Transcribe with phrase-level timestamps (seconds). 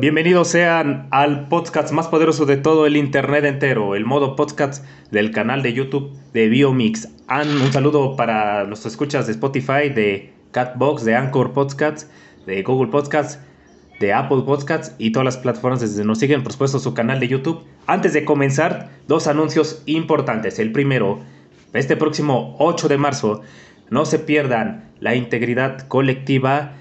[0.00, 5.32] Bienvenidos sean al podcast más poderoso de todo el internet entero, el modo podcast del
[5.32, 7.08] canal de YouTube de Biomix.
[7.28, 12.10] un saludo para los escuchas de Spotify, de Catbox, de Anchor Podcasts,
[12.46, 13.38] de Google Podcasts,
[14.00, 17.28] de Apple Podcasts y todas las plataformas desde nos siguen, por supuesto, su canal de
[17.28, 17.62] YouTube.
[17.86, 20.58] Antes de comenzar, dos anuncios importantes.
[20.58, 21.20] El primero,
[21.74, 23.42] este próximo 8 de marzo,
[23.90, 26.72] no se pierdan la integridad colectiva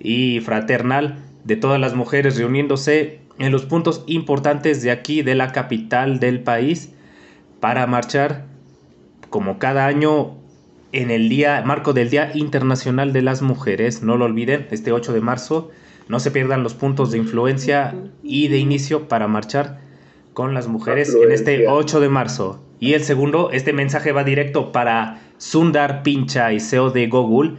[0.00, 5.52] y fraternal de todas las mujeres reuniéndose en los puntos importantes de aquí, de la
[5.52, 6.92] capital del país,
[7.60, 8.46] para marchar
[9.30, 10.34] como cada año
[10.92, 14.02] en el día, marco del Día Internacional de las Mujeres.
[14.02, 15.70] No lo olviden, este 8 de marzo.
[16.08, 19.80] No se pierdan los puntos de influencia y de inicio para marchar
[20.34, 22.62] con las mujeres en este 8 de marzo.
[22.78, 27.54] Y el segundo, este mensaje va directo para Sundar Pichai, CEO de Google,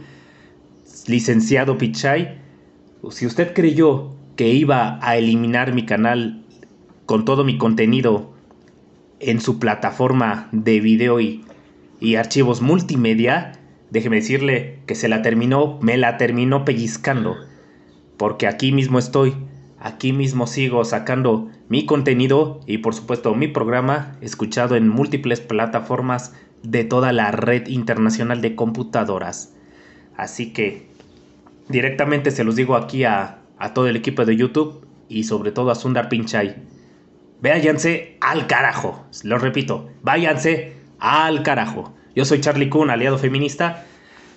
[1.06, 2.45] licenciado Pichai
[3.10, 6.44] si usted creyó que iba a eliminar mi canal
[7.06, 8.32] con todo mi contenido
[9.20, 11.42] en su plataforma de video y,
[12.16, 13.52] archivos multimedia,
[13.90, 17.36] déjeme decirle que se la terminó, me la terminó pellizcando.
[18.16, 19.34] Porque aquí mismo estoy,
[19.78, 26.34] aquí mismo sigo sacando mi contenido y por supuesto mi programa escuchado en múltiples plataformas
[26.62, 29.54] de toda la red internacional de computadoras.
[30.16, 30.95] Así que
[31.68, 33.42] Directamente se los digo aquí a,
[33.74, 36.56] todo el equipo de YouTube y sobre todo a Sundar Pinchai.
[37.40, 39.06] Váyanse al carajo.
[39.24, 41.94] Lo repito, váyanse al carajo.
[42.14, 43.84] Yo soy Charlie Kuhn, aliado feminista,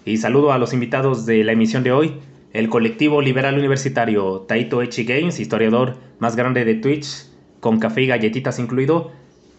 [0.05, 2.15] y saludo a los invitados de la emisión de hoy.
[2.51, 7.27] El colectivo liberal universitario Taito Echi Games, historiador más grande de Twitch,
[7.59, 9.11] con café y galletitas incluido,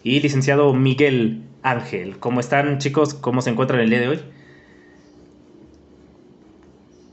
[0.03, 2.19] y licenciado Miguel Ángel.
[2.19, 3.13] ¿Cómo están chicos?
[3.13, 4.19] ¿Cómo se encuentran el día de hoy?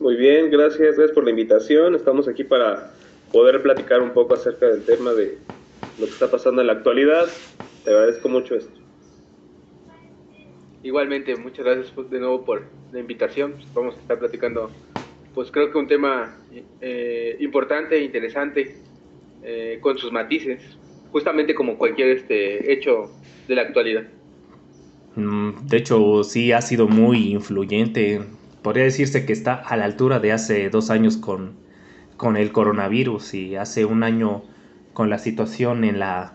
[0.01, 1.97] Muy bien, gracias, gracias por la invitación.
[1.97, 2.93] Estamos aquí para
[3.33, 5.39] poder platicar un poco acerca del tema de
[5.99, 7.27] lo que está pasando en la actualidad.
[7.85, 8.79] Te agradezco mucho esto.
[10.85, 12.63] Igualmente, muchas gracias pues, de nuevo por
[12.93, 13.57] la invitación.
[13.75, 14.71] Vamos a estar platicando,
[15.35, 16.37] pues creo que un tema
[16.81, 18.77] eh, importante e interesante,
[19.43, 20.63] eh, con sus matices,
[21.11, 23.11] justamente como cualquier este hecho
[23.49, 24.05] de la actualidad.
[25.17, 28.21] Mm, de hecho, sí ha sido muy influyente
[28.69, 31.55] podría decirse que está a la altura de hace dos años con,
[32.19, 34.43] con el coronavirus y hace un año
[34.93, 36.35] con la situación en la,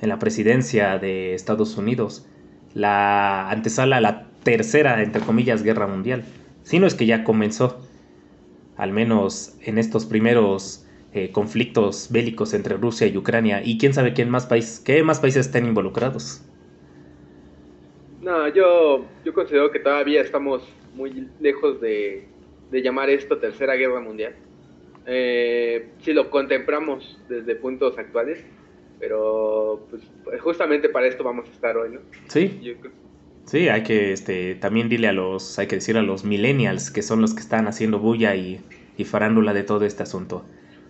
[0.00, 2.26] en la presidencia de Estados Unidos,
[2.72, 6.24] la antesala a la tercera, entre comillas, guerra mundial.
[6.62, 7.78] Si no es que ya comenzó,
[8.78, 14.14] al menos en estos primeros eh, conflictos bélicos entre Rusia y Ucrania, y quién sabe
[14.14, 16.40] quién más país, qué más países estén involucrados.
[18.22, 20.62] No, yo, yo considero que todavía estamos
[20.96, 22.26] muy lejos de,
[22.72, 24.34] llamar esto Tercera Guerra Mundial.
[25.06, 28.44] Eh, si lo contemplamos desde puntos actuales,
[28.98, 30.02] pero pues,
[30.40, 32.00] justamente para esto vamos a estar hoy, ¿no?
[32.28, 32.60] Sí.
[33.44, 37.02] Sí, hay que este, también dile a los, hay que decir a los millennials, que
[37.02, 38.60] son los que están haciendo bulla y,
[38.96, 40.44] y farándula de todo este asunto.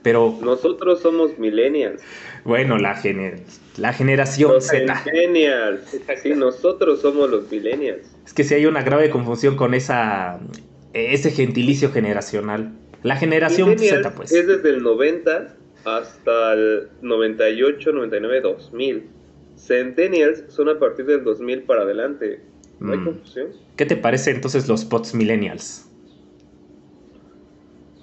[0.06, 2.00] Pero nosotros somos millennials.
[2.44, 2.96] Bueno, la,
[3.76, 5.02] la generación los Z.
[5.04, 5.80] Millennials.
[6.22, 8.06] Sí, nosotros somos los millennials.
[8.24, 10.38] Es que si hay una grave confusión con esa
[10.92, 12.70] ese gentilicio generacional.
[13.02, 14.30] La generación Z, pues.
[14.30, 19.10] Es desde el 90 hasta el 98, 99, 2000.
[19.56, 22.42] Centennials son a partir del 2000 para adelante.
[22.78, 23.04] ¿No hay mm.
[23.06, 23.48] confusión?
[23.74, 25.90] ¿Qué te parece entonces los pots millennials?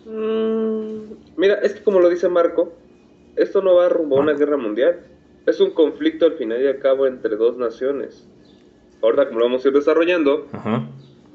[0.06, 2.74] Mm, mira, es que como lo dice Marco,
[3.36, 5.00] esto no va rumbo a una guerra mundial.
[5.46, 8.28] Es un conflicto al final y al cabo entre dos naciones.
[9.02, 10.48] Ahora, como lo vamos a ir desarrollando,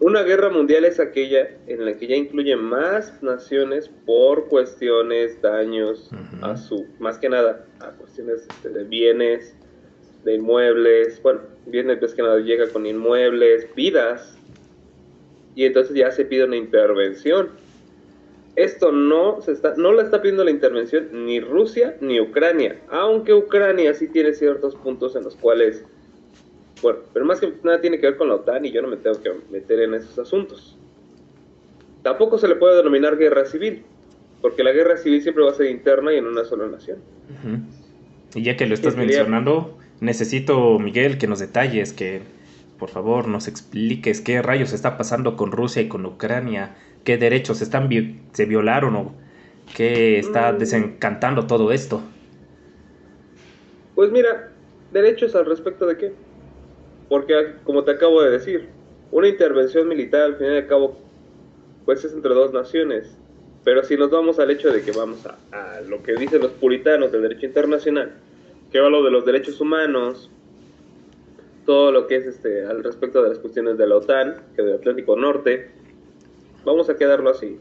[0.01, 6.11] una guerra mundial es aquella en la que ya incluye más naciones por cuestiones, daños,
[6.41, 9.55] a su, más que nada, a cuestiones este, de bienes,
[10.25, 11.21] de inmuebles.
[11.23, 14.39] Bueno, bienes más que nada llega con inmuebles, vidas.
[15.55, 17.51] Y entonces ya se pide una intervención
[18.59, 23.33] esto no se está, no la está pidiendo la intervención ni Rusia ni Ucrania, aunque
[23.33, 25.85] Ucrania sí tiene ciertos puntos en los cuales,
[26.83, 28.97] bueno, pero más que nada tiene que ver con la OTAN y yo no me
[28.97, 30.77] tengo que meter en esos asuntos.
[32.03, 33.85] Tampoco se le puede denominar guerra civil,
[34.43, 36.99] porque la guerra civil siempre va a ser interna y en una sola nación.
[38.35, 42.23] Y ya que lo estás mencionando, necesito, Miguel, que nos detalles, que
[42.77, 47.61] por favor nos expliques qué rayos está pasando con Rusia y con Ucrania qué derechos
[47.61, 47.89] están
[48.33, 49.15] se violaron o
[49.77, 50.59] qué está mm.
[50.59, 52.03] desencantando todo esto.
[53.95, 54.51] Pues mira,
[54.93, 56.13] derechos al respecto de qué.
[57.09, 58.69] Porque como te acabo de decir,
[59.11, 60.99] una intervención militar al fin y al cabo
[61.85, 63.17] pues es entre dos naciones,
[63.65, 66.53] Pero si nos vamos al hecho de que vamos a, a lo que dicen los
[66.53, 68.13] puritanos del derecho internacional,
[68.71, 70.31] que va lo de los derechos humanos,
[71.65, 74.75] todo lo que es este al respecto de las cuestiones de la OTAN, que del
[74.75, 75.71] Atlántico Norte,
[76.65, 77.59] vamos a quedarlo así.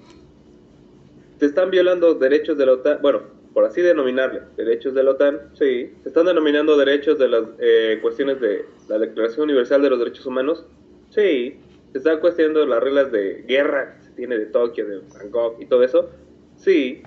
[1.40, 3.22] Se están violando derechos de la OTAN, bueno,
[3.54, 8.00] por así denominarle, derechos de la OTAN, sí, se están denominando derechos de las eh,
[8.02, 10.66] cuestiones de la Declaración Universal de los Derechos Humanos,
[11.10, 11.60] sí,
[11.92, 15.66] se están cuestionando las reglas de guerra que se tiene de Tokio, de Bangkok y
[15.66, 16.10] todo eso,
[16.58, 17.04] sí,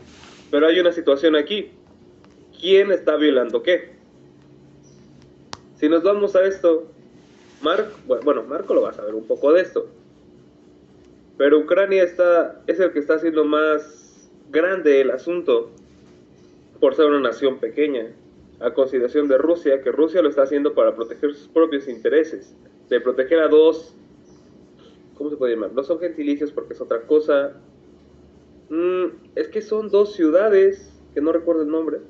[0.50, 1.70] pero hay una situación aquí.
[2.60, 3.92] ¿Quién está violando qué?
[5.76, 6.88] Si nos vamos a esto,
[7.62, 9.88] Marco, bueno, Marco lo va a saber un poco de esto.
[11.40, 15.70] Pero Ucrania está, es el que está haciendo más grande el asunto
[16.78, 18.12] por ser una nación pequeña,
[18.60, 22.54] a consideración de Rusia, que Rusia lo está haciendo para proteger sus propios intereses,
[22.90, 23.94] de proteger a dos,
[25.14, 25.72] ¿cómo se puede llamar?
[25.72, 27.54] No son gentilicios porque es otra cosa.
[28.68, 32.00] Mm, es que son dos ciudades, que no recuerdo el nombre,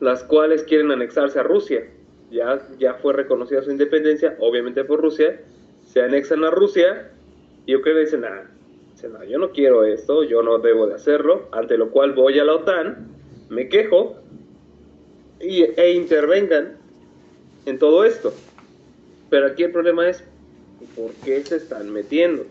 [0.00, 1.90] las cuales quieren anexarse a Rusia.
[2.30, 5.42] Ya, ya fue reconocida su independencia, obviamente por Rusia,
[5.84, 7.10] se anexan a Rusia
[7.70, 8.50] y Ucrania dice, nada,
[9.12, 12.44] no, yo no quiero esto, yo no debo de hacerlo, ante lo cual voy a
[12.44, 13.06] la OTAN,
[13.48, 14.16] me quejo
[15.38, 16.78] y, e intervengan
[17.66, 18.34] en todo esto.
[19.30, 20.24] Pero aquí el problema es,
[20.96, 22.44] ¿por qué se están metiendo?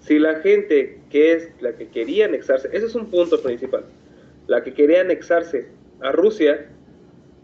[0.00, 3.86] Si la gente que es la que quería anexarse, ese es un punto principal,
[4.46, 5.68] la que quería anexarse
[6.02, 6.68] a Rusia,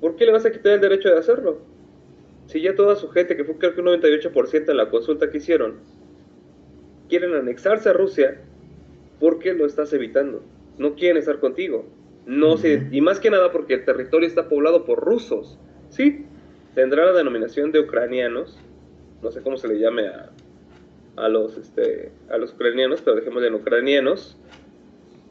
[0.03, 1.63] ¿por qué le vas a quitar el derecho de hacerlo?
[2.47, 5.39] Si ya toda su gente, que fue creo que un 98% en la consulta que
[5.39, 5.77] hicieron,
[7.09, 8.41] quieren anexarse a Rusia,
[9.21, 10.43] ¿por qué lo estás evitando?
[10.79, 11.87] No quieren estar contigo.
[12.27, 12.57] No
[12.93, 15.59] y más que nada porque el territorio está poblado por rusos.
[15.89, 16.27] Sí,
[16.75, 18.59] tendrá la denominación de ucranianos,
[19.23, 20.31] no sé cómo se le llame a,
[21.17, 24.37] a los, este, a los ucranianos, pero dejemos en ucranianos,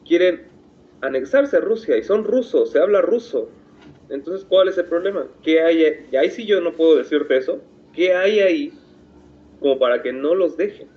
[0.06, 0.42] quieren
[1.00, 3.48] anexarse a Rusia y son rusos, se habla ruso.
[4.10, 5.28] Entonces, ¿cuál es el problema?
[5.42, 6.06] ¿Qué hay?
[6.10, 7.60] Y ahí sí yo no puedo decirte eso.
[7.92, 8.72] ¿Qué hay ahí
[9.60, 10.88] como para que no los dejen?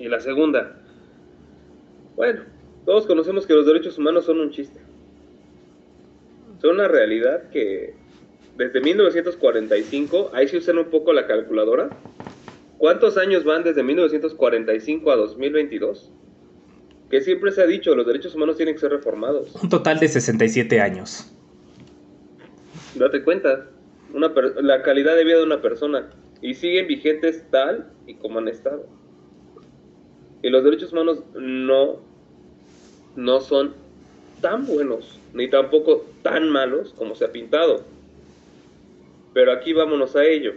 [0.00, 0.76] Y la segunda,
[2.16, 2.42] bueno,
[2.84, 4.80] todos conocemos que los derechos humanos son un chiste.
[6.60, 7.94] Son una realidad que
[8.56, 11.90] desde 1945, ahí se usan un poco la calculadora.
[12.78, 16.10] ¿Cuántos años van desde 1945 a 2022?
[17.10, 19.52] que siempre se ha dicho, los derechos humanos tienen que ser reformados.
[19.60, 21.30] Un total de 67 años.
[22.94, 23.66] Date cuenta,
[24.14, 24.32] una
[24.62, 26.08] la calidad de vida de una persona
[26.40, 28.86] y siguen vigentes tal y como han estado.
[30.42, 31.98] Y los derechos humanos no,
[33.16, 33.74] no son
[34.40, 37.84] tan buenos, ni tampoco tan malos como se ha pintado.
[39.34, 40.54] Pero aquí vámonos a ello.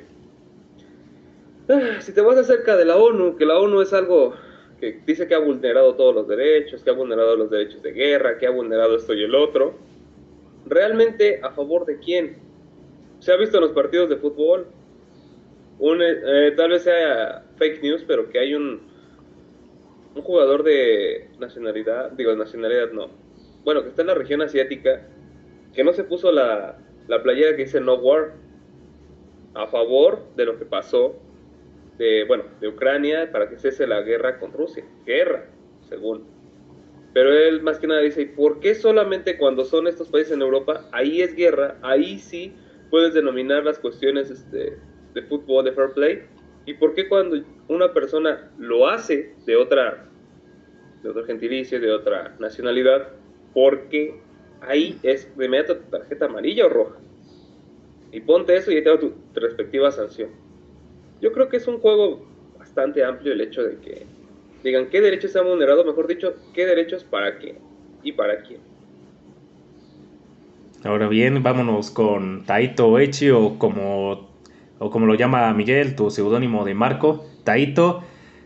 [1.70, 4.34] Ah, si te vas acerca de la ONU, que la ONU es algo
[4.80, 8.38] que dice que ha vulnerado todos los derechos, que ha vulnerado los derechos de guerra,
[8.38, 9.76] que ha vulnerado esto y el otro.
[10.66, 12.38] ¿Realmente a favor de quién?
[13.20, 14.68] Se ha visto en los partidos de fútbol.
[15.80, 18.82] Eh, tal vez sea fake news, pero que hay un,
[20.16, 23.10] un jugador de nacionalidad, digo, nacionalidad no,
[23.64, 25.08] bueno, que está en la región asiática,
[25.74, 26.78] que no se puso la,
[27.08, 28.34] la playera que dice No War
[29.56, 31.16] a favor de lo que pasó
[31.98, 34.84] de, bueno, de Ucrania para que cese la guerra con Rusia.
[35.06, 35.46] Guerra,
[35.88, 36.26] según.
[37.14, 40.42] Pero él más que nada dice, ¿y por qué solamente cuando son estos países en
[40.42, 42.54] Europa, ahí es guerra, ahí sí
[42.90, 44.78] puedes denominar las cuestiones este,
[45.14, 46.24] de fútbol, de fair play?
[46.66, 50.06] ¿Y por qué cuando una persona lo hace de otra,
[51.02, 53.10] de otro gentilicio, de otra nacionalidad,
[53.54, 54.20] porque
[54.62, 56.98] ahí es de inmediato tarjeta amarilla o roja?
[58.12, 60.30] Y ponte eso y te tu respectiva sanción
[61.24, 62.26] yo creo que es un juego
[62.60, 64.06] bastante amplio el hecho de que
[64.62, 67.56] digan qué derechos se han vulnerado, mejor dicho, qué derechos para qué
[68.04, 68.60] y para quién.
[70.84, 74.30] Ahora bien, vámonos con Taito Echi o como,
[74.84, 77.26] o como lo llama Miguel, tu seudónimo de Marco.
[77.46, 78.04] Taito,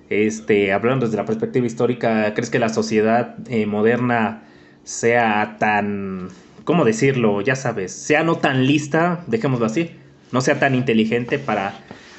[0.10, 4.44] este, hablando desde la perspectiva histórica, ¿crees que la sociedad eh, moderna
[4.84, 6.30] sea tan,
[6.64, 7.42] ¿cómo decirlo?
[7.42, 9.92] Ya sabes, sea no tan lista, dejémoslo así,
[10.32, 11.74] no sea tan inteligente para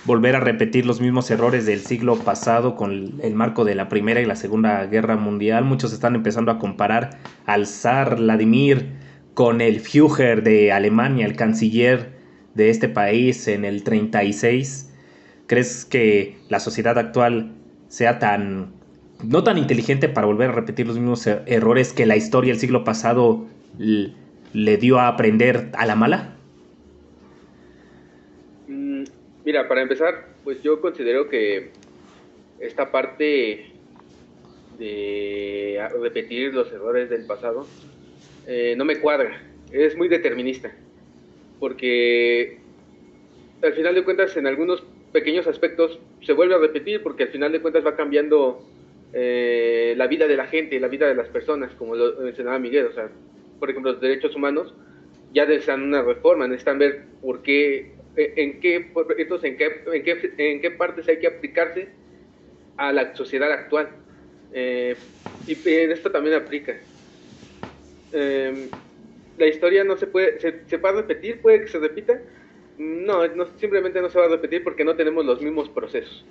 [0.05, 4.21] volver a repetir los mismos errores del siglo pasado con el marco de la Primera
[4.21, 5.65] y la Segunda Guerra Mundial.
[5.65, 8.87] Muchos están empezando a comparar al zar Vladimir
[9.35, 12.18] con el Führer de Alemania, el canciller
[12.59, 14.93] de este país en el 36.
[15.47, 17.53] ¿Crees que la sociedad actual
[17.87, 18.73] sea tan
[19.25, 22.61] no tan inteligente para volver a repetir los mismos er-, errores que la historia del
[22.61, 23.47] siglo pasado
[23.79, 26.35] le dio a aprender a la mala?
[28.67, 31.71] Mira, para empezar, pues yo considero que
[32.61, 33.73] esta parte
[34.79, 37.67] de repetir los errores del pasado,
[38.47, 39.43] eh, no me cuadra.
[39.73, 40.73] Es muy determinista.
[41.59, 42.59] Porque
[43.63, 47.53] al final de cuentas, en algunos pequeños aspectos se vuelve a repetir, porque al final
[47.53, 48.63] de cuentas va cambiando
[49.13, 52.87] eh, la vida de la gente, la vida de las personas, como lo mencionaba Miguel.
[52.87, 53.09] O sea,
[53.59, 54.75] por ejemplo, los derechos humanos
[55.33, 60.03] ya necesitan una reforma, necesitan ver por qué, e, en qué, entonces, en qué, en
[60.03, 61.89] qué, en qué partes hay que aplicarse
[62.77, 63.89] a la sociedad actual.
[64.53, 64.97] Eh,
[65.47, 66.77] y en esto también aplica.
[68.13, 68.69] Em,
[69.39, 72.21] la historia no se puede, se, se, va a repetir, puede que se repita.
[72.79, 76.25] No, no, simplemente no se va a repetir porque no tenemos los mismos procesos.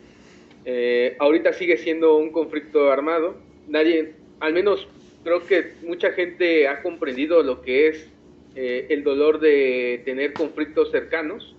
[0.65, 3.35] Eh, ahorita sigue siendo un conflicto armado.
[3.67, 4.87] Nadie, al menos
[5.23, 8.09] creo que mucha gente ha comprendido lo que es
[8.55, 11.55] eh, el dolor de tener conflictos cercanos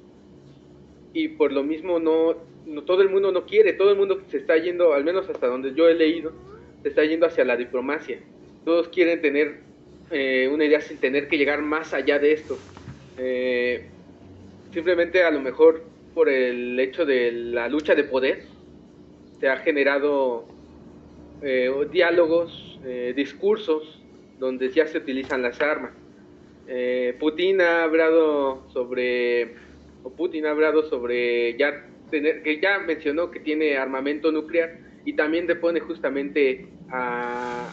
[1.12, 2.36] y por lo mismo no,
[2.66, 5.46] no, todo el mundo no quiere, todo el mundo se está yendo, al menos hasta
[5.46, 6.32] donde yo he leído,
[6.82, 8.20] se está yendo hacia la diplomacia.
[8.64, 9.67] Todos quieren tener
[10.10, 12.58] eh, una idea sin tener que llegar más allá de esto.
[13.18, 13.86] Eh,
[14.72, 15.84] simplemente a lo mejor
[16.14, 18.44] por el hecho de la lucha de poder
[19.40, 20.46] se ha generado
[21.92, 22.80] diálogos,
[23.14, 24.00] discursos
[24.38, 25.92] donde ya se utilizan las armas.
[26.66, 29.54] Eh, Putin ha hablado sobre,
[30.02, 35.14] o Putin ha hablado sobre ya tener, que ya mencionó que tiene armamento nuclear y
[35.14, 37.72] también te pone justamente a,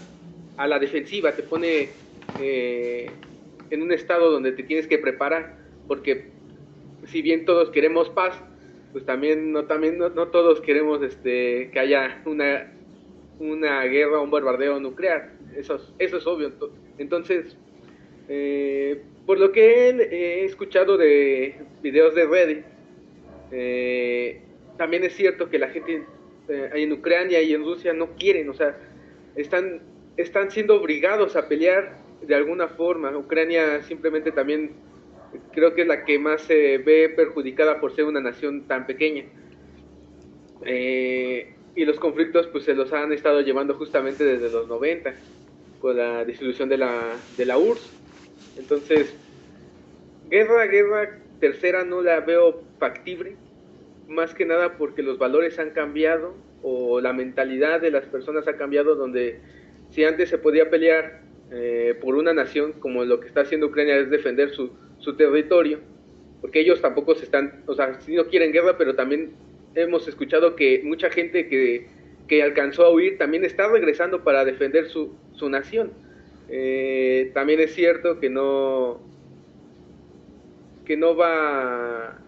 [0.55, 1.89] a la defensiva, te pone
[2.41, 3.07] eh,
[3.69, 6.29] en un estado donde te tienes que preparar, porque
[7.05, 8.41] si bien todos queremos paz,
[8.91, 12.71] pues también no también no, no todos queremos este que haya una
[13.39, 16.51] una guerra, un bombardeo nuclear, eso, eso es obvio.
[16.97, 17.57] Entonces,
[18.29, 22.65] eh, por lo que he, escuchado de videos de Reddit,
[23.51, 24.41] eh,
[24.77, 26.03] también es cierto que la gente
[26.47, 28.77] eh, en Ucrania y en Rusia no quieren, o sea,
[29.35, 29.81] están,
[30.17, 33.15] están siendo obligados a pelear de alguna forma.
[33.15, 34.71] Ucrania simplemente también
[35.51, 39.25] creo que es la que más se ve perjudicada por ser una nación tan pequeña.
[40.65, 45.13] y los conflictos pues se los han estado llevando justamente desde los 90
[45.79, 48.05] con la disolución de la, de la URSS
[48.57, 49.13] entonces,
[50.29, 53.35] guerra, guerra tercera no la veo factible,
[54.07, 58.55] más que nada porque los valores han cambiado o la mentalidad de las personas ha
[58.55, 59.39] cambiado donde
[59.91, 63.97] si antes se podía pelear eh, por una nación como lo que está haciendo Ucrania
[63.97, 64.71] es defender su,
[65.17, 65.79] territorio,
[66.41, 69.33] porque ellos tampoco se están, o sea, si no quieren guerra, pero también
[69.75, 71.87] hemos escuchado que mucha gente que,
[72.27, 75.91] que alcanzó a huir también está regresando para defender su, su nación.
[76.49, 79.01] Eh, también es cierto que no
[80.85, 82.19] que no va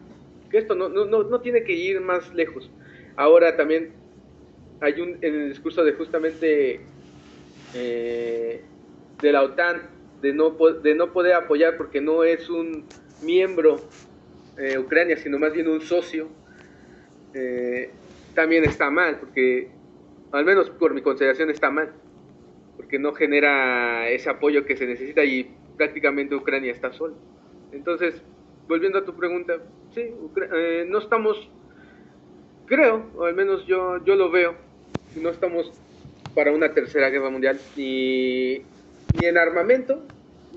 [0.50, 2.72] que esto no, no, no, tiene que ir más lejos.
[3.16, 3.92] Ahora también
[4.82, 6.82] hay un en el discurso de justamente
[7.76, 8.62] eh,
[9.22, 9.82] de la OTAN
[10.22, 12.86] de no, de no poder apoyar porque no es un
[13.22, 13.78] miembro
[14.58, 16.28] eh, Ucrania, sino más bien un socio,
[18.34, 19.70] también está mal, porque
[20.32, 21.94] al menos por mi consideración está mal
[22.78, 27.16] porque no genera ese apoyo que se necesita y prácticamente Ucrania está sola.
[27.72, 28.22] Entonces,
[28.68, 29.58] volviendo a tu pregunta,
[29.94, 30.14] sí,
[30.54, 31.50] eh, no estamos,
[32.68, 34.56] creo, o al menos yo, yo lo veo,
[35.20, 35.74] no estamos
[36.36, 38.62] para una tercera guerra mundial, ni,
[39.20, 40.06] ni en armamento,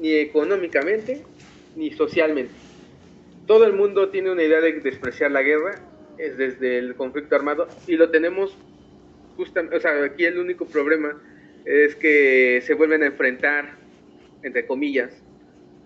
[0.00, 1.22] ni económicamente,
[1.76, 2.52] ni socialmente.
[3.46, 5.80] Todo el mundo tiene una idea de despreciar la guerra,
[6.18, 8.56] es desde el conflicto armado, y lo tenemos
[9.36, 11.20] justamente, o sea, aquí el único problema
[11.64, 13.76] es que se vuelven a enfrentar,
[14.42, 15.10] entre comillas,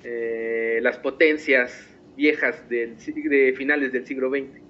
[0.02, 4.60] eh, las potencias viejas del, de finales del siglo XX.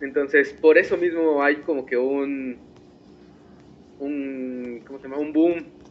[0.00, 2.58] Entonces, por eso mismo hay como que un,
[3.98, 5.18] un, ¿cómo se llama?
[5.18, 5.81] un boom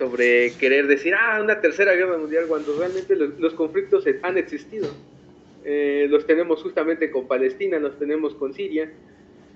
[0.00, 4.88] sobre querer decir, ah, una tercera guerra mundial, cuando realmente los, conflictos han existido.
[5.62, 8.90] Eh, los tenemos justamente con Palestina, los tenemos con Siria,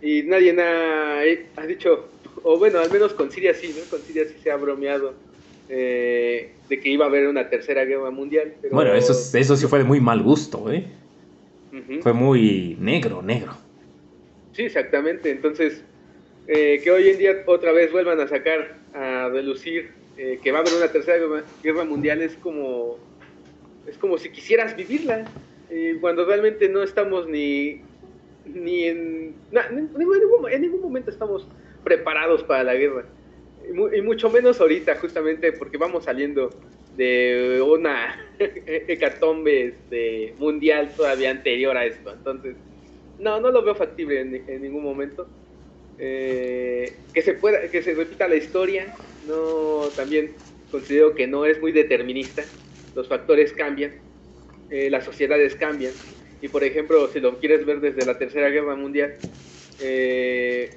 [0.03, 1.21] y nadie ha,
[1.57, 2.11] ha dicho,
[2.43, 3.89] o bueno, al menos con Siria sí, ¿no?
[3.89, 5.15] Con Siria sí se ha bromeado
[5.71, 8.53] eh, de que iba a haber una tercera guerra mundial.
[8.71, 10.85] Bueno, eso, eso sí fue de muy mal gusto, ¿eh?
[12.03, 13.57] Fue muy negro, negro.
[14.53, 15.31] Sí, exactamente.
[15.31, 15.83] Entonces,
[16.49, 20.59] eh, que hoy en día otra vez vuelvan a sacar, a relucir eh, que va
[20.59, 22.99] a haber una tercera guerra mundial es como,
[23.87, 25.25] es como si quisieras vivirla,
[26.01, 27.81] cuando realmente no estamos ni,
[28.45, 31.49] ni en, en ningún momento estamos
[31.83, 33.05] preparados para la guerra.
[33.69, 36.51] Y, mucho menos ahorita, justamente porque vamos saliendo
[36.97, 42.13] de una hecatombe este, mundial todavía anterior a esto.
[42.13, 42.57] Entonces,
[43.19, 45.27] no, no lo veo factible en, ningún momento.
[45.99, 48.95] eh, que se pueda, que se repita la historia,
[49.27, 50.33] no, también
[50.71, 52.45] considero que no es muy determinista,
[52.95, 53.93] los factores cambian,
[54.71, 55.93] eh, las sociedades cambian,
[56.43, 59.17] y por ejemplo, si lo quieres ver desde la Tercera Guerra Mundial,
[59.81, 60.71] eh,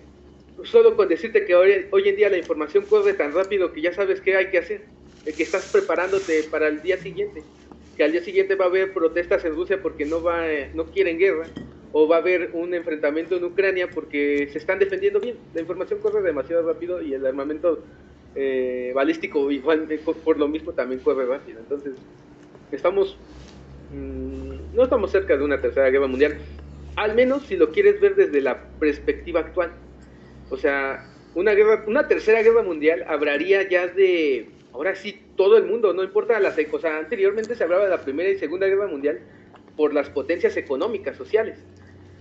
[0.63, 3.93] solo con decirte que hoy, hoy, en día la información corre tan rápido que ya
[3.93, 4.81] sabes qué hay que hacer,
[5.25, 7.43] que estás preparándote para el día siguiente,
[7.95, 11.17] que al día siguiente va a haber protestas en Rusia porque no, va, no quieren
[11.17, 11.47] guerra,
[11.91, 15.35] o va a haber un enfrentamiento en Ucrania porque se están defendiendo bien.
[15.53, 17.83] La información corre demasiado rápido y el armamento
[18.39, 19.87] eh, balístico igual
[20.23, 21.59] por, lo mismo también corre rápido.
[21.59, 21.93] Entonces,
[22.71, 23.17] estamos
[23.91, 26.37] mm, no estamos cerca de una tercera guerra mundial,
[26.95, 29.71] al menos si lo quieres ver desde la perspectiva actual.
[30.51, 31.03] O sea,
[31.33, 36.03] una guerra, una tercera guerra mundial hablaría ya de ahora sí todo el mundo, no
[36.03, 39.19] importa las, o anteriormente se hablaba de la primera y segunda guerra mundial
[39.75, 41.57] por las potencias económicas, sociales.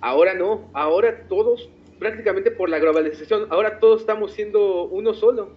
[0.01, 1.69] Ahora no, ahora todos,
[1.99, 5.51] prácticamente por la globalización, ahora todos estamos siendo uno solo.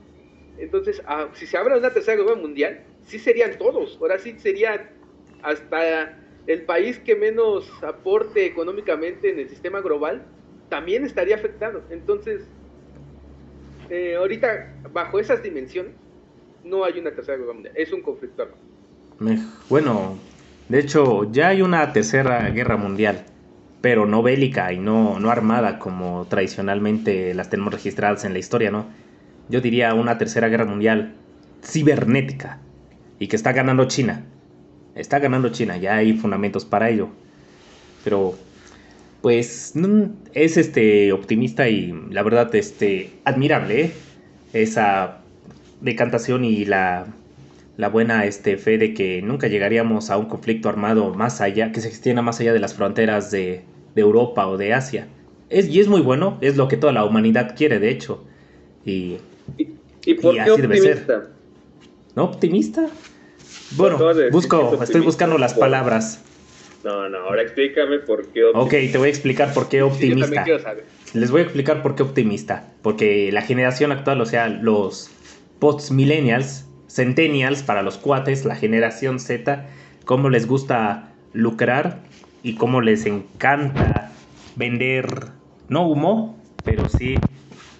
[0.59, 3.97] Entonces, ah, si se de una tercera guerra mundial, sí serían todos.
[4.01, 4.89] Ahora sí sería
[5.41, 10.23] hasta el país que menos aporte económicamente en el sistema global,
[10.69, 11.81] también estaría afectado.
[11.89, 12.41] Entonces,
[13.89, 15.93] eh, ahorita, bajo esas dimensiones,
[16.63, 18.47] no hay una tercera guerra mundial, es un conflicto.
[19.69, 20.17] Bueno,
[20.67, 23.25] de hecho, ya hay una tercera guerra mundial
[23.81, 28.71] pero no bélica y no, no armada como tradicionalmente las tenemos registradas en la historia,
[28.71, 28.85] ¿no?
[29.49, 31.15] Yo diría una tercera guerra mundial
[31.63, 32.59] cibernética
[33.19, 34.23] y que está ganando China.
[34.95, 37.09] Está ganando China, ya hay fundamentos para ello.
[38.03, 38.35] Pero
[39.21, 39.73] pues
[40.33, 43.91] es este optimista y la verdad este admirable ¿eh?
[44.53, 45.19] esa
[45.81, 47.07] decantación y la,
[47.77, 51.79] la buena este, fe de que nunca llegaríamos a un conflicto armado más allá, que
[51.79, 53.63] se extienda más allá de las fronteras de,
[53.95, 55.07] Europa o de Asia.
[55.49, 58.23] Es, y es muy bueno, es lo que toda la humanidad quiere, de hecho.
[58.85, 59.17] Y,
[60.05, 61.29] ¿Y, por qué optimista?
[62.15, 62.87] ¿No optimista?
[63.71, 63.99] Bueno,
[64.31, 66.23] busco, estoy buscando las palabras.
[66.83, 68.59] No, no, ahora explícame por qué optimista.
[68.59, 70.45] Ok, te voy a explicar por qué optimista.
[71.13, 72.71] Les voy a explicar por qué optimista.
[72.81, 75.11] Porque la generación actual, o sea, los
[75.59, 79.67] post-millennials, centennials para los cuates, la generación Z,
[80.05, 81.99] cómo les gusta lucrar
[82.43, 84.11] y cómo les encanta
[84.55, 85.05] vender,
[85.67, 87.15] no humo, pero sí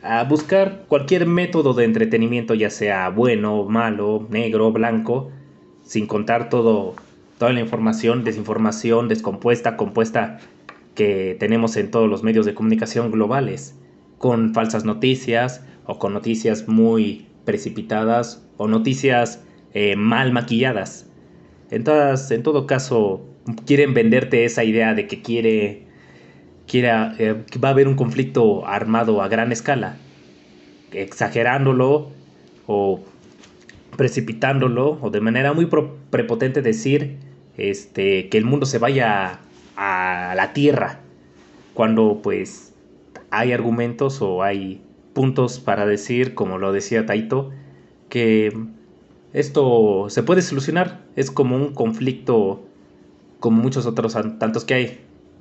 [0.02, 5.32] a buscar cualquier método de entretenimiento, ya sea bueno, malo, negro, blanco,
[5.84, 6.96] sin contar todo,
[7.38, 10.40] toda la información, desinformación, descompuesta, compuesta
[10.96, 13.78] que tenemos en todos los medios de comunicación globales,
[14.18, 21.10] con falsas noticias o con noticias muy precipitadas o noticias eh, mal maquilladas.
[21.72, 23.26] En, en todo caso,
[23.66, 25.88] quieren venderte esa idea de que quiere,
[26.70, 29.98] quiera, eh, va a haber un conflicto armado a gran escala,
[30.94, 32.12] exagerándolo
[32.68, 33.02] o
[33.98, 35.68] precipitándolo o de manera muy
[36.10, 37.18] prepotente decir
[37.58, 39.40] este, que el mundo se vaya
[39.76, 41.00] a la tierra
[41.74, 42.74] cuando pues
[43.32, 44.82] hay argumentos o hay
[45.14, 47.52] puntos para decir, como lo decía Taito,
[48.10, 48.54] que
[49.34, 51.02] esto se puede solucionar.
[51.16, 52.62] Es como un conflicto
[53.40, 55.00] como muchos otros tantos que hay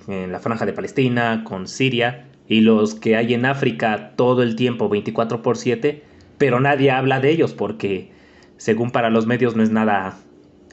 [0.09, 4.57] en la franja de Palestina, con Siria y los que hay en África todo el
[4.57, 6.03] tiempo 24 por 7,
[6.39, 8.11] pero nadie habla de ellos porque
[8.57, 10.19] según para los medios no es nada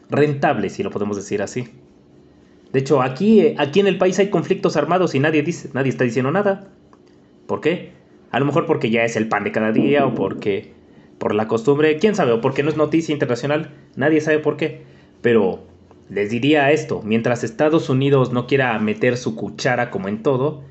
[0.10, 1.68] rentable, si lo podemos decir así.
[2.72, 6.04] De hecho, aquí, aquí en el país hay conflictos armados y nadie dice, nadie está
[6.04, 6.68] diciendo nada.
[7.46, 7.92] ¿Por qué?
[8.32, 10.74] A lo mejor porque ya es el pan de cada día o porque
[11.18, 14.82] por la costumbre, quién sabe, o porque no es noticia internacional, nadie sabe por qué.
[15.22, 15.66] Pero
[16.10, 20.64] les diría esto, mientras Estados Unidos no quiera meter su cuchara como en todo,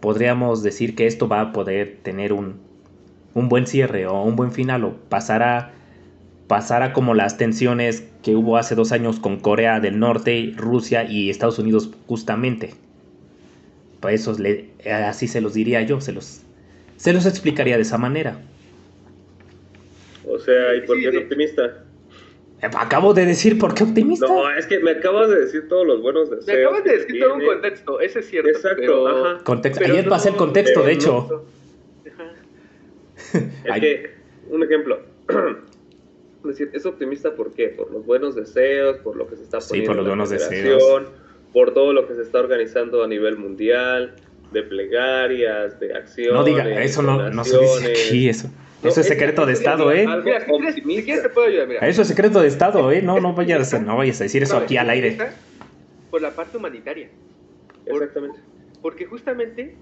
[0.00, 2.56] podríamos decir que esto va a poder tener un,
[3.34, 5.72] un buen cierre o un buen final o pasará,
[6.48, 11.30] pasará como las tensiones que hubo hace dos años con Corea del Norte, Rusia y
[11.30, 12.70] Estados Unidos justamente.
[14.00, 16.42] Pues eso le, así se los diría yo, se los,
[16.96, 18.40] se los explicaría de esa manera.
[20.26, 21.84] O sea, ¿y por qué es optimista?
[22.62, 24.26] Acabo de decir por qué optimista.
[24.26, 26.46] No, es que me acabas de decir todos los buenos deseos.
[26.46, 28.50] Me acabas de decir todo un contexto, ese es cierto.
[28.50, 29.44] Exacto, ajá.
[29.44, 29.84] Contexto.
[29.84, 31.44] Ayer pasé el contexto, de hecho.
[33.32, 34.10] Es que,
[34.48, 34.98] un ejemplo.
[35.28, 37.68] es decir, es optimista ¿por qué?
[37.68, 41.04] Por los buenos deseos, por lo que se está poniendo sí, por los buenos deseos.
[41.52, 44.16] por todo lo que se está organizando a nivel mundial,
[44.52, 46.34] de plegarias, de acciones.
[46.34, 48.50] No diga, eso no, no se dice aquí, eso.
[48.82, 50.06] Eso es secreto de Estado, ¿eh?
[50.24, 50.40] Mira,
[50.72, 51.86] si quieres, te puedo ayudar, mira.
[51.86, 53.02] Eso es secreto de Estado, ¿eh?
[53.02, 55.16] No, no vayas, no vayas a decir eso aquí al aire.
[56.10, 57.08] Por la parte humanitaria.
[57.86, 58.40] Exactamente.
[58.82, 59.74] Porque justamente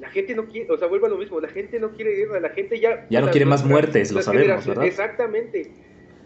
[0.00, 2.40] la gente no quiere, o sea, vuelve a lo mismo, la gente no quiere guerra,
[2.40, 3.06] la gente ya...
[3.10, 4.84] Ya no quiere más muertes, lo sabemos, ¿verdad?
[4.84, 5.72] Exactamente.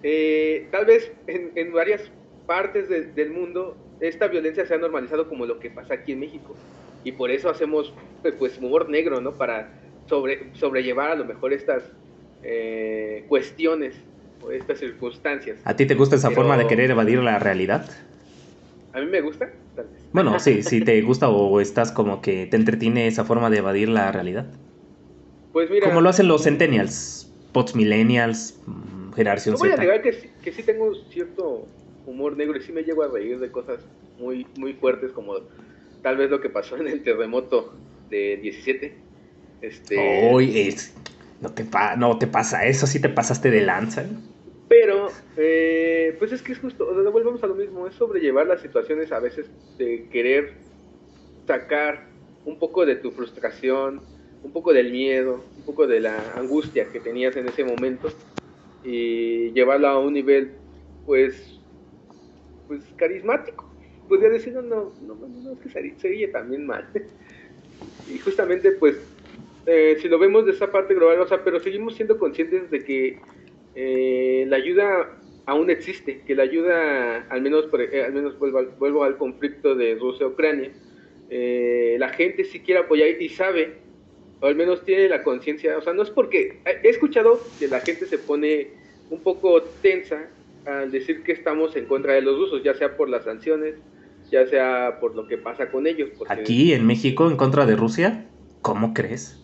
[0.03, 2.11] Eh, tal vez en, en varias
[2.47, 6.57] partes del mundo esta violencia se ha normalizado como lo que pasa aquí en México.
[7.05, 9.33] Y por eso hacemos pues, pues humor negro, ¿no?
[9.33, 9.71] Para
[10.07, 11.85] sobre, sobrellevar a lo mejor estas
[12.43, 13.95] eh, cuestiones
[14.43, 15.59] o estas circunstancias.
[15.65, 17.89] ¿A ti te gusta esa forma de querer evadir la realidad?
[18.93, 20.03] A mí me gusta, tal vez.
[20.13, 23.89] Bueno, sí, sí te gusta o estás como que te entretiene esa forma de evadir
[23.89, 24.47] la realidad.
[25.53, 25.89] Pues mira.
[25.89, 29.67] Como lo hacen los centennials, post millennials, mm, generación Z.
[29.67, 31.67] Voy a negar que, que sí tengo cierto
[32.07, 33.81] humor negro y sí me llego a reír de cosas
[34.19, 35.35] muy, muy fuertes como
[36.03, 37.75] tal vez lo que pasó en el terremoto
[38.09, 38.95] de 17.
[39.63, 40.31] Este...
[40.33, 40.95] Hoy es...
[41.41, 44.05] No te, no te pasa eso, sí te pasaste de lanza.
[44.69, 48.47] Pero, eh, pues es que es justo, o sea, volvemos a lo mismo, es sobrellevar
[48.47, 50.53] las situaciones a veces de querer
[51.47, 52.07] sacar
[52.45, 54.01] un poco de tu frustración,
[54.43, 58.11] un poco del miedo, un poco de la angustia que tenías en ese momento
[58.85, 60.53] y llevarla a un nivel,
[61.05, 61.59] pues,
[62.69, 63.69] pues carismático.
[64.09, 66.89] Podría decir, no, no, no, no, es que sería también mal.
[68.09, 68.97] y justamente, pues,
[69.73, 72.83] eh, si lo vemos de esa parte global, o sea, pero seguimos siendo conscientes de
[72.83, 73.21] que
[73.77, 78.67] eh, la ayuda aún existe, que la ayuda, al menos, eh, al menos vuelvo, al,
[78.81, 80.73] vuelvo al conflicto de Rusia-Ucrania,
[81.31, 83.75] la gente sí quiere apoyar y sabe,
[84.41, 87.79] o al menos tiene la conciencia, o sea, no es porque, he escuchado que la
[87.79, 88.71] gente se pone
[89.11, 90.29] un poco tensa
[90.67, 93.77] al decir que estamos en contra de los rusos, ya sea por las sanciones,
[94.33, 96.11] ya sea por lo que pasa con ellos.
[96.27, 98.27] Aquí en México en contra de Rusia,
[98.63, 99.40] ¿cómo crees?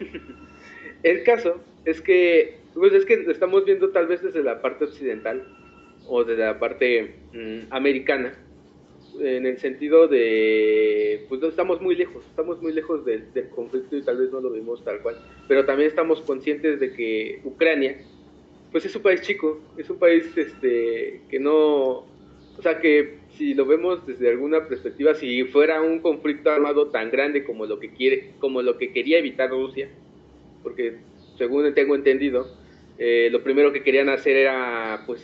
[1.02, 4.84] el caso es que, pues es que lo estamos viendo tal vez desde la parte
[4.84, 5.46] occidental
[6.08, 8.34] o desde la parte mm, americana,
[9.20, 14.02] en el sentido de, pues estamos muy lejos, estamos muy lejos del, del conflicto y
[14.02, 15.16] tal vez no lo vimos tal cual,
[15.48, 17.96] pero también estamos conscientes de que Ucrania
[18.72, 22.04] pues es un país chico, es un país este, que no,
[22.58, 27.10] o sea que si lo vemos desde alguna perspectiva, si fuera un conflicto armado tan
[27.10, 29.88] grande como lo que quiere, como lo que quería evitar Rusia,
[30.62, 30.98] porque
[31.36, 32.46] según tengo entendido,
[32.98, 35.22] eh, lo primero que querían hacer era pues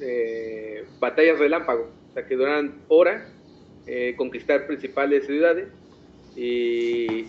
[0.00, 3.32] eh, batallas relámpago, o sea que duran horas,
[3.86, 5.68] eh, conquistar principales ciudades
[6.36, 7.26] y,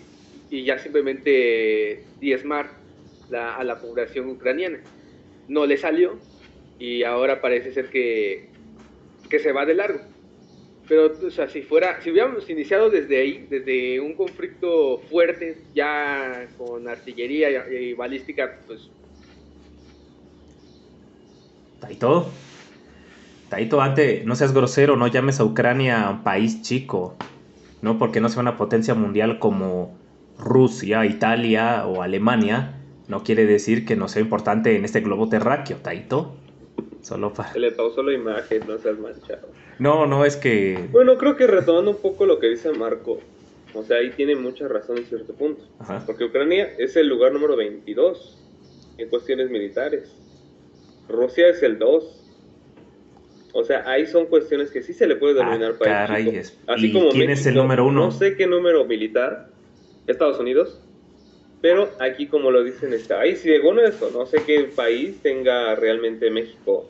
[0.49, 2.71] y ya simplemente diezmar
[3.29, 4.79] la, a la población ucraniana
[5.47, 6.17] no le salió
[6.79, 8.49] y ahora parece ser que,
[9.29, 9.99] que se va de largo.
[10.87, 16.47] Pero, o sea, si fuera, si hubiéramos iniciado desde ahí, desde un conflicto fuerte, ya
[16.57, 18.89] con artillería y, balística, pues...
[21.79, 22.29] Taito,
[23.49, 27.15] Taito, antes, no seas grosero, no llames a Ucrania país chico,
[27.81, 27.97] ¿no?
[27.97, 29.97] Porque no sea una potencia mundial como
[30.37, 32.75] Rusia, Italia o Alemania,
[33.07, 36.35] no quiere decir que no sea importante en este globo terráqueo, Taito.
[37.05, 37.53] Solo para...
[37.53, 39.47] Se le pausó la imagen, no seas manchado.
[39.77, 40.87] No, no, es que...
[40.91, 43.19] Bueno, creo que retomando un poco lo que dice Marco,
[43.75, 45.63] o sea, ahí tiene mucha razón en cierto punto.
[46.07, 48.41] Porque Ucrania es el lugar número 22
[48.97, 50.15] en cuestiones militares.
[51.07, 52.31] Rusia es el 2.
[53.53, 56.57] O sea, ahí son cuestiones que sí se le puede denominar ah, país.
[56.65, 58.05] Así como quién es el número uno?
[58.05, 59.51] No sé qué número militar.
[60.07, 60.81] Estados Unidos.
[61.61, 66.31] Pero aquí, como lo dicen, está ahí según eso, no sé qué país tenga realmente
[66.31, 66.89] México.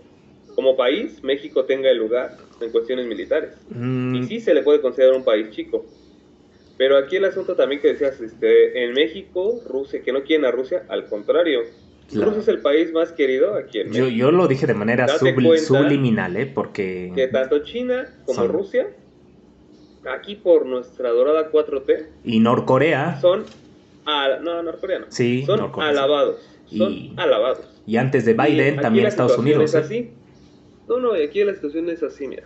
[0.56, 3.52] Como país, México tenga el lugar en cuestiones militares.
[3.70, 4.16] Mm.
[4.16, 5.86] Y sí se le puede considerar un país chico.
[6.78, 10.52] Pero aquí el asunto también que decías, este, en México, Rusia, que no quieren a
[10.52, 11.62] Rusia, al contrario.
[12.12, 14.08] Rusia es el país más querido aquí en México.
[14.08, 16.46] Yo, lo dije de manera subliminal, ¿eh?
[16.46, 17.12] Porque...
[17.16, 18.88] Que tanto China como Rusia,
[20.10, 22.08] aquí por nuestra dorada 4T...
[22.24, 23.20] Y Norcorea...
[23.22, 23.46] Son
[24.06, 25.08] no, norcoreano.
[25.10, 26.38] Sí, son alabados.
[26.68, 27.68] Son alabados.
[27.88, 29.74] Y antes de Biden, también Estados Unidos.
[29.74, 30.12] Es ¿eh?
[30.88, 32.44] No, no, aquí la situación es así, mira.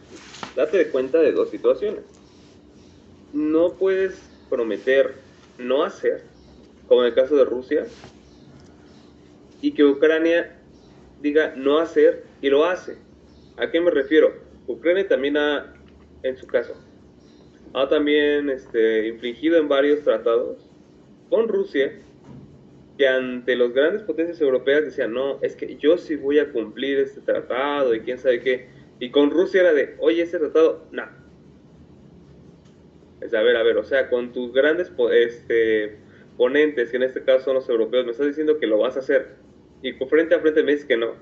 [0.56, 2.04] Date cuenta de dos situaciones.
[3.34, 5.16] No puedes prometer
[5.58, 6.24] no hacer,
[6.88, 7.86] como en el caso de Rusia,
[9.62, 10.58] y que Ucrania
[11.22, 12.98] diga no hacer y lo hace.
[13.58, 14.34] ¿A qué me refiero?
[14.68, 15.74] Ucrania también ha,
[16.24, 16.74] en su caso,
[17.74, 20.58] ha también este, infringido en varios tratados
[21.30, 22.02] con Rusia,
[23.00, 27.00] que ante las grandes potencias europeas decían, no, es que yo sí voy a cumplir
[27.00, 28.68] este tratado y quién sabe qué.
[29.00, 31.04] Y con Rusia era de, oye, ese tratado, no.
[33.22, 35.96] Es a ver, a ver, o sea, con tus grandes este,
[36.36, 39.00] ponentes, que en este caso son los europeos, me estás diciendo que lo vas a
[39.00, 39.30] hacer.
[39.82, 41.14] Y frente a frente me dices que no.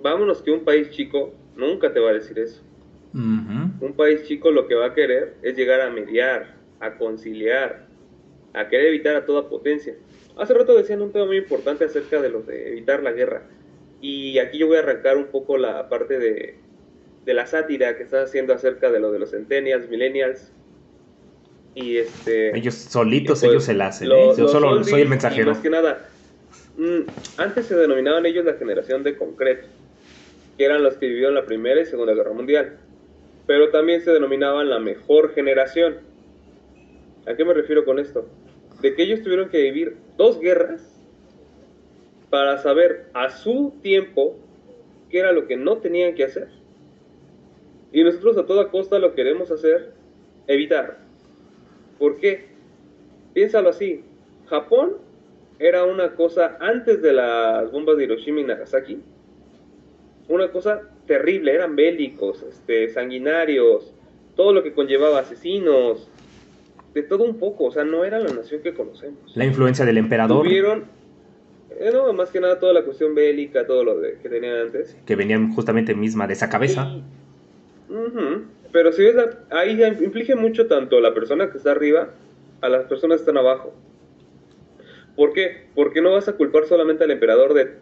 [0.00, 2.62] Vámonos que un país chico nunca te va a decir eso.
[3.12, 7.86] Un país chico lo que va a querer es llegar a mediar, a conciliar,
[8.54, 9.94] a querer evitar a toda potencia.
[10.36, 13.42] Hace rato decían un tema muy importante acerca de lo de evitar la guerra.
[14.00, 16.56] Y aquí yo voy a arrancar un poco la parte de,
[17.24, 20.52] de la sátira que estás haciendo acerca de lo de los centennials, millennials.
[21.74, 22.56] Y este.
[22.56, 24.10] Ellos solitos, pues, ellos se la hacen.
[24.12, 24.32] ¿eh?
[24.36, 25.50] Yo solo soy el mensajero.
[25.52, 26.08] Más que nada,
[26.76, 27.00] mm,
[27.38, 29.66] antes se denominaban ellos la generación de concreto,
[30.56, 32.76] que eran los que vivieron la Primera y Segunda Guerra Mundial.
[33.46, 35.98] Pero también se denominaban la mejor generación.
[37.26, 38.26] ¿A qué me refiero con esto?
[38.84, 40.94] De que ellos tuvieron que vivir dos guerras
[42.28, 44.36] para saber a su tiempo
[45.08, 46.48] qué era lo que no tenían que hacer.
[47.92, 49.94] Y nosotros a toda costa lo queremos hacer,
[50.48, 50.98] evitar.
[51.98, 52.48] ¿Por qué?
[53.32, 54.04] Piénsalo así.
[54.48, 54.98] Japón
[55.58, 59.00] era una cosa antes de las bombas de Hiroshima y Nagasaki.
[60.28, 63.94] Una cosa terrible, eran bélicos, este, sanguinarios,
[64.36, 66.10] todo lo que conllevaba asesinos,
[66.94, 69.18] de todo un poco, o sea, no era la nación que conocemos.
[69.34, 70.44] La influencia del emperador.
[70.44, 70.84] Tuvieron,
[71.78, 74.96] eh, no, más que nada toda la cuestión bélica, todo lo de, que tenían antes.
[75.04, 76.96] Que venían justamente misma de esa cabeza.
[78.72, 79.16] Pero si ves,
[79.50, 82.10] ahí implica mucho tanto la persona que está arriba
[82.60, 83.74] a las personas que están abajo.
[85.16, 85.66] ¿Por qué?
[85.74, 87.72] Porque no vas a culpar solamente al emperador de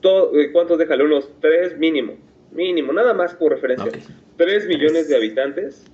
[0.00, 1.04] todo, ¿cuántos déjale?
[1.04, 2.16] Unos tres mínimo,
[2.52, 3.92] mínimo, nada más por referencia.
[4.36, 5.84] Tres millones de habitantes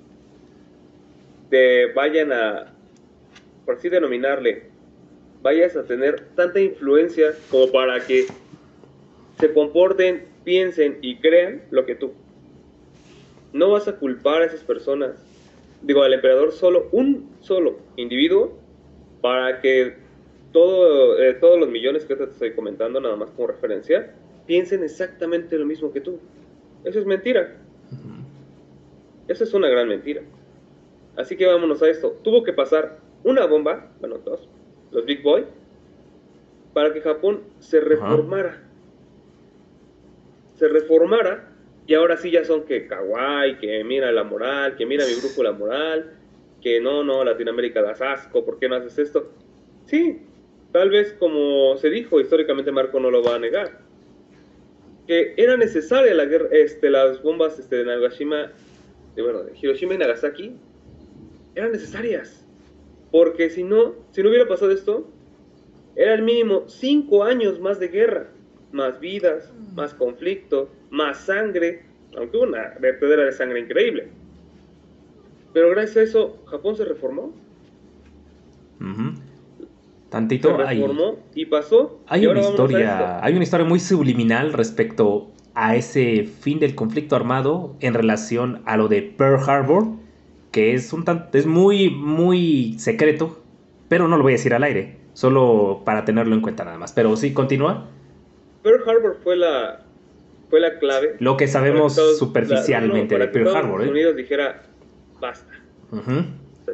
[1.50, 2.74] te vayan a,
[3.64, 4.64] por así denominarle,
[5.42, 8.26] vayas a tener tanta influencia como para que
[9.38, 12.12] se comporten, piensen y crean lo que tú.
[13.52, 15.24] No vas a culpar a esas personas,
[15.82, 18.58] digo, al emperador solo, un solo individuo,
[19.20, 19.94] para que
[20.52, 24.14] todo, eh, todos los millones que te estoy comentando, nada más como referencia,
[24.46, 26.18] piensen exactamente lo mismo que tú.
[26.84, 27.56] Eso es mentira.
[29.28, 30.22] Eso es una gran mentira.
[31.16, 32.18] Así que vámonos a esto.
[32.22, 34.48] Tuvo que pasar una bomba, bueno, dos,
[34.92, 35.44] los Big Boy,
[36.72, 38.62] para que Japón se reformara.
[40.54, 41.48] Se reformara
[41.86, 45.42] y ahora sí ya son que kawaii, que mira la moral, que mira mi grupo
[45.42, 46.12] la moral,
[46.60, 49.30] que no, no, Latinoamérica das asco, ¿por qué no haces esto?
[49.86, 50.20] Sí,
[50.72, 53.78] tal vez como se dijo, históricamente Marco no lo va a negar,
[55.06, 58.52] que era necesaria la guerra, este, las bombas este, de Nagashima,
[59.14, 60.56] de, bueno, de Hiroshima y Nagasaki,
[61.56, 62.44] eran necesarias,
[63.10, 65.08] porque si no, si no hubiera pasado esto,
[65.96, 68.28] era el mínimo cinco años más de guerra,
[68.72, 71.84] más vidas, más conflicto, más sangre,
[72.16, 74.08] aunque una vertedera de sangre increíble.
[75.54, 77.32] Pero gracias a eso, Japón se reformó.
[80.10, 81.98] Tantito se reformó y pasó.
[82.06, 87.74] Hay una historia, hay una historia muy subliminal respecto a ese fin del conflicto armado
[87.80, 89.86] en relación a lo de Pearl Harbor,
[90.52, 93.42] que es un es muy muy secreto,
[93.88, 96.92] pero no lo voy a decir al aire, solo para tenerlo en cuenta nada más.
[96.92, 97.88] Pero sí, continúa.
[98.62, 99.84] Pearl Harbor fue la
[100.50, 101.16] fue la clave.
[101.18, 103.80] Lo que sabemos superficialmente de Pearl Harbor.
[103.80, 103.90] Estados ¿eh?
[103.90, 104.62] Unidos dijera
[105.20, 105.52] basta.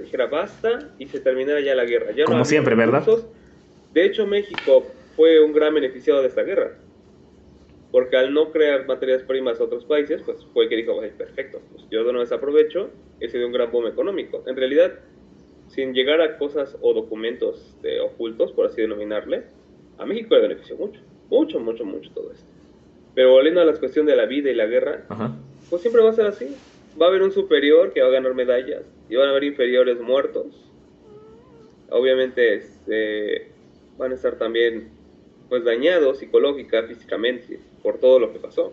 [0.02, 2.12] Dijera basta y se terminara ya la guerra.
[2.26, 3.04] Como siempre, ¿verdad?
[3.92, 6.72] De hecho, México fue un gran beneficiado de esta guerra.
[7.92, 11.84] Porque al no crear materias primas a otros países, pues fue que dijo, perfecto, pues
[11.90, 12.88] yo no desaprovecho
[13.20, 14.42] y se dio un gran boom económico.
[14.46, 14.98] En realidad,
[15.68, 19.44] sin llegar a cosas o documentos de ocultos, por así denominarle,
[19.98, 21.00] a México le benefició mucho.
[21.28, 22.46] Mucho, mucho, mucho todo esto.
[23.14, 25.04] Pero volviendo a la cuestión de la vida y la guerra,
[25.68, 26.56] pues siempre va a ser así.
[27.00, 30.00] Va a haber un superior que va a ganar medallas y van a haber inferiores
[30.00, 30.46] muertos.
[31.90, 33.48] Obviamente este,
[33.98, 34.88] van a estar también
[35.50, 38.72] pues dañados psicológica, físicamente por todo lo que pasó.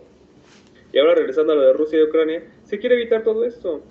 [0.92, 3.82] Y ahora regresando a lo de Rusia y Ucrania, se quiere evitar todo esto.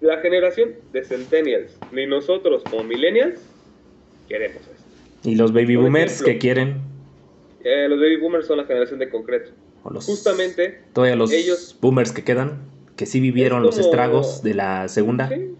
[0.00, 3.40] La generación de centennials, ni nosotros como millennials,
[4.28, 5.28] queremos esto.
[5.28, 6.82] ¿Y los baby boomers que quieren?
[7.62, 9.52] Eh, los baby boomers son la generación de concreto.
[9.82, 10.80] Justamente.
[10.92, 12.58] Todavía los ellos, boomers que quedan,
[12.96, 15.28] que sí vivieron los estragos de la segunda.
[15.28, 15.54] Sí,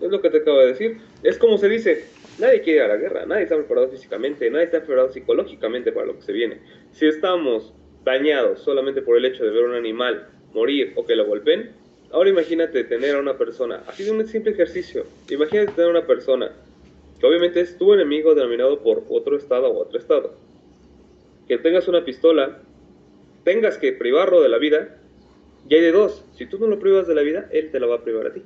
[0.00, 0.98] es lo que te acabo de decir.
[1.22, 2.04] Es como se dice,
[2.38, 6.06] nadie quiere ir a la guerra, nadie está preparado físicamente, nadie está preparado psicológicamente para
[6.06, 6.58] lo que se viene.
[6.92, 7.72] Si estamos
[8.04, 11.72] dañados solamente por el hecho de ver un animal morir o que lo golpeen,
[12.10, 16.06] ahora imagínate tener a una persona, así de un simple ejercicio, imagínate tener a una
[16.06, 16.52] persona
[17.18, 20.34] que obviamente es tu enemigo denominado por otro estado o otro estado,
[21.48, 22.60] que tengas una pistola
[23.44, 24.96] tengas que privarlo de la vida,
[25.68, 26.24] y hay de dos.
[26.34, 28.32] Si tú no lo privas de la vida, él te la va a privar a
[28.32, 28.42] ti.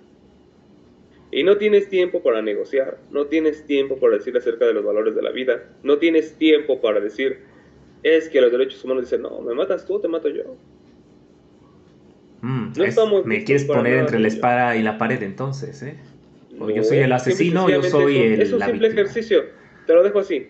[1.30, 5.14] Y no tienes tiempo para negociar, no tienes tiempo para decir acerca de los valores
[5.14, 7.40] de la vida, no tienes tiempo para decir,
[8.02, 10.56] es que los derechos humanos dicen, no, me matas tú, te mato yo.
[12.40, 15.96] Mm, no me quieres poner entre la espada y la pared entonces, ¿eh?
[16.74, 18.42] yo soy el asesino, yo soy el...
[18.42, 19.44] Es un simple ejercicio.
[19.86, 20.48] te lo dejo así.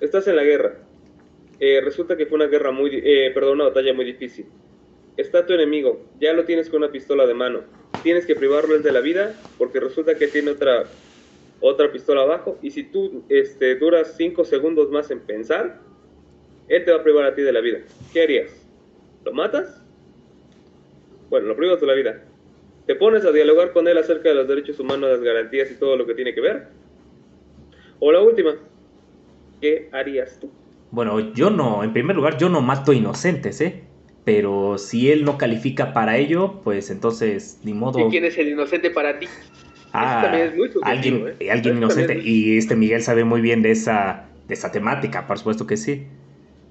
[0.00, 0.78] Estás en la guerra.
[1.60, 4.46] Eh, resulta que fue una guerra muy, eh, perdón, una batalla muy difícil.
[5.16, 7.62] Está tu enemigo, ya lo tienes con una pistola de mano.
[8.02, 10.84] Tienes que privarlo de la vida porque resulta que tiene otra,
[11.60, 15.80] otra pistola abajo y si tú este, duras 5 segundos más en pensar,
[16.68, 17.78] él te va a privar a ti de la vida.
[18.12, 18.50] ¿Qué harías?
[19.24, 19.82] ¿Lo matas?
[21.30, 22.22] Bueno, lo privas de la vida.
[22.86, 25.96] ¿Te pones a dialogar con él acerca de los derechos humanos, las garantías y todo
[25.96, 26.68] lo que tiene que ver?
[28.00, 28.56] O la última,
[29.60, 30.50] ¿qué harías tú?
[30.90, 33.82] Bueno, yo no, en primer lugar, yo no mato inocentes, ¿eh?
[34.24, 38.06] Pero si él no califica para ello, pues entonces, ni modo.
[38.06, 39.26] ¿Y quién es el inocente para ti?
[39.92, 41.50] Ah, también es muy alguien, ¿eh?
[41.50, 42.20] alguien inocente.
[42.22, 46.06] Y este Miguel sabe muy bien de esa, de esa temática, por supuesto que sí.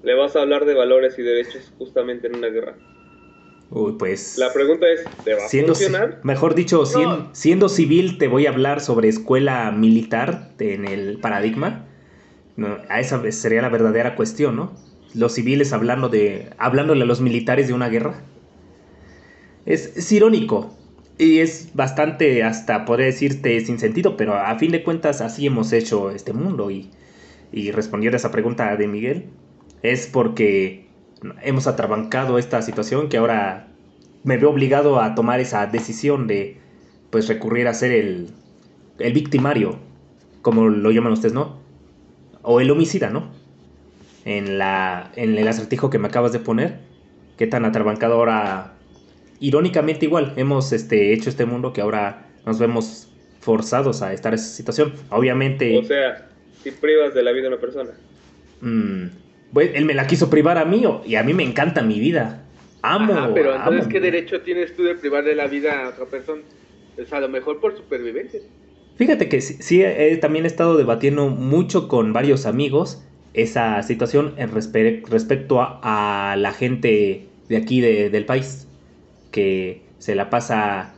[0.02, 2.76] Le vas a hablar de valores y derechos justamente en una guerra.
[3.70, 4.38] Uy, pues.
[4.38, 6.20] La pregunta es: ¿te va a funcionar?
[6.22, 6.84] Mejor dicho,
[7.32, 11.86] siendo, civil, te voy a hablar sobre escuela militar en el paradigma.
[12.56, 14.72] No, a esa sería la verdadera cuestión, ¿no?
[15.14, 18.22] Los civiles hablando de, hablándole a los militares de una guerra.
[19.66, 20.74] Es, irónico
[21.18, 25.72] y es bastante, hasta podría decirte, sin sentido, pero a fin de cuentas así hemos
[25.72, 26.70] hecho este mundo.
[26.70, 26.90] Y,
[27.52, 29.26] y respondiendo a esa pregunta de Miguel,
[29.82, 30.86] es porque
[31.42, 33.68] hemos atrabancado esta situación que ahora
[34.24, 36.56] me veo obligado a tomar esa decisión de
[37.10, 38.28] pues recurrir a ser el,
[38.98, 39.78] el victimario,
[40.42, 41.58] como lo llaman ustedes, ¿no?
[42.42, 43.30] O el homicida, ¿no?
[44.24, 46.80] En, la, en el acertijo que me acabas de poner,
[47.36, 48.74] qué tan atrabancado ahora,
[49.40, 53.08] irónicamente igual, hemos este, hecho este mundo que ahora nos vemos
[53.40, 54.92] forzados a estar en esa situación.
[55.10, 55.78] Obviamente...
[55.78, 56.28] O sea,
[56.62, 57.90] si privas de la vida a una persona.
[59.52, 62.44] Mmm él me la quiso privar a mí y a mí me encanta mi vida.
[62.82, 63.32] Amo.
[63.34, 66.42] pero entonces, ¿qué derecho tienes tú de privar de la vida a otra persona?
[66.94, 68.40] Pues a lo mejor por supervivencia.
[68.96, 73.02] Fíjate que sí, he también he estado debatiendo mucho con varios amigos
[73.34, 78.66] esa situación en respecto a, la gente de aquí del país
[79.30, 80.94] que se la pasa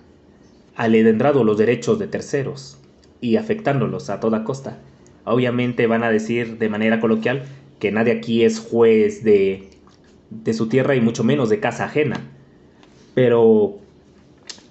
[0.77, 2.79] aledendrado los derechos de terceros
[3.21, 4.79] y afectándolos a toda costa.
[5.25, 7.43] Obviamente van a decir de manera coloquial
[7.81, 9.71] que nadie aquí es juez de,
[10.31, 12.21] de su tierra y mucho menos de casa ajena.
[13.15, 13.79] Pero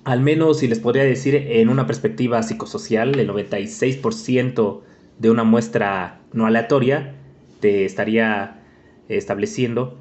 [0.06, 4.82] al menos si les podría decir en una perspectiva psicosocial, el 96%
[5.18, 7.16] de una muestra no aleatoria
[7.60, 8.62] te estaría
[9.10, 9.98] estableciendo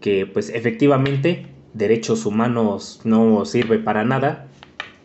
[0.00, 4.48] que pues efectivamente derechos humanos no sirve para nada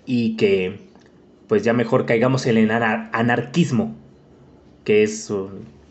[0.06, 0.80] y que
[1.48, 3.96] pues ya mejor caigamos en el anarquismo,
[4.84, 5.32] que es,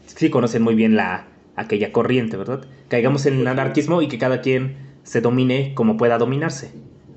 [0.06, 1.26] sí conocen muy bien la,
[1.56, 2.64] aquella corriente, ¿verdad?
[2.88, 6.70] Caigamos en el anarquismo y que cada quien se domine como pueda dominarse.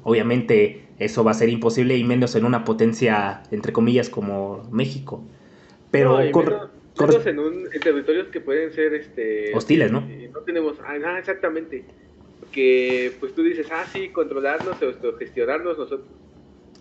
[0.03, 5.23] Obviamente eso va a ser imposible y menos en una potencia, entre comillas, como México.
[5.91, 6.69] Pero no,
[7.07, 10.01] menos, en, un, territorios que pueden ser este, hostiles, ¿no?
[10.01, 11.85] No tenemos, ah, exactamente.
[12.51, 16.07] Que pues tú dices, ah, sí, controlarnos o gestionarnos nosotros.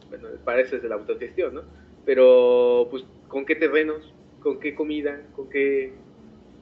[0.08, 1.62] Bueno, para eso es la autogestión, ¿no?
[2.04, 4.14] Pero, pues, ¿con qué terrenos?
[4.40, 5.22] ¿Con qué comida?
[5.36, 5.92] ¿Con qué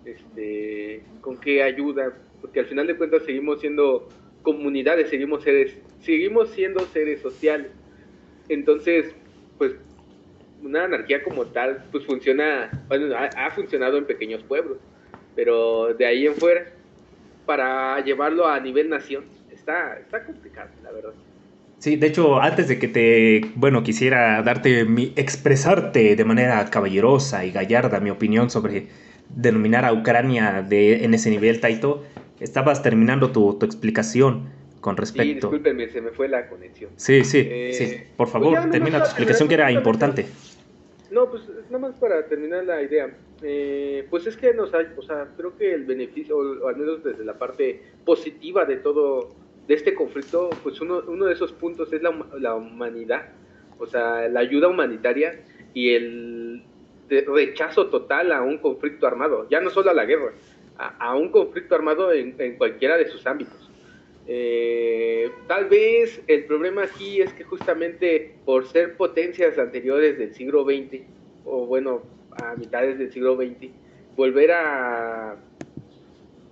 [0.06, 4.08] este, con qué ayuda, porque al final de cuentas seguimos siendo
[4.42, 7.68] comunidades, seguimos seres, seguimos siendo seres sociales.
[8.48, 9.12] Entonces,
[9.58, 9.72] pues
[10.62, 14.78] una anarquía como tal, pues funciona, bueno, ha, funcionado en pequeños pueblos,
[15.34, 16.66] pero de ahí en fuera,
[17.44, 21.12] para llevarlo a nivel nación, está, está complicado, la verdad.
[21.78, 27.44] Sí, de hecho, antes de que te, bueno, quisiera darte mi, expresarte de manera caballerosa
[27.44, 28.86] y gallarda mi opinión sobre
[29.34, 32.02] denominar a Ucrania de, en ese nivel, Taito,
[32.40, 34.48] estabas terminando tu, explicación
[34.80, 35.24] con respecto.
[35.24, 36.90] Sí, discúlpenme, se me fue la conexión.
[36.96, 38.02] Sí, sí, eh, sí.
[38.16, 40.26] Por favor, pues termina tu explicación que era importante.
[41.10, 43.16] No, pues nada más para terminar la idea.
[43.42, 47.04] Eh, pues es que nos hay, o sea, creo que el beneficio, o, al menos
[47.04, 49.34] desde la parte positiva de todo,
[49.66, 53.28] de este conflicto, pues uno, uno de esos puntos es la, la humanidad,
[53.78, 55.40] o sea, la ayuda humanitaria
[55.74, 56.35] y el
[57.08, 60.32] rechazo total a un conflicto armado, ya no solo a la guerra,
[60.78, 63.70] a, un conflicto armado en, cualquiera de sus ámbitos.
[64.28, 70.64] Eh, tal vez el problema aquí es que justamente por ser potencias anteriores del siglo
[70.64, 71.02] XX,
[71.44, 72.02] o bueno,
[72.42, 73.70] a mitades del siglo XX,
[74.16, 75.36] volver a,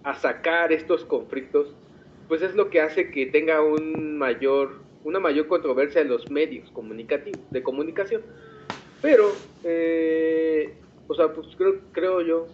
[0.04, 1.74] a sacar estos conflictos,
[2.28, 6.70] pues es lo que hace que tenga un mayor, una mayor controversia en los medios
[6.70, 8.22] comunicativos, de comunicación.
[9.04, 9.32] Pero,
[9.64, 10.72] eh,
[11.06, 12.46] o sea, pues creo, creo yo,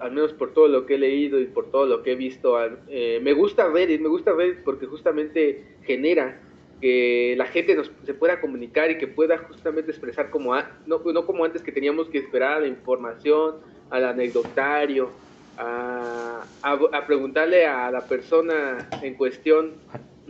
[0.00, 2.56] al menos por todo lo que he leído y por todo lo que he visto,
[2.86, 6.38] eh, me gusta Reddit, me gusta Reddit porque justamente genera
[6.80, 10.54] que la gente nos, se pueda comunicar y que pueda justamente expresar como,
[10.86, 13.56] no, no como antes que teníamos que esperar la información
[13.90, 15.10] al anecdotario,
[15.58, 19.72] a, a, preguntarle a la persona en cuestión.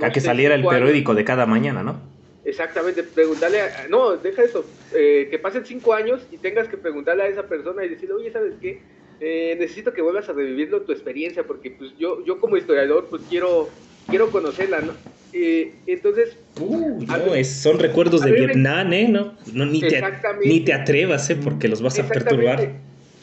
[0.01, 2.01] a que saliera el periódico de cada mañana, ¿no?
[2.45, 4.64] Exactamente, preguntarle, a, no, deja eso,
[4.95, 8.30] eh, que pasen cinco años y tengas que preguntarle a esa persona y decirle, oye,
[8.30, 8.80] ¿sabes qué?
[9.20, 13.22] Eh, necesito que vuelvas a revivirlo tu experiencia, porque pues yo, yo como historiador, pues
[13.28, 13.68] quiero,
[14.09, 14.93] quiero conocerla, ¿no?
[15.32, 16.36] Eh, entonces...
[16.61, 19.09] Uh, no, son recuerdos de Vietnam, ¿eh?
[19.09, 20.03] No, no ni, te,
[20.45, 21.36] ni te atrevas, ¿eh?
[21.36, 22.72] Porque los vas a perturbar.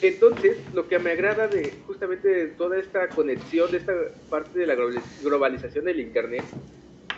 [0.02, 3.94] Entonces, lo que me agrada de justamente de toda esta conexión, de esta
[4.30, 4.76] parte de la
[5.24, 6.44] globalización del Internet,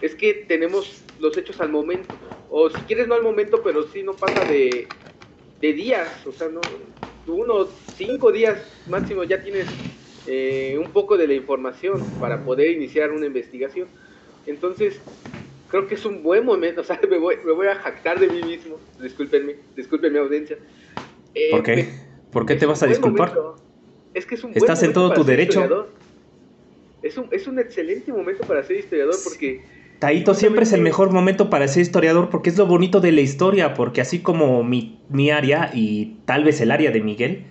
[0.01, 2.13] es que tenemos los hechos al momento,
[2.49, 4.87] o si quieres no al momento, pero sí no pasa de,
[5.59, 6.61] días, o sea, no,
[7.27, 9.67] unos cinco días máximo ya tienes
[10.27, 13.87] eh, un poco de la información para poder iniciar una investigación.
[14.45, 15.01] Entonces,
[15.69, 18.27] creo que es un buen momento, o sea, me voy, me voy a jactar de
[18.27, 20.57] mí mismo, discúlpenme, discúlpenme audiencia.
[21.33, 21.89] Eh, ¿Por qué?
[22.31, 23.33] ¿Por qué te vas a disculpar?
[24.13, 25.87] Es que es un Estás en todo tu derecho.
[27.01, 29.63] Es un, es un excelente momento para ser historiador porque
[29.99, 33.21] Taito siempre es el mejor momento para ser historiador porque es lo bonito de la
[33.21, 37.45] historia, porque así como mi, mi área y tal vez el área de Miguel,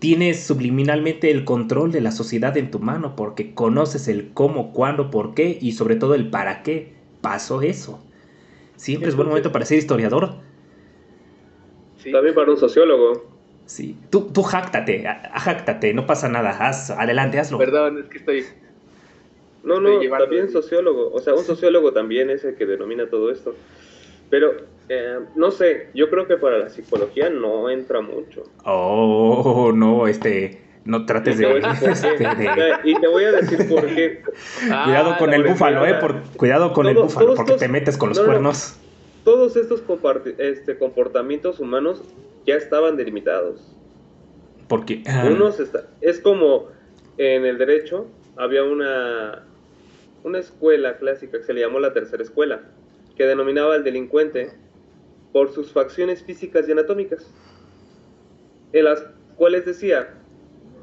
[0.00, 5.12] tienes subliminalmente el control de la sociedad en tu mano porque conoces el cómo, cuándo,
[5.12, 8.04] por qué y sobre todo el para qué pasó eso.
[8.74, 10.38] Siempre es buen momento para ser historiador.
[12.10, 13.30] También para un sociólogo.
[13.66, 17.58] Sí, tú, tú jáctate, jáctate, no pasa nada, haz, adelante, hazlo.
[17.58, 18.44] Perdón, es que estoy
[19.64, 21.12] no, no, también sociólogo.
[21.12, 23.54] O sea, un sociólogo también es el que denomina todo esto.
[24.30, 24.54] Pero,
[24.88, 28.44] eh, no sé, yo creo que para la psicología no entra mucho.
[28.64, 32.08] Oh, no, este, no trates de, este,
[32.84, 34.22] Y te voy a decir por qué.
[34.84, 38.20] cuidado con el búfalo, eh, por, cuidado con el búfalo, porque te metes con los
[38.20, 38.76] cuernos.
[39.24, 39.82] todos estos
[40.38, 42.02] este, comportamientos humanos
[42.46, 43.60] ya estaban delimitados.
[44.66, 45.02] Porque...
[45.06, 45.28] Ah.
[45.30, 46.68] Unos está, es como
[47.18, 48.06] en el derecho
[48.36, 49.44] había una
[50.24, 52.62] una escuela clásica que se le llamó la tercera escuela,
[53.16, 54.50] que denominaba al delincuente
[55.32, 57.32] por sus facciones físicas y anatómicas,
[58.72, 59.04] en las
[59.36, 60.14] cuales decía,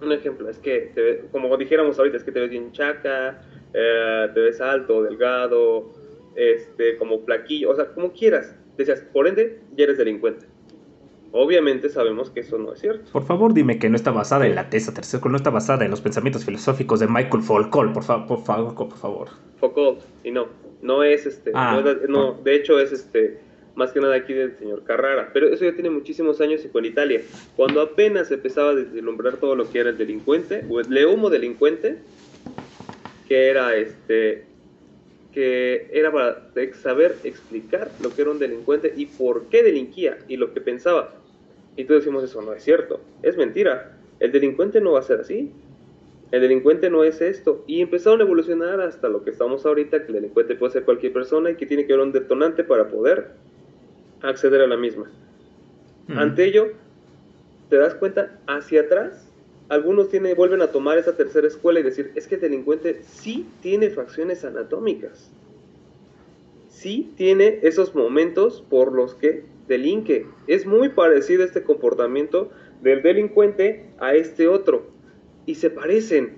[0.01, 3.41] un ejemplo, es que, como dijéramos ahorita, es que te ves bien chaca,
[3.73, 5.89] eh, te ves alto, delgado,
[6.35, 8.55] este, como plaquillo, o sea, como quieras.
[8.77, 10.45] Decías, por ende, ya eres delincuente.
[11.31, 13.11] Obviamente sabemos que eso no es cierto.
[13.11, 15.91] Por favor, dime que no está basada en la tesa tercera, no está basada en
[15.91, 19.27] los pensamientos filosóficos de Michael Foucault, por, favor, por favor, por favor.
[19.59, 20.47] Foucault, y no,
[20.81, 23.39] no es este, ah, no, de hecho es este,
[23.75, 26.81] más que nada aquí del señor Carrara, pero eso ya tiene muchísimos años y fue
[26.81, 27.21] en Italia,
[27.55, 31.97] cuando apenas empezaba a deslumbrar todo lo que era el delincuente, o el leomo delincuente,
[33.27, 34.45] que era este,
[35.31, 36.49] que era para
[36.81, 41.18] saber explicar lo que era un delincuente y por qué delinquía y lo que pensaba.
[41.79, 43.95] Y todos decimos eso no es cierto, es mentira.
[44.19, 45.49] El delincuente no va a ser así.
[46.29, 47.63] El delincuente no es esto.
[47.67, 51.13] Y empezaron a evolucionar hasta lo que estamos ahorita, que el delincuente puede ser cualquier
[51.13, 53.27] persona y que tiene que haber un detonante para poder
[54.21, 55.09] acceder a la misma.
[56.09, 56.73] Ante ello,
[57.69, 59.31] te das cuenta, hacia atrás,
[59.69, 63.47] algunos tienen, vuelven a tomar esa tercera escuela y decir, es que el delincuente sí
[63.61, 65.31] tiene facciones anatómicas.
[66.67, 70.25] Sí tiene esos momentos por los que delinque.
[70.47, 72.51] Es muy parecido este comportamiento
[72.81, 74.87] del delincuente a este otro.
[75.45, 76.37] Y se parecen.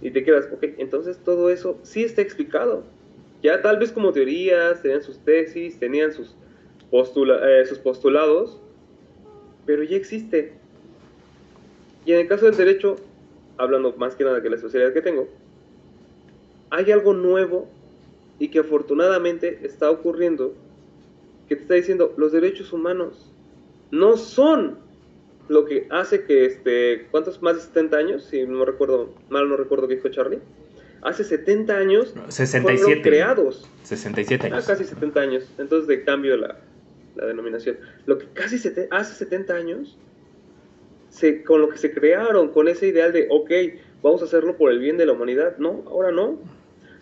[0.00, 2.84] Y te quedas, ok, entonces todo eso sí está explicado.
[3.42, 6.34] Ya tal vez como teorías, tenían sus tesis, tenían sus,
[6.92, 8.60] eh, sus postulados,
[9.66, 10.52] pero ya existe.
[12.04, 12.96] Y en el caso del derecho,
[13.58, 15.28] hablando más que nada que la sociedad que tengo,
[16.70, 17.68] hay algo nuevo
[18.38, 20.54] y que afortunadamente está ocurriendo
[21.52, 23.30] que te está diciendo, los derechos humanos
[23.90, 24.78] no son
[25.48, 27.42] lo que hace que, este, ¿cuántos?
[27.42, 30.38] Más de 70 años, si no recuerdo, mal no recuerdo qué dijo Charlie.
[31.02, 33.68] Hace 70 años 67, fueron creados.
[33.82, 34.64] 67 años.
[34.64, 35.52] Ah, casi 70 años.
[35.58, 36.56] Entonces de cambio la,
[37.16, 37.76] la denominación.
[38.06, 38.56] Lo que casi
[38.90, 39.98] hace 70 años,
[41.10, 43.50] se, con lo que se crearon, con ese ideal de, ok,
[44.02, 45.56] vamos a hacerlo por el bien de la humanidad.
[45.58, 46.38] No, ahora no.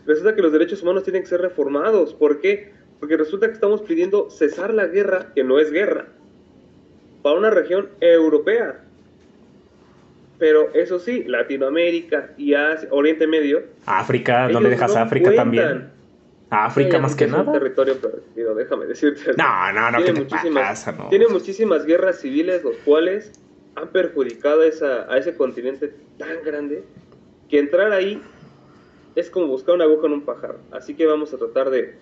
[0.06, 2.14] Resulta que los derechos humanos tienen que ser reformados.
[2.14, 2.72] ¿Por qué?
[3.00, 6.06] Porque resulta que estamos pidiendo cesar la guerra, que no es guerra,
[7.22, 8.84] para una región europea.
[10.38, 12.54] Pero eso sí, Latinoamérica y
[12.90, 13.62] Oriente Medio.
[13.86, 15.90] África, ¿dónde dejas África también?
[16.50, 17.52] África más que nada.
[17.52, 19.32] territorio perdido, déjame decirte.
[19.36, 23.32] No, no, no, tiene muchísimas, Tiene muchísimas guerras civiles, los cuales
[23.76, 26.82] han perjudicado esa, a ese continente tan grande
[27.48, 28.20] que entrar ahí
[29.14, 30.56] es como buscar una aguja en un pajar.
[30.72, 31.94] Así que vamos a tratar de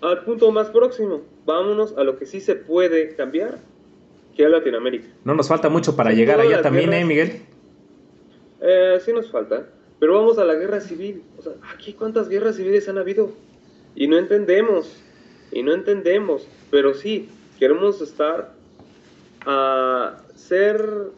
[0.00, 1.22] al punto más próximo.
[1.44, 3.58] Vámonos a lo que sí se puede cambiar,
[4.36, 5.08] que a Latinoamérica.
[5.24, 7.42] No nos falta mucho para llegar allá también, ¿eh, Miguel?
[8.60, 9.66] Eh, sí nos falta.
[9.98, 11.22] Pero vamos a la guerra civil.
[11.38, 13.32] O sea, aquí cuántas guerras civiles han habido.
[13.94, 15.02] Y no entendemos.
[15.50, 16.46] Y no entendemos.
[16.70, 17.28] Pero sí,
[17.58, 18.52] queremos estar
[19.44, 21.10] a ser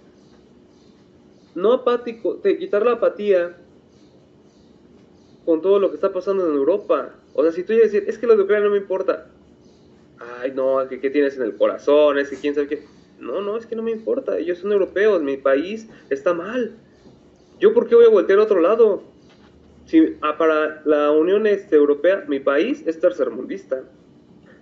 [1.54, 3.56] no apático, de quitar la apatía
[5.44, 7.14] con todo lo que está pasando en Europa.
[7.34, 9.28] O sea, si tú ya decir, es que lo de Ucrania no me importa.
[10.40, 12.84] Ay, no, qué tienes en el corazón, es que quién sabe qué.
[13.18, 14.38] No, no, es que no me importa.
[14.38, 16.76] Ellos son europeos, mi país está mal.
[17.58, 19.02] ¿Yo por qué voy a voltear a otro lado?
[19.84, 23.84] Si ah, para la Unión este, Europea, mi país es tercermundista.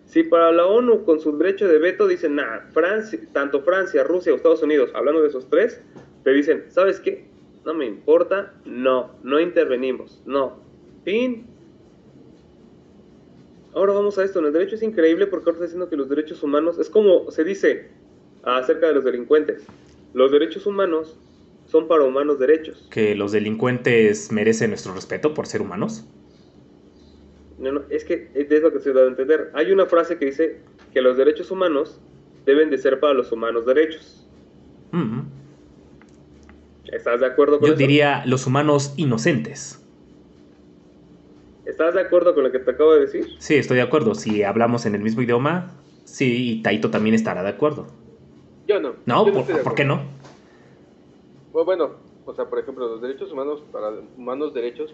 [0.07, 4.33] Si para la ONU con su derecho de veto dicen, nah, Francia, tanto Francia, Rusia
[4.33, 5.83] o Estados Unidos, hablando de esos tres,
[6.25, 7.27] te dicen, ¿sabes qué?
[7.67, 10.61] No me importa, no, no intervenimos, no.
[11.05, 11.47] Fin.
[13.75, 16.09] Ahora vamos a esto, en el derecho es increíble porque ahora está diciendo que los
[16.09, 17.89] derechos humanos, es como se dice
[18.43, 19.65] acerca de los delincuentes,
[20.15, 21.17] los derechos humanos
[21.67, 22.89] son para humanos derechos.
[22.91, 26.07] ¿Que los delincuentes merecen nuestro respeto por ser humanos?
[27.59, 29.51] No, no, es que es lo que se da a entender.
[29.55, 30.61] Hay una frase que dice
[30.93, 32.01] que los derechos humanos
[32.47, 34.27] deben de ser para los humanos derechos.
[36.87, 39.85] ¿Estás de acuerdo con Yo diría los humanos inocentes.
[41.79, 43.37] ¿Estás de acuerdo con lo que te acabo de decir?
[43.39, 44.17] Sí, estoy de acuerdo.
[44.17, 47.87] Si hablamos en el mismo idioma, sí, y Taito también estará de acuerdo.
[48.67, 48.97] Yo no.
[49.07, 49.25] No,
[49.63, 50.03] por, qué no?
[51.53, 51.93] Pues bueno,
[52.25, 54.93] o sea, por ejemplo, los derechos humanos para humanos derechos,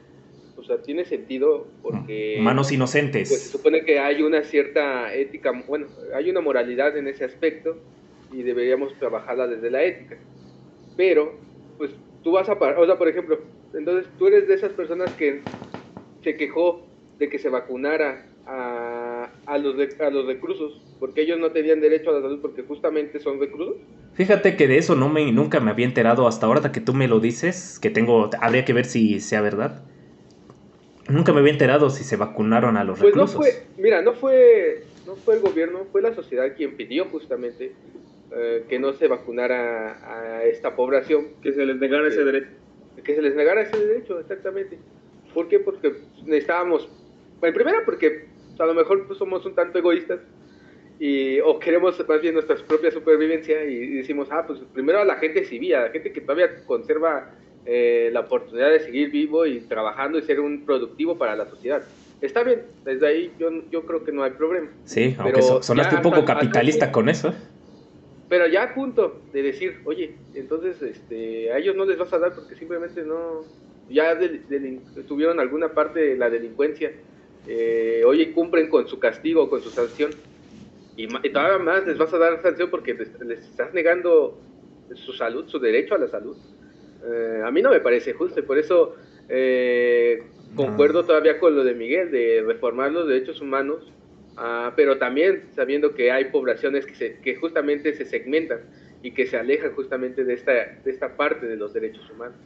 [0.59, 2.37] o sea, tiene sentido porque...
[2.39, 3.30] Humanos inocentes.
[3.30, 7.78] Pues se supone que hay una cierta ética, bueno, hay una moralidad en ese aspecto
[8.30, 10.18] y deberíamos trabajarla desde la ética.
[10.99, 11.32] Pero
[11.78, 13.39] pues tú vas a parar, o sea, por ejemplo,
[13.72, 15.53] entonces tú eres de esas personas que
[16.25, 16.87] se quejó
[17.18, 22.11] de que se vacunara a, a, los, a los reclusos, porque ellos no tenían derecho
[22.11, 23.77] a la salud porque justamente son reclusos.
[24.14, 27.09] Fíjate que de eso no me, nunca me había enterado hasta ahora que tú me
[27.09, 29.85] lo dices, que tengo, habría que ver si sea verdad.
[31.09, 33.37] Nunca me había enterado si se vacunaron a los reclusos.
[33.37, 37.07] Pues no fue, mira, no fue, no fue el gobierno, fue la sociedad quien pidió
[37.07, 37.72] justamente
[38.35, 39.99] eh, que no se vacunara
[40.39, 41.27] a esta población.
[41.43, 42.49] Que se les negara ese derecho.
[43.05, 44.79] Que se les negara ese derecho, exactamente.
[45.35, 45.59] ¿Por qué?
[45.59, 45.93] Porque
[46.24, 46.89] necesitábamos,
[47.43, 48.26] en primera porque
[48.59, 50.20] a lo mejor pues, somos un tanto egoístas
[50.99, 55.16] y, o queremos más bien nuestra propia supervivencia y, decimos, ah, pues primero a la
[55.16, 57.32] gente civil, a la gente que todavía conserva
[57.66, 61.82] eh, la oportunidad de seguir vivo y trabajando y ser un productivo para la sociedad.
[62.20, 64.68] Está bien, desde ahí yo, yo creo que no hay problema.
[64.85, 67.35] Sí, aunque sonaste un poco capitalista con eso.
[68.28, 72.18] Pero ya a punto de decir, oye, entonces este, a ellos no les vas a
[72.18, 73.45] dar porque simplemente no,
[73.91, 74.18] ya
[75.07, 76.93] tuvieron alguna parte de la delincuencia,
[77.47, 80.11] eh, oye, cumplen con su castigo, con su sanción,
[80.97, 84.39] y, todavía más les vas a dar sanción porque les, estás negando
[84.95, 86.37] su salud, su derecho a la salud.
[87.05, 88.95] Eh, a mí no me parece justo y por eso
[89.28, 90.22] eh,
[90.55, 93.93] concuerdo todavía con lo de Miguel, de reformar los derechos humanos
[94.37, 98.61] Ah, pero también sabiendo que hay poblaciones que, se, que justamente se segmentan
[99.03, 102.37] y que se alejan justamente de esta, de esta parte de los derechos humanos.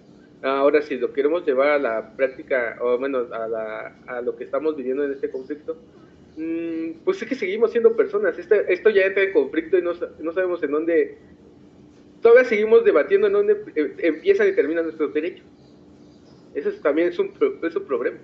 [0.42, 4.44] Ahora, si lo queremos llevar a la práctica, o menos a, la, a lo que
[4.44, 5.76] estamos viviendo en este conflicto,
[6.36, 8.38] mm, pues es que seguimos siendo personas.
[8.38, 11.18] Este, esto ya entra en conflicto y no, no sabemos en dónde.
[12.22, 15.44] Todavía seguimos debatiendo en dónde eh, empiezan y terminan nuestros derechos.
[16.54, 17.32] Eso también es un,
[17.62, 18.18] es un problema.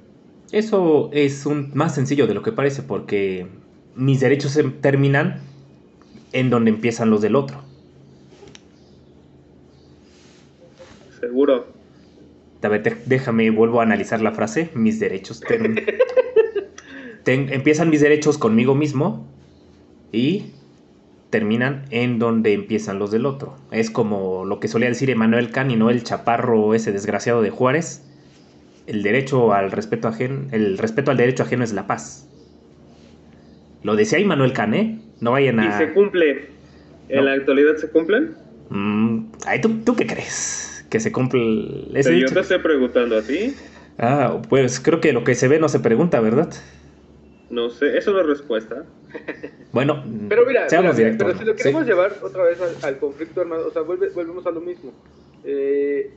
[0.53, 3.47] Eso es un, más sencillo de lo que parece porque
[3.97, 5.41] mis derechos se terminan
[6.33, 7.63] en donde empiezan los del otro.
[11.21, 11.74] Seguro.
[12.65, 14.71] A ver, déjame, vuelvo a analizar la frase.
[14.75, 15.43] Mis derechos
[17.27, 19.27] empiezan mis derechos conmigo mismo
[20.13, 20.53] y
[21.31, 23.57] terminan en donde empiezan los del otro.
[23.71, 27.51] Es como lo que solía decir Emanuel Kant y no el chaparro ese desgraciado de
[27.51, 28.03] Juárez
[28.87, 32.29] el derecho al respeto ajeno, el respeto al derecho ajeno es la paz.
[33.83, 34.99] Lo decía Immanuel Cané, ¿eh?
[35.21, 35.69] no vayan a...
[35.69, 36.49] ¿Y se cumple?
[37.09, 38.35] ¿En la actualidad se cumplen?
[38.71, 39.27] Mm,
[39.61, 40.74] ¿tú, ¿tú, qué crees?
[40.95, 43.53] ¿Que se cumple ese Yo te estoy preguntando a ti.
[43.99, 46.55] Ah, pues creo que lo que se ve no se pregunta, ¿verdad?
[47.51, 48.85] No sé, eso no es respuesta.
[49.73, 51.27] Bueno, pero mira, seamos directos.
[51.27, 54.61] Pero si lo queremos llevar otra vez al, conflicto armado, o sea, volvemos a lo
[54.61, 54.93] mismo.
[55.43, 56.13] Eh,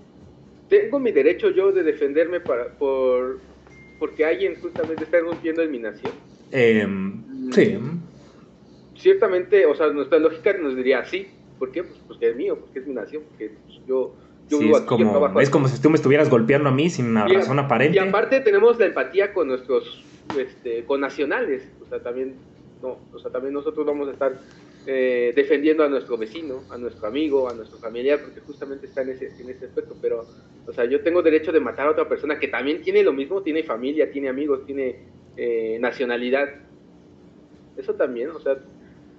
[0.70, 3.40] tengo mi derecho yo de defenderme para, por,
[3.98, 6.14] porque alguien justamente está rompiendo en mi nación.
[6.52, 7.80] Em, sí.
[8.96, 11.30] Ciertamente, o sea, nuestra lógica nos diría sí.
[11.58, 11.84] ¿Por qué?
[11.84, 13.80] Pues porque es mío, porque es mi nación, porque pues,
[14.50, 14.62] yo...
[14.62, 17.60] yo es, como, es como si tú me estuvieras golpeando a mí sin una razón
[17.60, 17.98] aparente.
[17.98, 20.04] Y aparte tenemos la empatía con nuestros,
[20.38, 21.68] este, con nacionales.
[21.82, 22.36] O sea, también,
[22.82, 24.34] no, o sea, también nosotros vamos a estar
[24.86, 29.10] eh, defendiendo a nuestro vecino, a nuestro amigo, a nuestro familiar, porque justamente está en
[29.10, 29.96] ese, en ese aspecto.
[30.02, 30.26] Pero,
[30.66, 33.42] o sea, yo tengo derecho de matar a otra persona que también tiene lo mismo,
[33.42, 35.00] tiene familia, tiene amigos, tiene
[35.36, 36.48] eh, nacionalidad.
[37.76, 38.58] Eso también, o sea,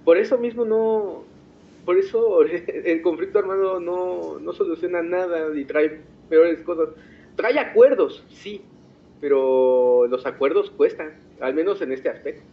[0.03, 1.23] por eso mismo no,
[1.89, 2.43] por eso
[2.85, 6.89] el conflicto armado no, no soluciona nada y trae peores cosas.
[7.35, 8.61] Trae acuerdos, sí,
[9.19, 12.43] pero los acuerdos cuestan, al menos en este aspecto.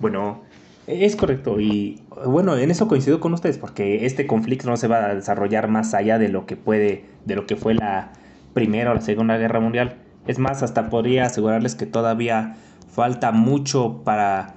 [0.00, 0.42] Bueno,
[0.88, 5.06] es correcto y bueno, en eso coincido con ustedes porque este conflicto no se va
[5.06, 8.14] a desarrollar más allá de lo que puede, de lo que fue la
[8.52, 9.98] Primera o la Segunda Guerra Mundial.
[10.26, 12.56] Es más, hasta podría asegurarles que todavía
[12.92, 14.56] falta mucho para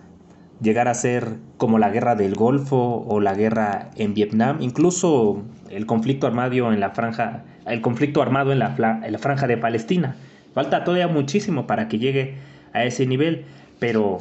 [0.62, 5.86] llegar a ser como la guerra del Golfo o la guerra en Vietnam, incluso el
[5.86, 10.16] conflicto armado en la franja, el conflicto armado en la, en la franja de Palestina.
[10.54, 12.36] Falta todavía muchísimo para que llegue
[12.74, 13.46] a ese nivel,
[13.80, 14.20] pero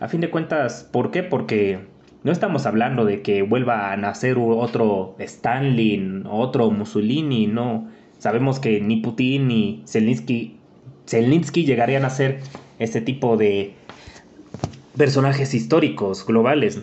[0.00, 1.22] a fin de cuentas, ¿por qué?
[1.22, 1.80] Porque
[2.22, 7.88] no estamos hablando de que vuelva a nacer otro Stalin, otro Mussolini, no.
[8.18, 10.56] Sabemos que ni Putin ni Zelensky,
[11.06, 12.40] Zelensky llegarían a ser
[12.78, 13.74] este tipo de
[14.98, 16.82] personajes históricos globales.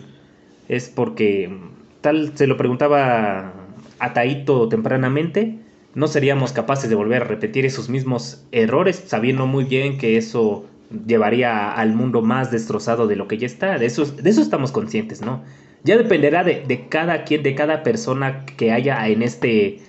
[0.68, 1.56] Es porque,
[2.00, 3.52] tal se lo preguntaba
[4.00, 5.58] a Taito tempranamente,
[5.94, 10.66] no seríamos capaces de volver a repetir esos mismos errores, sabiendo muy bien que eso
[11.06, 13.78] llevaría al mundo más destrozado de lo que ya está.
[13.78, 15.42] De eso, de eso estamos conscientes, ¿no?
[15.84, 19.80] Ya dependerá de, de cada quien, de cada persona que haya en este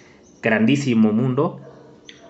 [0.41, 1.59] grandísimo mundo,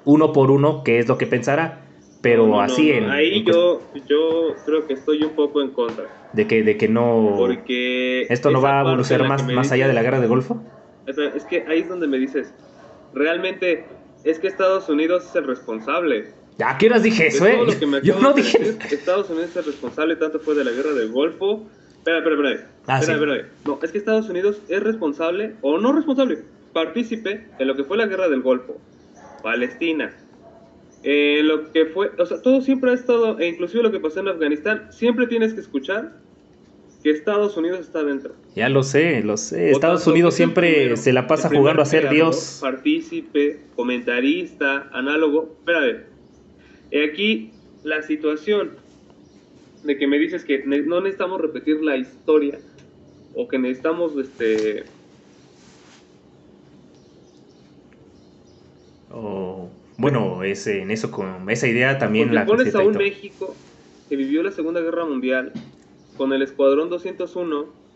[0.06, 1.87] uno por uno, qué es lo que pensará.
[2.28, 3.10] Pero así en.
[3.10, 6.06] Ahí yo, yo creo que estoy un poco en contra.
[6.34, 7.36] De que, de que no.
[7.38, 8.24] Porque.
[8.30, 10.62] ¿Esto no va a evolucionar más, más allá de la guerra de Golfo?
[11.06, 12.54] Es que ahí es donde me dices.
[13.14, 13.86] Realmente
[14.26, 16.34] es que Estados Unidos es el responsable.
[16.64, 17.60] ¿A qué horas dije eso, eh?
[18.04, 18.76] Yo no dije.
[18.92, 21.66] Estados Unidos es el responsable tanto fue de la guerra del Golfo.
[21.98, 22.70] Espera, espera, espera.
[22.88, 23.50] Ah, espera, espera.
[23.66, 26.40] No, es que Estados Unidos es responsable, o no responsable,
[26.74, 28.76] partícipe en lo que fue la guerra del Golfo.
[29.44, 30.14] Palestina,
[31.10, 34.20] eh, lo que fue, o sea, todo siempre ha estado, e inclusive lo que pasó
[34.20, 36.18] en Afganistán, siempre tienes que escuchar
[37.02, 38.34] que Estados Unidos está dentro.
[38.58, 39.72] Ya lo sé, lo sé.
[39.72, 42.58] Estados Unidos siempre se la pasa jugando a ser Dios.
[42.60, 45.56] Partícipe, comentarista, análogo.
[45.60, 47.52] Espera, a aquí
[47.86, 48.72] la situación
[49.86, 52.60] de que me dices que no necesitamos repetir la historia
[53.34, 54.84] o que necesitamos este
[59.10, 63.56] o bueno, ese, en eso con esa idea también la pones a un México
[64.08, 65.52] que vivió la Segunda Guerra Mundial
[66.18, 67.88] con el Escuadrón 201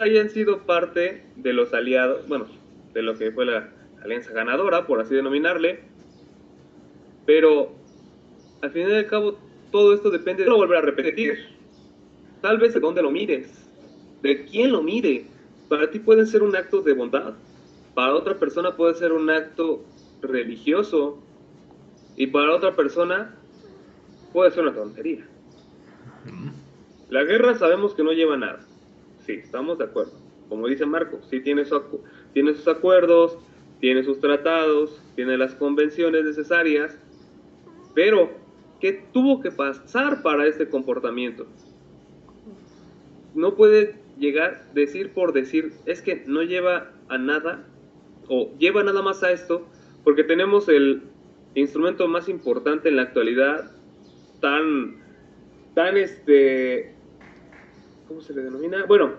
[0.00, 2.46] hayan sido parte de los aliados, bueno,
[2.94, 3.70] de lo que fue la
[4.02, 5.80] alianza ganadora, por así denominarle,
[7.26, 7.72] pero
[8.62, 9.38] al final y al cabo
[9.70, 11.38] todo esto depende de no volver a repetir.
[12.40, 13.68] Tal vez de dónde lo mires,
[14.22, 15.26] de quién lo mire,
[15.70, 17.34] para ti puede ser un acto de bondad,
[17.94, 19.84] para otra persona puede ser un acto
[20.20, 21.22] religioso
[22.16, 23.36] y para otra persona
[24.32, 25.24] puede ser una tontería.
[27.08, 28.66] La guerra sabemos que no lleva nada.
[29.24, 30.12] Sí, estamos de acuerdo.
[30.48, 31.64] Como dice Marco, sí tiene,
[32.32, 33.38] tiene sus acuerdos,
[33.78, 36.98] tiene sus tratados, tiene las convenciones necesarias,
[37.94, 38.32] pero
[38.80, 41.46] ¿qué tuvo que pasar para este comportamiento?
[43.36, 47.66] No puede llegar, decir por decir, es que no lleva a nada,
[48.28, 49.66] o lleva nada más a esto,
[50.04, 51.02] porque tenemos el
[51.54, 53.72] instrumento más importante en la actualidad,
[54.40, 54.98] tan,
[55.74, 56.94] tan este,
[58.06, 58.84] ¿cómo se le denomina?
[58.86, 59.14] Bueno,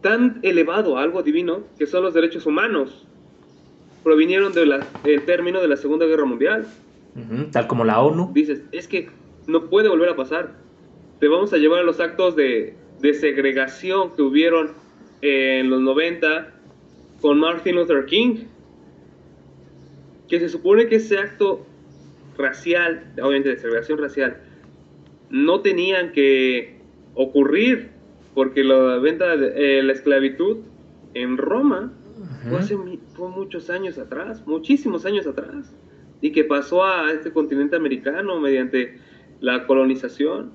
[0.00, 3.06] tan elevado, algo divino, que son los derechos humanos,
[4.02, 4.80] provinieron del
[5.26, 6.66] término de la Segunda Guerra Mundial.
[7.50, 8.30] tal como la ONU.
[8.32, 9.10] Dices, es que
[9.48, 10.54] no puede volver a pasar.
[11.18, 14.72] Te vamos a llevar a los actos de, de segregación que hubieron
[15.20, 16.52] en los 90
[17.20, 18.44] con Martin Luther King,
[20.28, 21.64] que se supone que ese acto
[22.36, 24.38] racial, obviamente de segregación racial,
[25.30, 26.76] no tenían que
[27.14, 27.90] ocurrir
[28.34, 30.58] porque la venta de eh, la esclavitud
[31.14, 31.92] en Roma
[32.48, 32.76] fue hace
[33.14, 35.74] fue muchos años atrás, muchísimos años atrás,
[36.20, 38.98] y que pasó a este continente americano mediante
[39.40, 40.52] la colonización.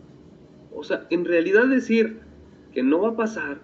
[0.74, 2.20] O sea, en realidad decir
[2.74, 3.60] que no va a pasar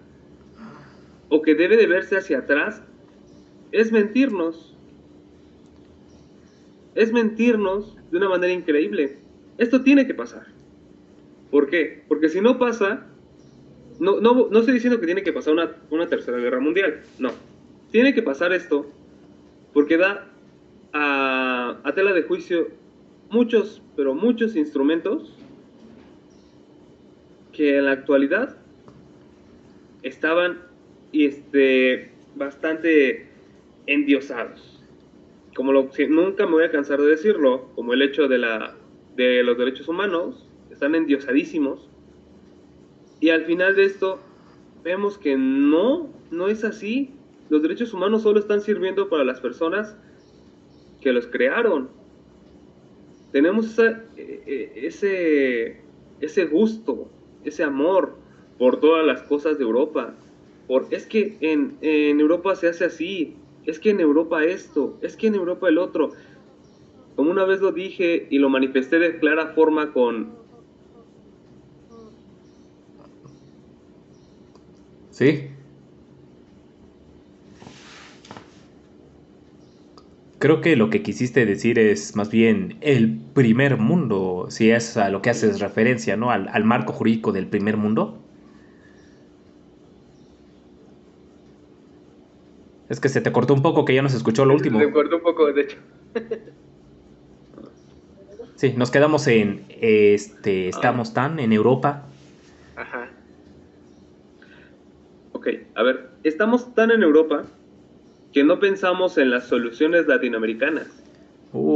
[1.28, 2.82] o que debe de verse hacia atrás
[3.72, 4.74] es mentirnos.
[6.94, 9.18] Es mentirnos de una manera increíble.
[9.58, 10.46] Esto tiene que pasar.
[11.50, 12.04] ¿Por qué?
[12.08, 13.06] Porque si no pasa,
[13.98, 17.30] no, no, no estoy diciendo que tiene que pasar una, una, tercera guerra mundial, no.
[17.90, 18.86] Tiene que pasar esto
[19.72, 20.28] porque da
[20.92, 22.68] a, a tela de juicio
[23.30, 25.34] muchos, pero muchos instrumentos
[27.52, 28.57] que en la actualidad
[30.02, 30.62] estaban
[31.12, 33.26] este, bastante
[33.86, 34.82] endiosados.
[35.54, 38.76] Como nunca me voy a cansar de decirlo, como el hecho de, la,
[39.16, 41.88] de los derechos humanos, están endiosadísimos.
[43.20, 44.20] Y al final de esto,
[44.84, 47.10] vemos que no, no es así.
[47.50, 49.96] Los derechos humanos solo están sirviendo para las personas
[51.00, 51.88] que los crearon.
[53.32, 55.80] Tenemos e, e, ese,
[56.20, 57.08] ese gusto,
[57.44, 58.17] ese amor
[58.58, 60.14] por todas las cosas de Europa.
[60.66, 65.16] Por, es que en, en Europa se hace así, es que en Europa esto, es
[65.16, 66.12] que en Europa el otro.
[67.16, 70.36] Como una vez lo dije y lo manifesté de clara forma con...
[75.10, 75.48] Sí.
[80.38, 85.08] Creo que lo que quisiste decir es más bien el primer mundo, si es a
[85.08, 86.30] lo que haces referencia, ¿no?
[86.30, 88.22] Al, al marco jurídico del primer mundo.
[92.88, 94.78] Es que se te cortó un poco, que ya no se escuchó lo último.
[94.78, 95.76] Se cortó un poco, de hecho.
[98.54, 102.06] sí, nos quedamos en, este, estamos tan en Europa.
[102.76, 103.10] Ajá.
[105.32, 107.44] Ok, a ver, estamos tan en Europa
[108.32, 110.88] que no pensamos en las soluciones latinoamericanas.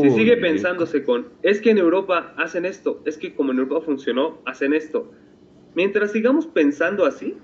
[0.02, 3.84] si sigue pensándose con, es que en Europa hacen esto, es que como en Europa
[3.84, 5.10] funcionó, hacen esto.
[5.74, 7.36] Mientras sigamos pensando así,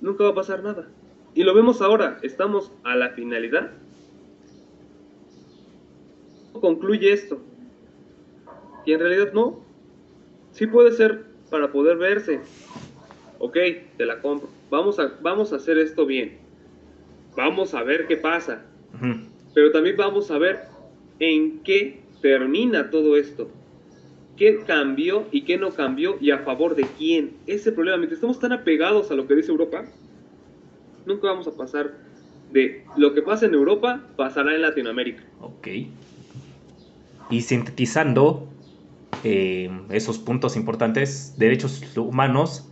[0.00, 0.88] nunca va a pasar nada.
[1.34, 3.70] Y lo vemos ahora, estamos a la finalidad.
[6.52, 7.40] Concluye esto.
[8.84, 9.60] Y en realidad no.
[10.52, 12.40] Sí puede ser para poder verse.
[13.38, 13.56] Ok,
[13.96, 14.48] te la compro.
[14.70, 16.50] Vamos a, vamos a hacer esto bien
[17.36, 18.62] vamos a ver qué pasa.
[19.54, 20.60] Pero también vamos a ver
[21.18, 23.50] en qué termina todo esto.
[24.36, 27.32] ¿Qué cambió y qué no cambió y a favor de quién?
[27.46, 29.84] Ese problema, mientras estamos tan apegados a lo que dice Europa,
[31.10, 31.92] nunca vamos a pasar
[32.52, 35.22] de lo que pasa en Europa, pasará en Latinoamérica.
[35.40, 35.68] Ok.
[37.30, 38.48] Y sintetizando
[39.24, 42.66] eh, esos puntos importantes, derechos humanos,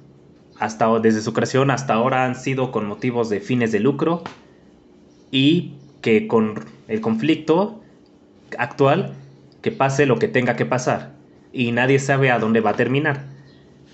[0.58, 4.24] hasta desde su creación hasta ahora han sido con motivos de fines de lucro
[5.30, 7.80] y que con el conflicto
[8.58, 9.12] actual,
[9.62, 11.14] que pase lo que tenga que pasar.
[11.52, 13.24] Y nadie sabe a dónde va a terminar.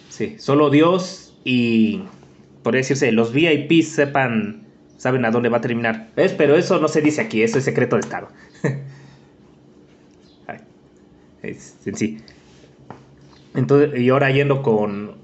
[0.09, 2.03] Sí, solo Dios y,
[2.65, 4.65] por decirse, los VIPs sepan,
[4.97, 6.09] saben a dónde va a terminar.
[6.17, 6.33] ¿Ves?
[6.33, 8.29] Pero eso no se dice aquí, eso es secreto de Estado.
[11.43, 12.19] es en sí.
[13.55, 15.23] Entonces, y ahora yendo con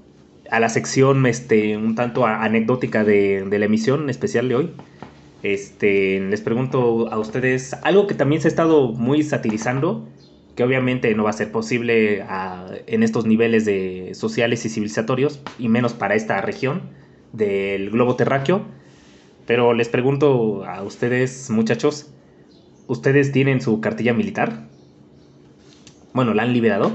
[0.51, 4.71] a la sección este, un tanto anecdótica de, de la emisión especial de hoy.
[5.43, 10.07] Este, les pregunto a ustedes algo que también se ha estado muy satirizando,
[10.55, 12.23] que obviamente no va a ser posible
[12.85, 17.00] en estos niveles de sociales y civilizatorios, y menos para esta región
[17.33, 18.61] del globo terráqueo.
[19.45, 22.13] Pero les pregunto a ustedes, muchachos,
[22.87, 24.67] ¿ustedes tienen su cartilla militar?
[26.13, 26.91] Bueno, ¿la han liberado?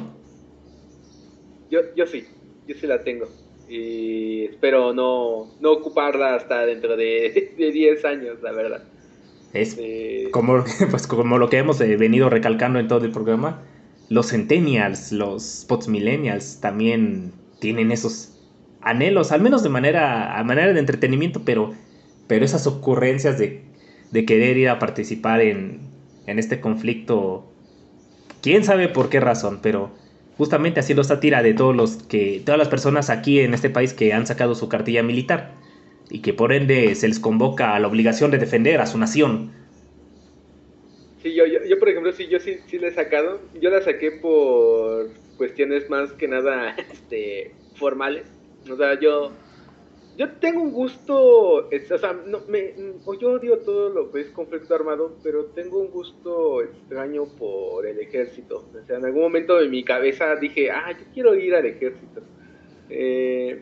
[1.71, 2.25] Yo, yo sí,
[2.67, 3.27] yo sí la tengo
[3.69, 8.85] y espero no, no ocuparla hasta dentro de, de 10 años, la verdad.
[9.53, 13.63] Es eh, como, pues, como lo que hemos eh, venido recalcando en todo el programa,
[14.09, 18.36] los centennials, los post millennials también tienen esos
[18.87, 21.75] anhelos, al menos de manera, a manera de entretenimiento, pero,
[22.29, 23.65] pero esas ocurrencias de,
[24.27, 25.81] querer ir a participar en,
[26.27, 27.45] este conflicto,
[28.43, 29.91] quién sabe por qué razón, pero
[30.39, 34.13] justamente haciendo sátira de todos los que todas las personas aquí en este país que
[34.13, 35.53] han sacado su cartilla militar
[36.11, 39.53] y que por ende se les convoca a la obligación de defender a su nación.
[41.23, 43.41] Sí, yo, yo, por ejemplo, sí, yo sí, sí la he sacado.
[43.61, 48.36] Yo la saqué por cuestiones más que nada este, formales.
[48.71, 49.33] O sea, yo
[50.17, 52.73] yo tengo un gusto, o sea, no, me,
[53.21, 57.99] yo odio todo lo que es conflicto armado, pero tengo un gusto extraño por el
[58.01, 58.67] ejército.
[58.75, 62.23] O sea, en algún momento de mi cabeza dije, ah, yo quiero ir al ejército.
[62.89, 63.61] Eh,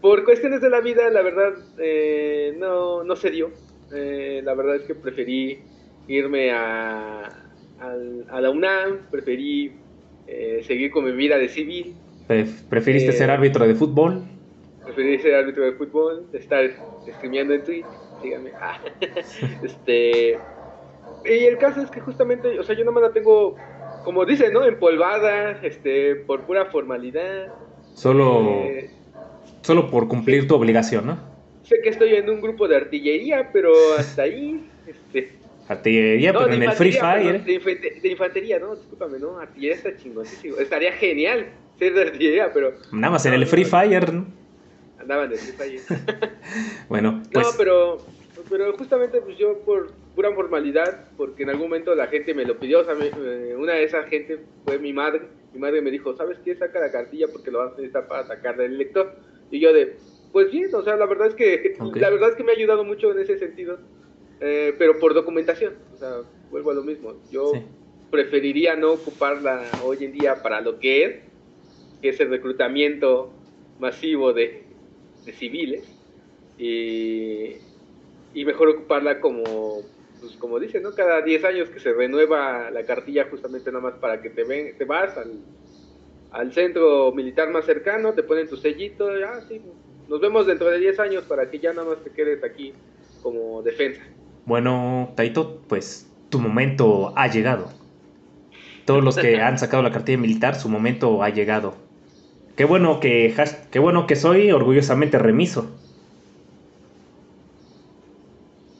[0.00, 3.52] por cuestiones de la vida, la verdad, eh, no, no se dio.
[3.94, 5.60] Eh, la verdad es que preferí
[6.08, 7.24] irme a,
[7.78, 9.72] a, la UNAM, preferí
[10.62, 11.94] seguir con mi vida de civil.
[12.68, 14.33] ¿Preferiste ser árbitro de fútbol?
[14.94, 16.70] Preferí ser árbitro de fútbol, estar
[17.16, 17.86] streameando en Twitch,
[18.22, 18.50] dígame.
[18.60, 18.78] Ah,
[19.62, 20.38] este,
[21.24, 23.56] y el caso es que justamente, o sea, yo nomás la tengo,
[24.04, 24.64] como dice, ¿no?
[24.64, 27.52] Empolvada, este, por pura formalidad.
[27.94, 28.90] Solo, eh,
[29.62, 31.18] solo por cumplir tu obligación, ¿no?
[31.62, 35.32] Sé que estoy en un grupo de artillería, pero hasta ahí, este.
[35.66, 37.42] Artillería, pero en el Free Fire.
[37.42, 38.76] de, infantería, ¿no?
[38.76, 39.38] Discúlpame, ¿no?
[39.38, 40.58] Artillería está chingoncísimo.
[40.58, 41.46] Estaría genial
[41.78, 42.74] ser de artillería, pero.
[42.92, 44.12] Nada más en el Free Fire.
[45.04, 45.36] Andaban de
[46.88, 47.46] bueno, pues.
[47.46, 47.98] No, pero,
[48.48, 52.58] pero justamente pues yo por pura formalidad, porque en algún momento la gente me lo
[52.58, 52.80] pidió.
[52.80, 55.22] O sea, eh, una de esas gente fue mi madre.
[55.52, 56.56] Mi madre me dijo, ¿sabes qué?
[56.56, 59.14] Saca la cartilla porque lo vas a necesitar para sacar del lector.
[59.50, 59.96] Y yo de,
[60.32, 62.82] pues bien, o sea, la verdad es que, la verdad es que me ha ayudado
[62.82, 63.78] mucho en ese sentido
[64.40, 67.14] eh, pero por documentación, o sea, vuelvo a lo mismo.
[67.30, 67.52] Yo
[68.10, 71.16] preferiría no ocuparla hoy en día para lo que es,
[72.02, 73.30] que es el reclutamiento
[73.78, 74.63] masivo de,
[75.32, 75.84] civiles,
[76.58, 77.56] y,
[78.44, 79.80] mejor ocuparla como,
[80.20, 80.92] pues como dicen, ¿no?
[80.92, 84.76] Cada 10 años que se renueva la cartilla justamente nada más para que te, ven,
[84.76, 85.32] te vas al,
[86.30, 89.60] al centro militar más cercano, te ponen tu sellito, ya, sí,
[90.08, 92.72] nos vemos dentro de 10 años para que ya nada más te quedes aquí
[93.22, 94.02] como defensa.
[94.44, 97.70] Bueno, Taito, pues tu momento ha llegado.
[98.84, 101.74] Todos los que han sacado la cartilla militar, su momento ha llegado.
[102.56, 103.34] Qué bueno que,
[103.70, 105.70] qué bueno que soy orgullosamente remiso.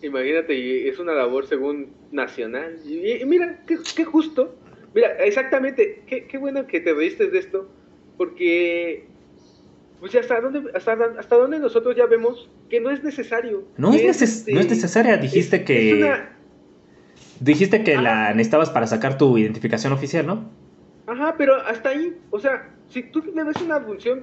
[0.03, 2.79] Imagínate, es una labor según nacional.
[2.85, 4.55] Y, mira, qué, justo.
[4.95, 7.68] Mira, exactamente, qué, qué bueno que te reíste de esto,
[8.16, 9.07] porque
[9.99, 13.64] pues hasta dónde, hasta, hasta dónde nosotros ya vemos que no es necesario.
[13.79, 16.14] No, es, este, no es necesaria, dijiste que...
[17.41, 20.51] Dijiste que la necesitabas para sacar tu identificación oficial, ¿no?
[21.07, 24.23] Ajá, pero hasta ahí, o sea, si tú le ves una función,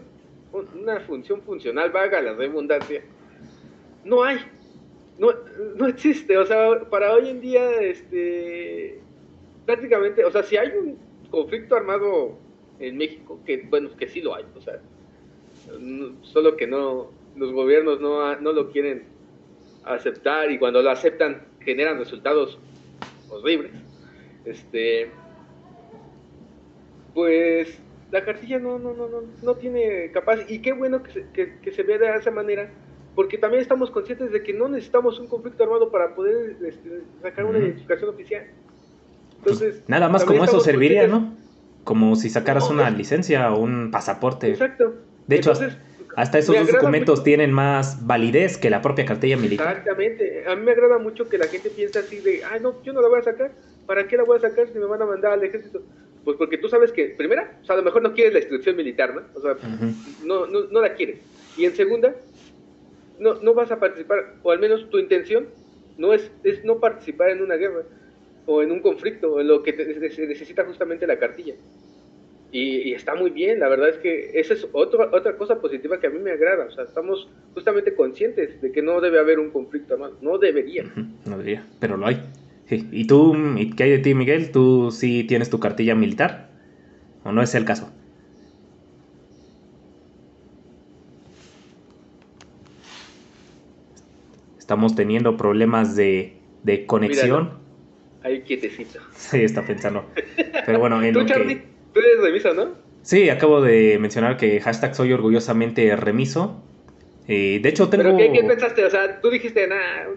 [0.54, 3.04] una función funcional, vaga la redundancia,
[4.06, 4.38] no hay,
[5.20, 5.28] no,
[5.76, 9.02] no existe, o sea, para hoy en día, este,
[9.66, 10.98] prácticamente, o sea, si hay un
[11.30, 12.38] conflicto armado
[12.80, 14.80] en México, que bueno, que sí lo hay, o sea,
[16.22, 19.04] solo que no, los gobiernos no, no lo quieren
[19.84, 22.58] aceptar y cuando lo aceptan generan resultados
[23.30, 23.74] horribles.
[24.46, 25.12] Este,
[27.14, 27.81] pues
[28.12, 31.72] la cartilla no, no, no, no, no tiene capaz, y qué bueno que se, que,
[31.72, 32.70] se vea de esa manera,
[33.16, 37.46] porque también estamos conscientes de que no necesitamos un conflicto armado para poder este, sacar
[37.46, 38.48] una identificación oficial.
[39.44, 41.36] Pues Entonces, nada más como eso serviría, ¿no?
[41.84, 44.50] Como si sacaras una licencia o un pasaporte.
[44.50, 44.94] Exacto.
[45.28, 45.54] De hecho,
[46.16, 49.78] hasta esos dos documentos tienen más validez que la propia cartilla militar.
[49.78, 50.44] Exactamente.
[50.48, 53.02] A mí me agrada mucho que la gente piense así de, ah, no, yo no
[53.02, 53.52] la voy a sacar.
[53.88, 55.82] ¿Para qué la voy a sacar si me van a mandar al ejército?
[56.24, 58.76] Pues porque tú sabes que, primera, o sea, a lo mejor no quieres la instrucción
[58.76, 59.22] militar, ¿no?
[59.34, 59.58] O sea,
[60.24, 61.20] no, no, no, la quieres.
[61.58, 62.16] Y en segunda,
[63.20, 65.48] no, no vas a participar, o al menos tu intención
[65.98, 67.84] no es, es no participar en una guerra
[68.46, 71.56] o en un conflicto, en lo que se necesita justamente la cartilla.
[72.52, 76.08] Y, está muy bien, la verdad es que esa es otra otra cosa positiva que
[76.08, 76.66] a mí me agrada.
[76.66, 80.84] O sea, estamos justamente conscientes de que no debe haber un conflicto armado, no debería.
[81.26, 82.22] No debería, pero lo hay.
[82.72, 83.36] ¿Y tú,
[83.76, 84.52] qué hay de ti, Miguel?
[84.52, 86.50] ¿Tú sí tienes tu cartilla militar?
[87.26, 87.92] ¿O no es el caso?
[94.58, 97.60] Estamos teniendo problemas de, de conexión.
[98.24, 99.00] ahí quietecito.
[99.16, 100.06] Sí, está pensando.
[100.66, 101.64] Pero bueno, en lo que...
[101.94, 102.70] Tú eres remiso, ¿no?
[103.02, 106.64] Sí, acabo de mencionar que hashtag soy orgullosamente remiso.
[107.28, 108.16] Eh, de hecho, tengo...
[108.16, 108.86] ¿Pero qué, pensaste?
[108.86, 110.08] O sea, tú dijiste, nada,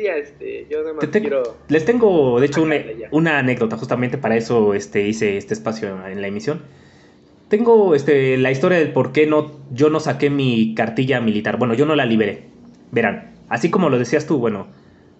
[0.00, 1.56] día este, yo nada más quiero...
[1.68, 2.62] Les tengo, de hecho,
[3.10, 3.76] una, anécdota.
[3.76, 6.62] Justamente para eso este, hice este espacio en la emisión.
[7.48, 11.56] Tengo este, la historia del por qué no, yo no saqué mi cartilla militar.
[11.56, 12.44] Bueno, yo no la liberé.
[12.92, 14.68] Verán, así como lo decías tú, bueno,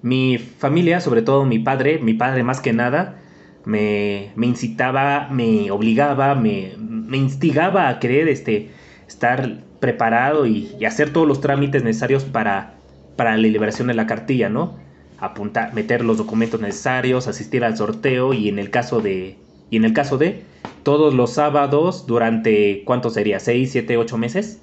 [0.02, 3.20] mi familia, sobre todo mi padre, mi padre más que nada,
[3.64, 6.72] me, incitaba, me obligaba, me,
[7.12, 8.70] instigaba a querer este,
[9.06, 12.74] estar preparado y, hacer todos los trámites necesarios para,
[13.20, 14.78] para la liberación de la cartilla, ¿no?
[15.18, 19.36] Apuntar, meter los documentos necesarios, asistir al sorteo y en el caso de,
[19.68, 20.42] y en el caso de
[20.84, 23.36] todos los sábados durante, ¿cuánto sería?
[23.36, 24.62] ¿6, 7, 8 meses?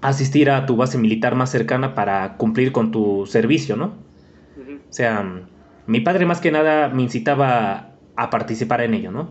[0.00, 3.94] Asistir a tu base militar más cercana para cumplir con tu servicio, ¿no?
[4.56, 5.42] O sea,
[5.88, 9.30] mi padre más que nada me incitaba a participar en ello, ¿no?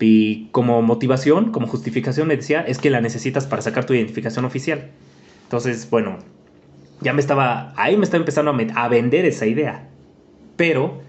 [0.00, 4.44] Y como motivación, como justificación me decía, es que la necesitas para sacar tu identificación
[4.44, 4.90] oficial.
[5.54, 6.18] Entonces, bueno,
[7.00, 9.86] ya me estaba, ahí me estaba empezando a, vender esa idea.
[10.56, 11.00] Pero,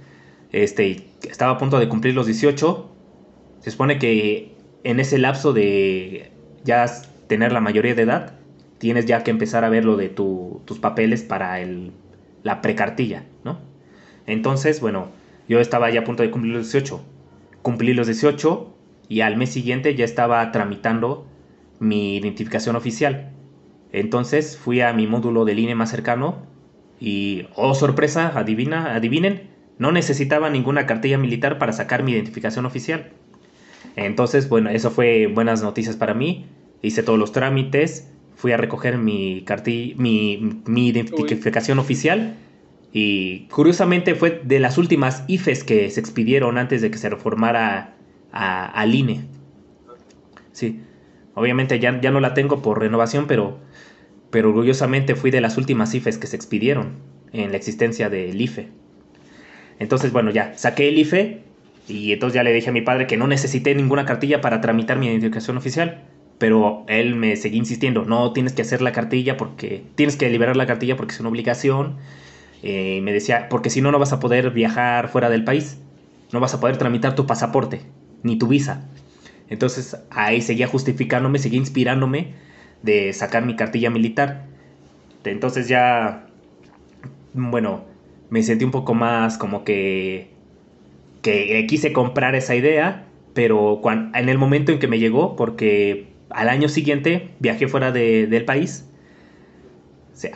[0.51, 2.87] este, estaba a punto de cumplir los 18.
[3.61, 6.31] Se supone que en ese lapso de
[6.63, 6.85] ya
[7.25, 8.35] tener la mayoría de edad,
[8.77, 11.91] tienes ya que empezar a ver lo de tus papeles para el,
[12.43, 13.57] la precartilla, ¿no?
[14.27, 15.07] Entonces, bueno,
[15.49, 17.01] yo estaba ya a punto de cumplir los 18.
[17.63, 18.75] Cumplí los 18
[19.09, 21.25] y al mes siguiente ya estaba tramitando
[21.79, 23.31] mi identificación oficial.
[23.95, 26.45] Entonces fui a mi módulo de línea más cercano
[26.99, 33.11] Y, oh sorpresa, adivina, adivinen, no necesitaba ninguna cartilla militar para sacar mi identificación oficial.
[33.95, 36.45] Entonces, bueno, eso fue buenas noticias para mí.
[36.81, 42.37] Hice todos los trámites, fui a recoger mi, cartilla, mi, mi identificación oficial
[42.91, 47.95] y curiosamente fue de las últimas IFES que se expidieron antes de que se reformara
[48.31, 49.27] a, al INE.
[50.51, 50.81] Sí,
[51.33, 53.59] obviamente ya, ya no la tengo por renovación, pero,
[54.36, 56.95] pero orgullosamente fui de las últimas IFES que se expidieron
[57.31, 58.67] en la existencia del IFE.
[59.79, 61.39] Entonces, bueno, ya saqué el IFE
[61.88, 64.99] y entonces ya le dije a mi padre que no necesité ninguna cartilla para tramitar
[64.99, 66.03] mi identificación oficial.
[66.38, 70.57] Pero él me seguía insistiendo, no tienes que hacer la cartilla porque tienes que liberar
[70.57, 71.95] la cartilla porque es una obligación.
[72.61, 75.77] Eh, me decía, porque si no, no vas a poder viajar fuera del país.
[76.33, 77.83] No vas a poder tramitar tu pasaporte,
[78.21, 78.89] ni tu visa.
[79.47, 82.43] Entonces ahí seguía justificándome, seguía inspirándome
[82.82, 84.45] de sacar mi cartilla militar.
[85.23, 86.28] Entonces ya,
[87.34, 87.86] bueno,
[88.30, 90.30] me sentí un poco más como que,
[91.21, 93.82] que quise comprar esa idea, pero
[94.13, 98.89] en el momento en que me llegó, porque al año siguiente viajé fuera del país.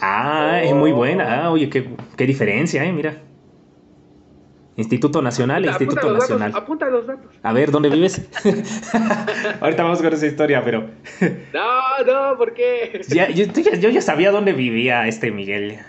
[0.01, 1.45] Ah, es muy buena.
[1.45, 1.87] Ah, oye, qué,
[2.17, 3.17] qué diferencia, eh, mira.
[4.79, 6.53] Instituto Nacional, Instituto Nacional.
[6.55, 7.29] apunta los datos.
[7.43, 8.29] A ver, ¿dónde vives?
[9.59, 10.89] Ahorita vamos con esa historia, pero.
[11.53, 13.01] no, no, ¿por qué?
[13.09, 13.25] yo,
[13.73, 15.79] yo, ya sabía dónde vivía este Miguel.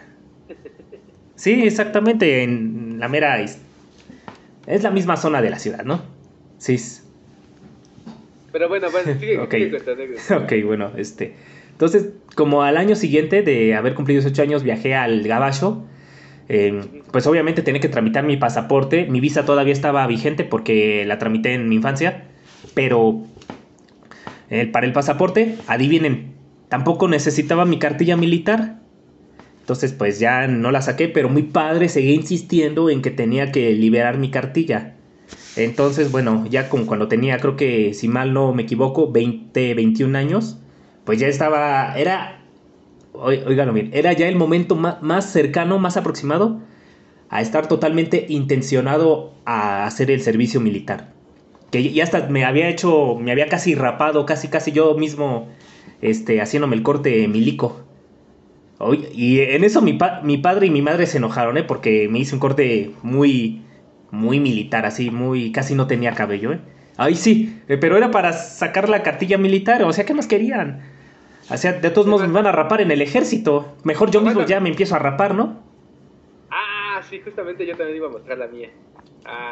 [1.37, 3.41] Sí, exactamente, en la mera...
[3.41, 6.03] Es la misma zona de la ciudad, ¿no?
[6.59, 6.77] Sí.
[8.51, 9.73] Pero bueno, bueno, sigue, okay.
[9.73, 11.37] ok, bueno, este...
[11.71, 15.87] Entonces, como al año siguiente de haber cumplido 18 años, viajé al Gabacho.
[17.13, 19.07] Pues obviamente tenía que tramitar mi pasaporte.
[19.07, 22.25] Mi visa todavía estaba vigente porque la tramité en mi infancia.
[22.75, 23.23] Pero
[24.73, 26.35] para el pasaporte, adivinen,
[26.69, 28.81] tampoco necesitaba mi cartilla militar.
[29.61, 33.73] Entonces, pues ya no la saqué, pero mi padre seguía insistiendo en que tenía que
[33.73, 34.97] liberar mi cartilla.
[35.55, 40.19] Entonces, bueno, ya como cuando tenía, creo que si mal no me equivoco, 20, 21
[40.19, 40.59] años,
[41.05, 42.40] pues ya estaba, era,
[43.21, 46.61] oiganlo bien, era ya el momento más, cercano, más aproximado
[47.29, 51.13] a estar totalmente intencionado a hacer el servicio militar.
[51.71, 55.49] Que ya hasta me había hecho, me había casi rapado, casi, casi yo mismo,
[56.03, 57.85] este, haciéndome el corte milico
[59.13, 61.65] y en eso mi, mi padre y mi madre se enojaron, ¿eh?
[61.65, 63.63] Porque me hice un corte muy,
[64.11, 66.61] muy militar, así, muy, casi no tenía cabello, ¿eh?
[66.97, 70.81] Ahí sí, eh, pero era para sacar la cartilla militar, o sea, ¿qué más querían?
[71.51, 73.75] O sea, de todos modos me van a rapar en el ejército.
[73.83, 75.59] Mejor yo mismo ya me empiezo a rapar, ¿no?
[76.51, 78.71] Ah, sí, justamente yo también iba a mostrar la mía.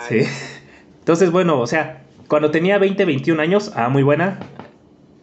[0.01, 0.21] Sí.
[1.01, 4.39] Entonces, bueno, o sea, cuando tenía 20, 21 años, ah, muy buena,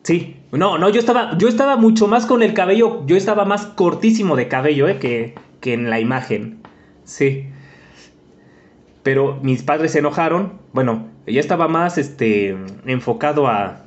[0.05, 3.65] Sí, no, no, yo estaba, yo estaba mucho más con el cabello, yo estaba más
[3.65, 6.59] cortísimo de cabello, eh, que, que en la imagen.
[7.05, 7.49] Sí.
[9.01, 10.59] Pero mis padres se enojaron.
[10.73, 12.55] Bueno, ya estaba más este,
[12.85, 13.81] enfocado a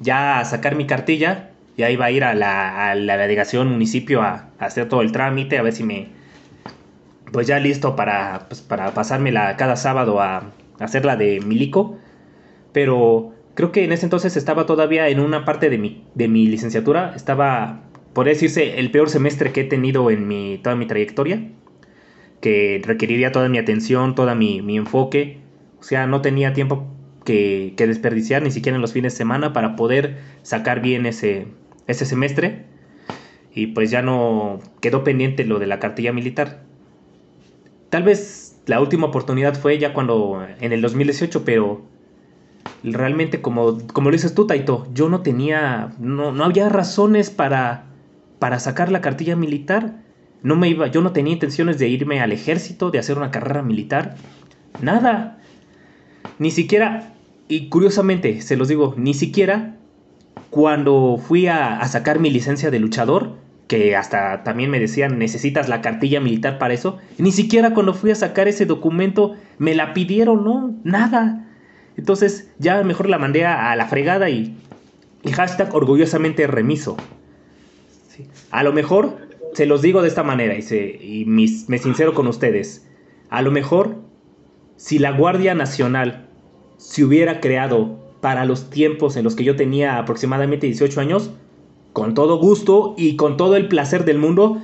[0.00, 1.52] ya a sacar mi cartilla.
[1.76, 5.58] Ya iba a ir a la, a la delegación municipio a, hacer todo el trámite,
[5.58, 6.08] a ver si me...
[7.32, 11.98] Pues ya listo para, pues, para pasármela cada sábado a, a hacerla de milico.
[12.72, 16.46] Pero creo que en ese entonces estaba todavía en una parte de mi, de mi
[16.46, 21.50] licenciatura, estaba, por decirse, el peor semestre que he tenido en mi, toda mi trayectoria,
[22.40, 25.38] que requeriría toda mi atención, toda mi, enfoque,
[25.80, 26.86] o sea, no tenía tiempo
[27.24, 31.46] que, desperdiciar, ni siquiera en los fines de semana, para poder sacar bien ese,
[31.86, 32.64] ese semestre,
[33.54, 36.62] y pues ya no quedó pendiente lo de la cartilla militar.
[37.90, 41.82] Tal vez la última oportunidad fue ya cuando, en el 2018, pero
[42.82, 47.84] realmente como, como lo dices tú, Taito, yo no tenía, no, no había razones para,
[48.38, 50.02] para sacar la cartilla militar.
[50.42, 53.62] No me iba, yo no tenía intenciones de irme al ejército, de hacer una carrera
[53.62, 54.16] militar.
[54.82, 55.38] Nada.
[56.38, 57.14] Ni siquiera,
[57.48, 59.76] y curiosamente, se los digo, ni siquiera
[60.50, 65.80] cuando fui a, sacar mi licencia de luchador, que hasta también me decían necesitas la
[65.80, 70.44] cartilla militar para eso, ni siquiera cuando fui a sacar ese documento me la pidieron,
[70.44, 71.46] no, nada.
[71.96, 74.56] Entonces ya mejor la mandé a, la fregada y,
[75.22, 76.96] y, hashtag orgullosamente remiso.
[78.50, 82.26] A lo mejor se los digo de esta manera y, se, y me sincero con
[82.26, 82.86] ustedes.
[83.30, 83.96] A lo mejor
[84.76, 86.28] si la Guardia Nacional
[86.76, 91.30] se hubiera creado para los tiempos en los que yo tenía aproximadamente 18 años,
[91.92, 94.62] con todo gusto y con todo el placer del mundo,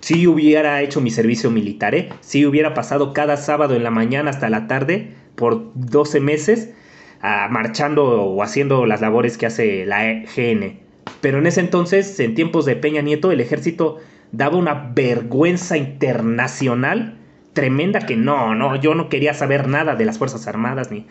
[0.00, 2.10] sí hubiera hecho mi servicio militar, ¿eh?
[2.20, 6.74] sí hubiera pasado cada sábado en la mañana hasta la tarde por 12 meses
[7.22, 10.04] ah, marchando o haciendo las labores que hace la
[10.36, 10.78] GN.
[11.22, 13.96] Pero en ese entonces, en tiempos de Peña Nieto, el ejército
[14.32, 17.16] daba una vergüenza internacional
[17.52, 21.06] tremenda que no, no, yo no quería saber nada de las Fuerzas Armadas ni...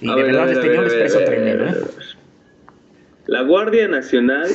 [0.00, 1.66] Y de verdad les tenía un desprecio tremendo.
[1.66, 1.74] ¿eh?
[3.26, 4.48] La Guardia Nacional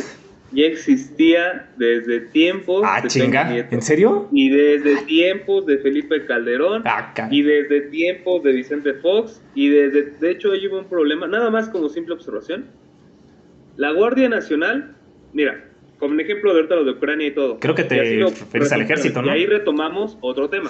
[0.51, 3.55] ya existía desde tiempos ah, de chinga.
[3.69, 4.27] ¿En serio?
[4.31, 6.83] Y desde tiempos de Felipe Calderón.
[6.85, 9.41] Ah, y desde tiempos de Vicente Fox.
[9.53, 12.65] Y desde, de hecho, ahí hubo un problema, nada más como simple observación.
[13.77, 14.95] La Guardia Nacional,
[15.33, 15.64] mira,
[15.99, 17.59] como un ejemplo de ahorita lo de Ucrania y todo.
[17.59, 19.27] Creo que te refieres al ejército, ¿no?
[19.27, 20.69] Y ahí retomamos otro tema.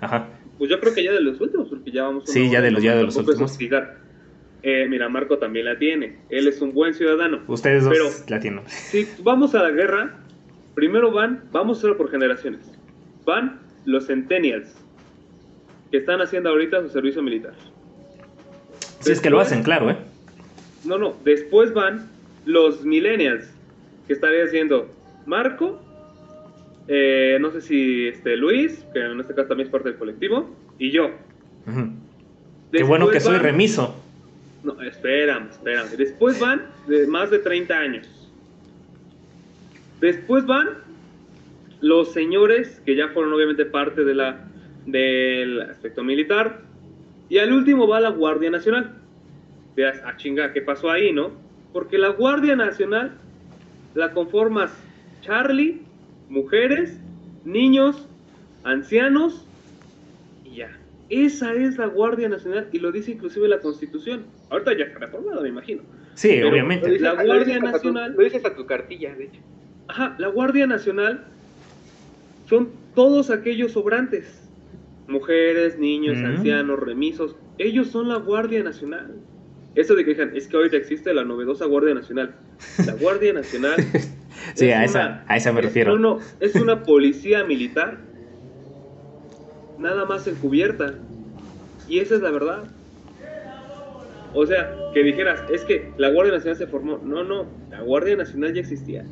[0.00, 0.28] Ajá.
[0.58, 2.24] Pues yo creo que ya de los últimos, porque ya vamos.
[2.26, 3.58] Sí, ya de los, ya de los últimos.
[4.64, 6.18] Eh, mira, Marco también la tiene.
[6.30, 7.40] Él es un buen ciudadano.
[7.48, 8.62] Ustedes dos pero, la tienen.
[8.68, 10.20] Si vamos a la guerra,
[10.74, 12.60] primero van, vamos a hacerlo por generaciones.
[13.24, 14.72] Van los centennials,
[15.90, 17.54] que están haciendo ahorita su servicio militar.
[19.00, 19.96] Si es que lo hacen, claro, ¿eh?
[20.84, 21.16] No, no.
[21.24, 22.08] Después van
[22.44, 23.51] los millennials,
[24.12, 24.90] que estaría haciendo
[25.24, 25.80] Marco,
[26.86, 30.54] eh, no sé si este Luis, que en este caso también es parte del colectivo,
[30.78, 31.10] y yo.
[32.70, 33.96] Qué bueno que soy remiso.
[34.62, 35.88] No, espérame, espérame.
[35.96, 38.30] Después van de más de 30 años.
[40.00, 40.68] Después van
[41.80, 44.44] los señores que ya fueron obviamente parte de la,
[44.84, 46.60] del aspecto militar.
[47.28, 48.92] Y al último va la Guardia Nacional.
[49.74, 51.32] Veas, a chinga, ¿qué pasó ahí, no?
[51.72, 53.16] Porque la Guardia Nacional
[53.94, 54.72] la conformas
[55.22, 55.82] Charlie,
[56.28, 56.98] mujeres,
[57.44, 58.08] niños,
[58.64, 59.46] ancianos
[60.44, 60.78] y ya.
[61.08, 64.24] Esa es la Guardia Nacional y lo dice inclusive la Constitución.
[64.50, 65.82] Ahorita ya está reformada, me imagino.
[66.14, 66.98] Sí, obviamente.
[66.98, 68.14] La Guardia Nacional.
[68.16, 69.40] lo dices a tu cartilla, de hecho.
[69.88, 71.24] Ajá, la Guardia Nacional
[72.48, 74.38] son todos aquellos sobrantes.
[75.06, 76.24] Mujeres, niños, mm.
[76.24, 77.36] ancianos, remisos.
[77.58, 79.14] Ellos son la Guardia Nacional.
[79.74, 82.34] Eso de que digan, es que ahorita existe la novedosa Guardia Nacional.
[82.86, 83.76] La Guardia Nacional.
[84.54, 85.96] sí, a, esa, a esa me refiero.
[85.96, 87.98] No, no, es una policía militar.
[89.78, 90.94] Nada más encubierta.
[91.88, 92.64] Y esa es la verdad.
[94.34, 96.98] O sea, que dijeras, es que la Guardia Nacional se formó.
[96.98, 99.04] No, no, la Guardia Nacional ya existía.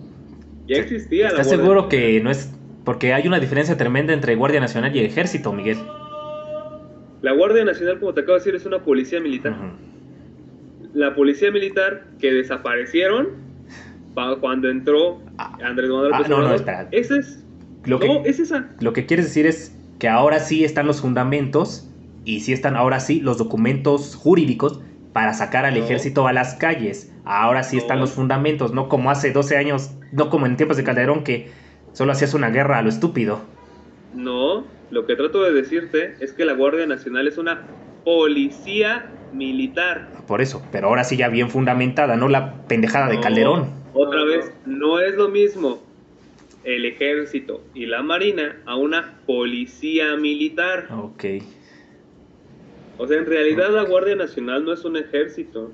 [0.66, 2.52] Ya existía ¿Estás seguro que no es.?
[2.84, 5.78] Porque hay una diferencia tremenda entre Guardia Nacional y Ejército, Miguel.
[7.22, 9.54] La Guardia Nacional, como te acabo de decir, es una policía militar
[10.94, 13.28] la policía militar que desaparecieron
[14.40, 15.56] cuando entró ah.
[15.62, 16.88] Andrés Manuel ah, no, no, espera.
[16.90, 17.44] Ese es.
[17.84, 18.68] Lo no, es esa.
[18.80, 21.88] Lo que quieres decir es que ahora sí están los fundamentos
[22.24, 24.80] y sí están ahora sí los documentos jurídicos
[25.12, 27.12] para sacar al ejército a las calles.
[27.24, 30.84] Ahora sí están los fundamentos, no como hace 12 años, no como en tiempos de
[30.84, 31.50] Calderón que
[31.92, 33.40] solo hacías una guerra a lo estúpido.
[34.14, 37.62] No, lo que trato de decirte es que la Guardia Nacional es una
[38.04, 40.08] policía militar.
[40.26, 43.68] Por eso, pero ahora sí ya bien fundamentada, no la pendejada de Calderón.
[43.94, 45.80] Otra vez, no es lo mismo
[46.64, 50.88] el ejército y la marina a una policía militar.
[50.90, 51.24] Ok.
[52.98, 55.72] O sea, en realidad la Guardia Nacional no es un ejército.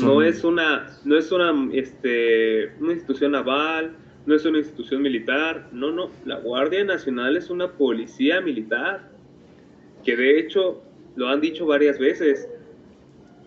[0.00, 5.68] No es una, no es una, este, una institución naval, no es una institución militar.
[5.72, 6.10] No, no.
[6.26, 9.08] La Guardia Nacional es una policía militar.
[10.04, 10.82] Que de hecho
[11.16, 12.48] lo han dicho varias veces,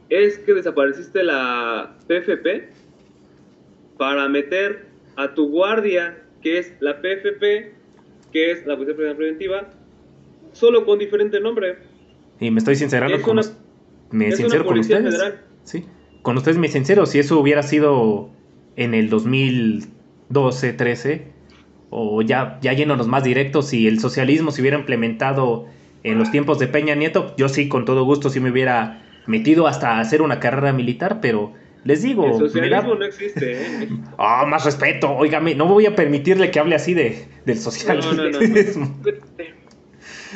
[0.10, 2.70] es que desapareciste la PFP
[3.98, 4.86] para meter
[5.16, 7.74] a tu guardia, que es la PFP,
[8.32, 9.70] que es la Policía Preventiva,
[10.52, 11.78] solo con diferente nombre.
[12.40, 13.40] Y me estoy sincerando con,
[14.12, 15.16] me sincero con ustedes.
[15.64, 15.86] Sí,
[16.22, 18.30] con ustedes me sincero, si eso hubiera sido
[18.76, 21.28] en el 2012, 13,
[21.90, 25.68] o ya, ya yéndonos más directos, si el socialismo se hubiera implementado
[26.04, 29.68] en los tiempos de Peña Nieto, yo sí, con todo gusto, sí me hubiera metido
[29.68, 31.54] hasta hacer una carrera militar, pero
[31.86, 32.26] les digo...
[32.26, 33.90] El socialismo no existe, ¿eh?
[34.18, 38.14] Ah, más respeto, óigame, no voy a permitirle que hable así de, del socialismo.
[38.14, 38.40] No, no, no.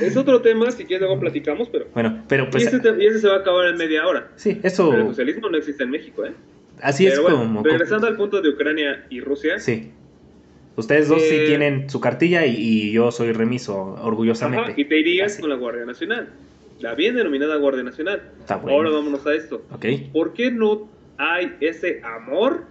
[0.01, 1.85] es otro tema, si quieres luego platicamos, pero...
[1.93, 2.63] Bueno, pero pues...
[2.63, 4.29] Y ese, se va a acabar en media hora.
[4.35, 4.89] Sí, eso...
[4.89, 6.33] Pero el socialismo no existe en México, ¿eh?
[6.81, 7.63] Así es como...
[7.63, 9.59] Regresando al punto de Ucrania y Rusia.
[9.59, 9.91] Sí.
[10.77, 14.75] Ustedes dos sí eh, tienen su cartilla y, yo soy remiso, orgullosamente.
[14.77, 16.29] y te irías con la Guardia Nacional,
[16.79, 18.21] la bien denominada Guardia Nacional.
[18.47, 19.65] Ahora vámonos a esto.
[19.71, 20.11] Okay.
[20.13, 20.87] ¿Por qué no
[21.17, 22.65] hay ese amor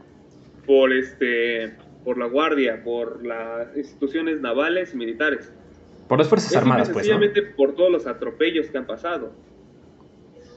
[0.66, 1.74] por este
[2.04, 5.52] por la Guardia, por las instituciones navales y militares?
[6.06, 7.06] Por las Fuerzas Armadas, pues.
[7.06, 9.32] Sencillamente por todos los atropellos que han pasado.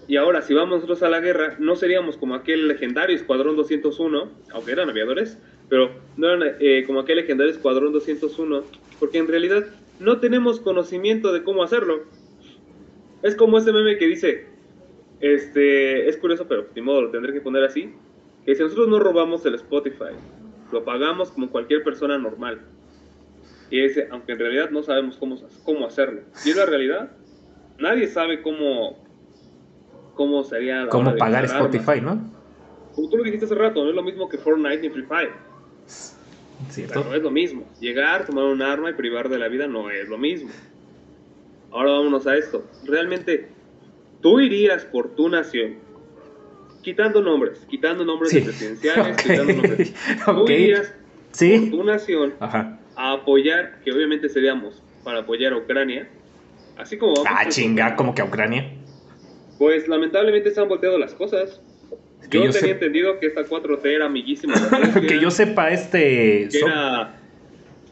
[0.07, 4.29] Y ahora, si vamos nosotros a la guerra, no seríamos como aquel legendario Escuadrón 201,
[4.53, 5.39] aunque eran aviadores,
[5.69, 8.63] pero no eran eh, como aquel legendario Escuadrón 201,
[8.99, 9.65] porque en realidad
[9.99, 12.03] no tenemos conocimiento de cómo hacerlo.
[13.21, 14.47] Es como ese meme que dice,
[15.19, 17.93] este, es curioso, pero de modo lo tendré que poner así,
[18.45, 20.15] que si nosotros no robamos el Spotify,
[20.71, 22.61] lo pagamos como cualquier persona normal,
[23.69, 26.21] Y dice, aunque en realidad no sabemos cómo, cómo hacerlo.
[26.43, 27.11] Y es la realidad.
[27.77, 28.97] Nadie sabe cómo,
[30.15, 30.85] cómo sería...
[30.85, 32.19] La cómo pagar Spotify, ¿no?
[32.95, 35.48] Como tú lo dijiste hace rato, no es lo mismo que Fortnite ni Free Fire.
[36.69, 37.03] ¿Cierto?
[37.03, 37.63] no es lo mismo.
[37.79, 40.49] Llegar, tomar un arma y privar de la vida no es lo mismo.
[41.71, 42.65] Ahora vámonos a esto.
[42.85, 43.49] Realmente,
[44.21, 45.75] tú irías por tu nación,
[46.81, 49.93] quitando nombres, quitando nombres de presidenciales, quitando nombres.
[50.25, 50.93] Tú irías
[51.31, 56.09] por tu nación a apoyar, que obviamente seríamos para apoyar a Ucrania,
[56.77, 58.73] así como Ah, chinga, como que a Ucrania.
[59.57, 61.61] Pues lamentablemente se han volteado las cosas.
[62.29, 64.53] Yo, yo tenía entendido que esta 4T era amiguísima.
[65.07, 66.49] que yo sepa, este.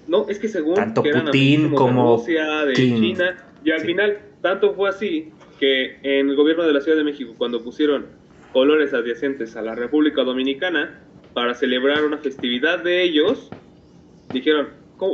[0.08, 0.76] No, es que según.
[0.76, 2.12] Tanto Putin como.
[2.12, 3.38] De Rusia, de China.
[3.64, 7.34] Y al final, tanto fue así que en el gobierno de la Ciudad de México,
[7.38, 8.06] cuando pusieron
[8.54, 11.00] colores adyacentes a la República Dominicana
[11.34, 13.50] para celebrar una festividad de ellos,
[14.32, 14.70] dijeron,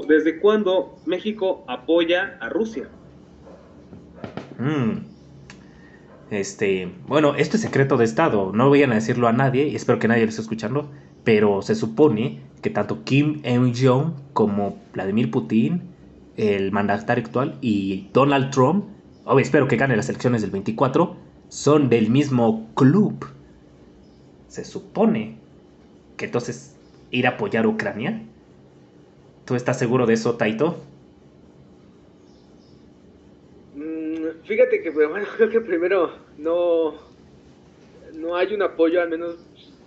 [0.07, 2.90] ¿desde cuándo México apoya a Rusia?
[4.60, 5.12] Mm.
[6.30, 10.00] Este, bueno, esto es secreto de Estado, no vayan a decirlo a nadie, y espero
[10.00, 10.90] que nadie lo esté escuchando,
[11.24, 15.94] pero se supone que tanto Kim Il-jong como Vladimir Putin
[16.38, 18.86] el mandatario actual, y Donald Trump,
[19.26, 21.16] oh, espero que gane las elecciones del 24,
[21.50, 23.28] son del mismo club.
[24.48, 25.38] Se supone
[26.18, 26.76] que entonces
[27.12, 28.24] ir a apoyar a Ucrania.
[29.45, 30.82] ¿Tú estás seguro de eso, Taito?
[33.76, 36.95] Mm, fíjate que bueno, creo que primero no,
[38.15, 39.38] no hay un apoyo, al menos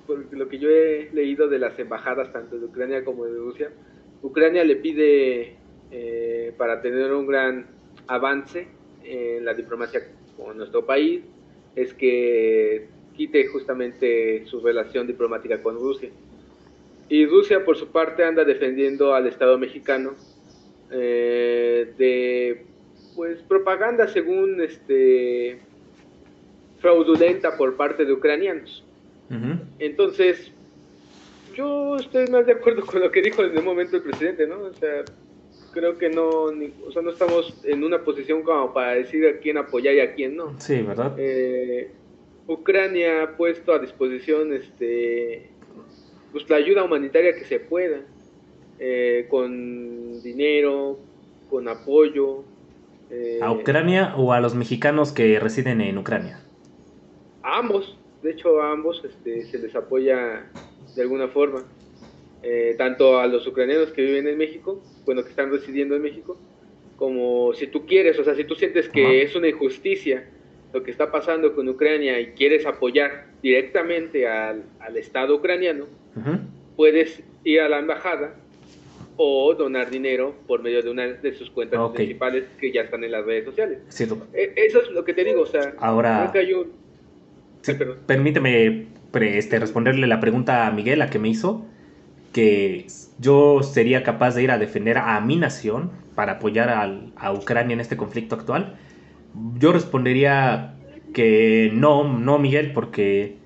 [0.06, 3.70] por lo que yo he leído de las embajadas tanto de Ucrania como de Rusia.
[4.22, 5.56] Ucrania le pide
[5.90, 7.66] eh, para tener un gran
[8.06, 8.68] avance
[9.04, 10.00] en la diplomacia
[10.36, 11.22] con nuestro país
[11.74, 16.10] es que quite justamente su relación diplomática con Rusia.
[17.08, 20.14] Y Rusia, por su parte, anda defendiendo al Estado mexicano
[20.90, 22.66] eh, de
[23.16, 25.58] pues propaganda según este
[26.78, 28.84] fraudulenta por parte de ucranianos.
[29.80, 30.52] Entonces,
[31.56, 34.60] yo estoy más de acuerdo con lo que dijo en el momento el presidente, ¿no?
[34.60, 35.04] O sea,
[35.72, 39.56] creo que no, o sea, no estamos en una posición como para decir a quién
[39.58, 40.54] apoyar y a quién no.
[40.60, 41.14] Sí, ¿verdad?
[41.18, 41.90] Eh,
[42.46, 45.48] Ucrania ha puesto a disposición este,
[46.30, 48.00] pues, la ayuda humanitaria que se pueda,
[48.78, 50.98] eh, con dinero,
[51.50, 52.44] con apoyo.
[53.10, 56.40] Eh, ¿A Ucrania o a los mexicanos que residen en Ucrania?
[57.42, 60.50] A ambos, de hecho a ambos este, se les apoya
[60.94, 61.64] de alguna forma.
[62.78, 66.36] tanto a los ucranianos que viven en México bueno, que están residiendo en México,
[66.96, 70.28] como si tú quieres, o sea, si tú sientes que es una injusticia
[70.72, 74.64] lo que está pasando con Ucrania y quieres apoyar directamente al,
[74.96, 75.86] Estado ucraniano,
[76.74, 78.34] puedes ir a la embajada
[79.16, 83.12] o donar dinero por medio de una de sus cuentas principales que ya están en
[83.12, 83.78] las redes sociales.
[84.34, 86.32] E, eso es lo que te digo, o sea, ahora
[88.06, 91.66] permíteme este, responderle la pregunta a Miguel, a que me hizo
[92.32, 92.86] que
[93.18, 96.68] yo sería capaz de ir a defender a mi nación para apoyar
[97.16, 98.76] a Ucrania en este conflicto actual,
[99.58, 100.74] yo respondería
[101.14, 103.36] que no, no Miguel, porque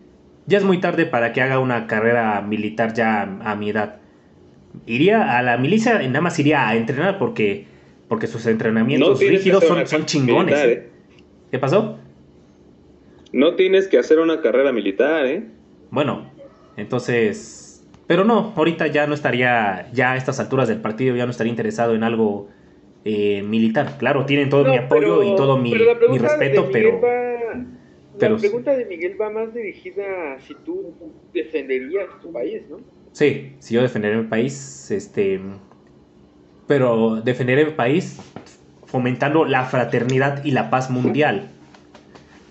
[0.47, 4.00] ya es muy tarde para que haga una carrera militar ya a, mi edad.
[4.87, 7.67] Iría a la milicia, nada más iría a entrenar porque,
[8.09, 10.59] porque sus entrenamientos rígidos son, son chingones.
[10.59, 10.89] ¿eh?
[11.51, 11.99] ¿Qué pasó?
[13.33, 15.45] No tienes que hacer una carrera militar, ¿eh?
[15.91, 16.31] Bueno,
[16.77, 17.61] entonces
[18.11, 21.53] pero no, ahorita ya no estaría, ya a estas alturas del partido, ya no estaría
[21.53, 22.49] interesado en algo
[23.05, 23.99] eh, militar.
[24.01, 25.73] Claro, tienen todo mi apoyo y todo mi,
[26.19, 27.01] respeto, pero...
[28.19, 30.93] la pregunta de Miguel va más dirigida a si tú
[31.33, 32.79] defenderías tu país, ¿no?
[33.13, 35.41] Sí, si yo defenderé mi país, este...
[36.67, 38.21] Pero defenderé mi país
[38.87, 41.51] fomentando la fraternidad y la paz mundial.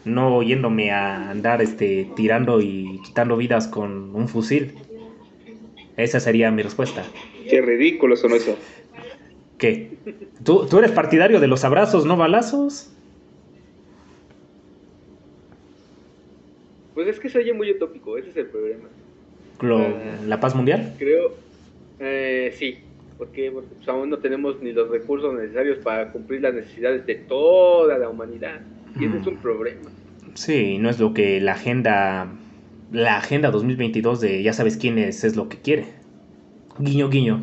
[0.06, 4.76] No yéndome a andar este, tirando y quitando vidas con un fusil.
[5.98, 7.03] Esa sería mi respuesta.
[7.49, 8.57] Qué ridículo son eso.
[9.57, 9.98] ¿Qué?
[10.44, 12.91] ¿Tú, ¿Tú eres partidario de los abrazos, no balazos?
[16.94, 18.90] Pues es que se oye muy utópico, ese es el problema.
[19.61, 20.95] ¿La paz mundial?
[20.98, 21.34] Creo,
[21.99, 22.77] eh, sí,
[23.18, 27.98] porque, pues, aún no tenemos ni los recursos necesarios para cumplir las necesidades de toda
[27.98, 28.61] la humanidad.
[28.99, 29.41] Y ese es un mm.
[29.41, 29.90] problema.
[30.34, 32.31] Sí, no es lo que la agenda
[32.91, 35.86] la agenda 2022 de ya sabes quién es, es lo que quiere.
[36.80, 37.41] Guiño, guiño.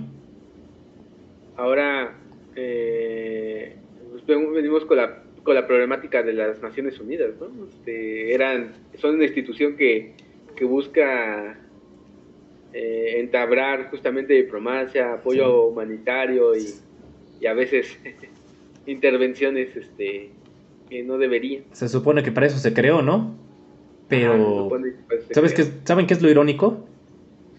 [1.56, 2.16] Ahora,
[2.56, 3.76] eh,
[4.10, 7.48] pues, venimos con la, con la problemática de las Naciones Unidas, ¿no?
[7.68, 10.14] Este, eran, son una institución que,
[10.56, 11.58] que busca
[12.78, 16.74] eh, entablar justamente diplomacia, apoyo humanitario y,
[17.40, 17.98] y a veces
[18.86, 20.28] intervenciones este,
[20.90, 21.64] que no deberían.
[21.72, 23.34] Se supone que para eso se creó, ¿no?
[24.08, 24.70] Pero,
[25.30, 26.86] ¿sabes qué, ¿saben qué es lo irónico?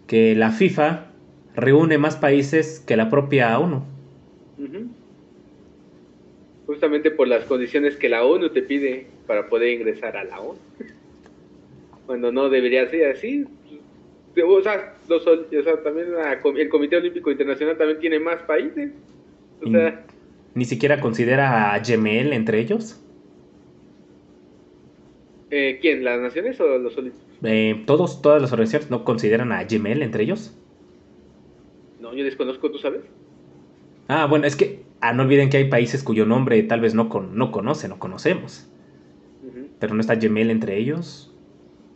[0.06, 1.08] Que la FIFA
[1.56, 3.84] reúne más países que la propia ONU.
[6.68, 10.60] Justamente por las condiciones que la ONU te pide para poder ingresar a la ONU.
[12.06, 13.48] Cuando no debería ser así.
[14.46, 14.94] O sea,
[15.84, 16.08] también
[16.58, 18.92] el Comité Olímpico Internacional también tiene más países.
[19.64, 20.06] O sea,
[20.58, 23.00] ¿Ni siquiera considera a Yemel entre ellos?
[25.52, 26.04] Eh, ¿Quién?
[26.04, 27.28] ¿Las naciones o los olímpicos?
[27.44, 30.58] Eh, todos, todas las organizaciones no consideran a Yemel entre ellos.
[32.00, 33.02] No, yo desconozco, ¿tú sabes?
[34.08, 37.08] Ah, bueno, es que ah, no olviden que hay países cuyo nombre tal vez no,
[37.08, 38.68] con, no conocen o conocemos.
[39.80, 41.32] Pero no está Yemel entre ellos.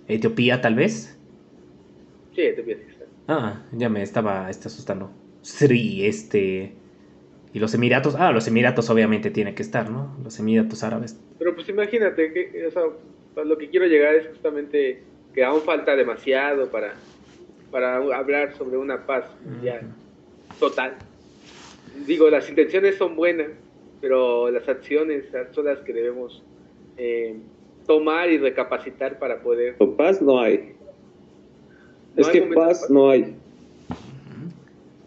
[0.07, 1.19] Etiopía, tal vez.
[2.35, 3.05] Sí, está.
[3.27, 5.11] Ah, ya me estaba está asustando.
[5.41, 6.73] Sri, este.
[7.53, 10.15] Y los Emiratos, ah, los Emiratos obviamente tiene que estar, ¿no?
[10.23, 11.19] Los Emiratos Árabes.
[11.37, 12.83] Pero pues imagínate, que, o sea,
[13.43, 15.03] lo que quiero llegar es justamente
[15.33, 16.93] que aún falta demasiado para,
[17.69, 19.93] para hablar sobre una paz mundial
[20.59, 20.95] total.
[22.05, 23.49] Digo, las intenciones son buenas,
[23.99, 26.43] pero las acciones son las que debemos
[26.97, 27.35] eh,
[27.85, 29.75] tomar y recapacitar para poder...
[29.97, 30.73] Paz no hay.
[32.15, 33.33] Es que paz, no hay.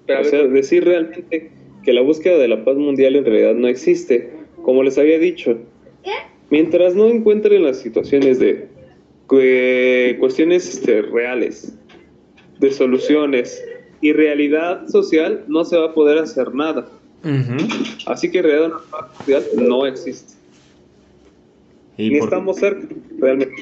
[0.07, 1.51] Pero o sea, decir realmente
[1.83, 4.31] que la búsqueda de la paz mundial en realidad no existe.
[4.63, 5.59] Como les había dicho,
[6.51, 8.69] mientras no encuentren las situaciones de
[9.27, 11.77] cuestiones este, reales,
[12.59, 13.63] de soluciones
[14.01, 16.89] y realidad social, no se va a poder hacer nada.
[18.07, 20.35] Así que en realidad una paz mundial no existe.
[21.97, 23.55] ¿Y estamos cerca, realmente.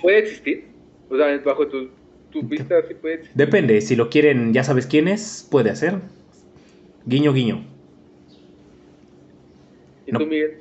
[0.00, 0.64] ¿Puede existir?
[1.10, 1.88] O sea, bajo tu,
[2.30, 3.36] tu vista sí puede existir.
[3.36, 5.94] Depende, si lo quieren, ya sabes quién es, puede hacer.
[7.06, 7.64] Guiño, guiño.
[10.06, 10.58] ¿Y tú, Miguel?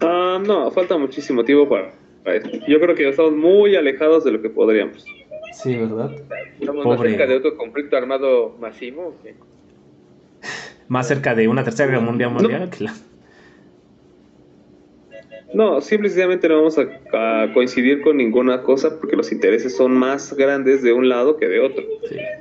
[0.00, 1.92] Ah, no, falta muchísimo tiempo para,
[2.36, 2.50] eso.
[2.68, 5.04] Yo creo que estamos muy alejados de lo que podríamos.
[5.52, 6.12] Sí, ¿verdad?
[6.58, 9.16] ¿Estamos más cerca de otro conflicto armado masivo?
[10.88, 12.94] más cerca de una tercera guerra mundial, mundial que la...
[15.54, 20.82] No, simplemente no vamos a, coincidir con ninguna cosa porque los intereses son más grandes
[20.82, 21.84] de un lado que de otro.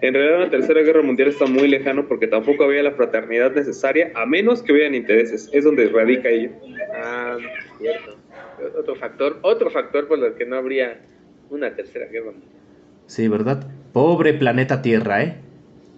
[0.02, 4.12] En realidad la Tercera Guerra Mundial está muy lejano porque tampoco había la fraternidad necesaria
[4.16, 5.48] a menos que hubieran intereses.
[5.54, 6.50] Es donde radica ello.
[6.96, 7.38] Ah,
[7.78, 8.18] cierto.
[8.80, 11.00] Otro factor, otro factor por el que no habría
[11.52, 12.52] una Tercera Guerra Mundial.
[13.06, 13.68] Sí, ¿verdad?
[13.92, 15.36] Pobre planeta Tierra, ¿eh?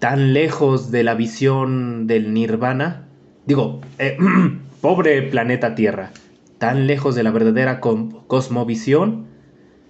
[0.00, 3.08] Tan lejos de la visión del nirvana.
[3.46, 4.18] Digo, eh,
[4.82, 6.10] pobre planeta Tierra
[6.58, 9.26] tan lejos de la verdadera cosmovisión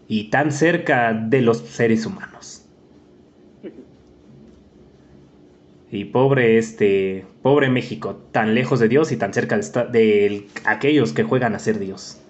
[0.09, 2.65] y tan cerca de los seres humanos.
[5.91, 11.23] Y pobre este, pobre México, tan lejos de Dios y tan cerca de, aquellos que
[11.23, 12.21] juegan a ser Dios.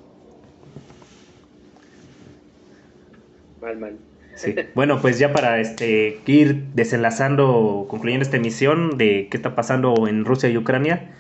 [3.61, 3.97] Mal, mal.
[4.35, 4.55] Sí.
[4.75, 10.27] Bueno, pues ya para este, ir desenlazando, concluyendo esta emisión de qué está pasando en
[10.27, 11.15] Rusia y Ucrania,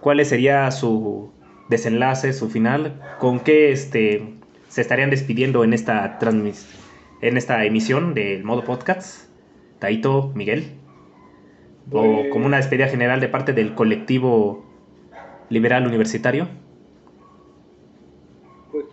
[0.00, 1.32] ¿cuál sería su,
[1.68, 4.34] desenlace, su final, con qué este,
[4.68, 6.18] se estarían despidiendo en esta,
[7.20, 9.28] en esta emisión del modo podcast.
[9.78, 10.72] Taito, Miguel.
[11.90, 14.64] O pues como una despedida general de parte del colectivo
[15.48, 16.48] liberal universitario.
[18.70, 18.84] Pues,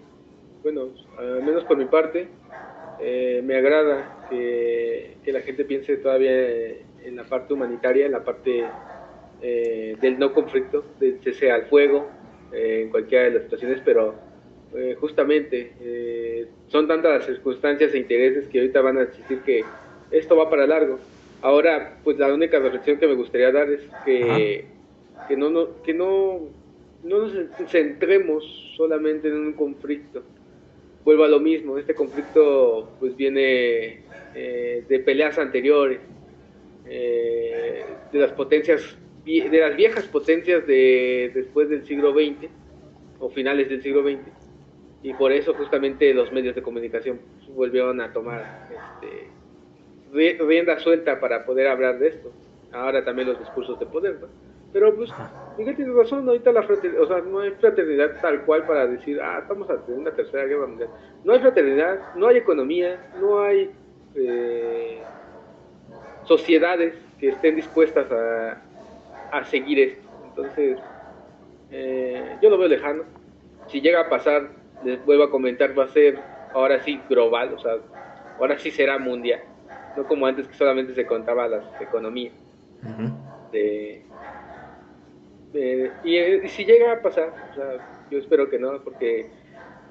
[0.63, 2.29] bueno, al menos por mi parte,
[3.01, 6.31] eh, me agrada que, la gente piense todavía
[7.03, 8.63] en la parte humanitaria, en la parte
[9.41, 12.07] eh, del no conflicto, del cese al fuego,
[12.51, 14.15] eh, en cualquiera de las situaciones, pero
[14.75, 19.63] eh, justamente eh, son tantas las circunstancias e intereses que ahorita van a existir que
[20.11, 20.99] esto va para largo.
[21.41, 24.65] Ahora, pues la única reflexión que me gustaría dar es que,
[25.27, 26.49] que no, no, que no,
[27.03, 27.33] no nos
[27.69, 28.43] centremos
[28.75, 30.23] solamente en un conflicto.
[31.03, 34.01] Vuelvo a lo mismo, este conflicto pues viene
[34.33, 35.99] de peleas anteriores,
[36.83, 42.49] de las potencias de las viejas potencias de después del siglo XX
[43.19, 44.19] o finales del siglo XX
[45.05, 47.19] y por eso justamente los medios de comunicación
[47.55, 52.31] volvieron a tomar este, rienda suelta para poder hablar de esto.
[52.71, 54.17] Ahora también los discursos de poder,
[54.73, 55.11] Pero pues,
[55.59, 59.21] Miguel tiene razón, ahorita la fraternidad, o sea, no hay fraternidad tal cual para decir,
[59.21, 60.89] ah, estamos ante una tercera guerra mundial.
[61.23, 63.71] No hay fraternidad, no hay economía, no hay
[64.15, 65.03] eh,
[66.23, 68.64] sociedades que estén dispuestas a,
[69.31, 70.07] a seguir esto.
[70.29, 70.79] Entonces,
[71.71, 73.03] eh, yo lo veo lejano.
[73.67, 74.49] Si llega a pasar,
[74.83, 76.19] les vuelvo a comentar, va a ser
[76.53, 77.77] ahora sí global, o sea,
[78.39, 79.41] ahora sí será mundial.
[79.97, 82.33] No como antes que solamente se contaba las economías.
[86.03, 87.31] y, si llega a pasar,
[88.11, 89.27] yo espero que no, porque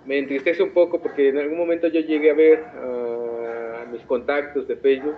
[0.04, 4.68] me entristece un poco, porque en algún momento yo llegué a ver a mis contactos
[4.68, 5.16] de Facebook,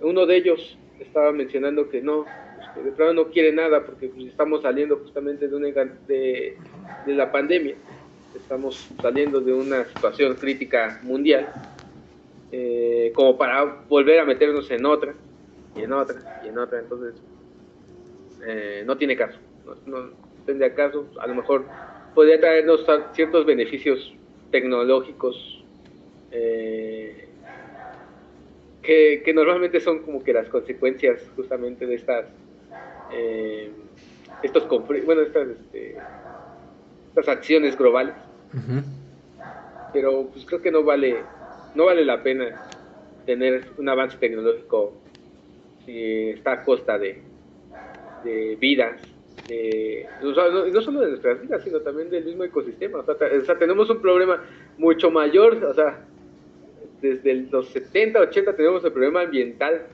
[0.00, 2.24] uno de ellos estaba mencionando que no,
[2.74, 5.68] pues, de pronto no quiere nada, porque pues, estamos saliendo justamente de, una,
[6.06, 6.56] de,
[7.06, 7.74] la pandemia,
[8.36, 11.48] estamos saliendo de una situación crítica mundial,
[12.52, 15.14] eh, como para volver a meternos en otra,
[15.76, 17.14] y en otra, y en otra, entonces
[18.46, 19.38] eh, no tiene caso,
[19.86, 20.10] no,
[20.46, 21.64] tendría caso, a lo mejor
[22.14, 24.14] podría traernos ciertos beneficios
[24.50, 25.62] tecnológicos
[26.30, 27.28] eh,
[28.82, 32.26] que, normalmente son como que las consecuencias justamente de estas
[34.42, 35.96] estos bueno estas este,
[37.08, 38.14] estas acciones globales
[39.92, 41.16] pero pues creo que no vale
[41.74, 42.68] no vale la pena
[43.26, 44.94] tener un avance tecnológico
[45.84, 47.22] si está a costa de,
[48.24, 49.00] de vidas,
[50.22, 52.98] no, solo de nuestras vidas, sino también del mismo ecosistema.
[52.98, 54.42] O sea, tenemos un problema
[54.76, 56.04] mucho mayor, o sea,
[57.00, 59.86] desde los 70, 80 tenemos el problema ambiental.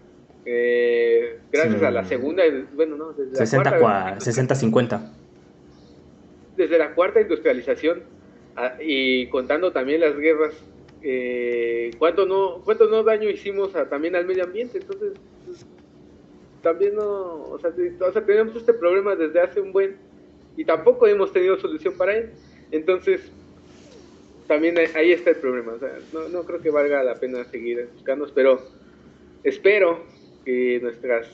[0.47, 2.43] Eh, gracias a la segunda,
[2.75, 5.13] bueno, no, desde 60, la cuarta, 60, 50.
[6.57, 8.03] Desde la cuarta industrialización
[8.57, 10.55] ah, y contando también las guerras
[11.07, 15.13] eh, cuánto no cuánto no daño hicimos también al medio ambiente entonces
[15.45, 15.67] pues,
[16.63, 17.73] también no o sea,
[18.25, 19.97] tenemos este problema desde hace un buen
[20.57, 22.31] y tampoco hemos tenido solución para él
[22.71, 23.31] entonces
[24.47, 27.87] también ahí está el problema o sea, no, no creo que valga la pena seguir
[27.93, 28.63] buscando pero
[29.43, 30.05] espero
[30.45, 31.29] que nuestras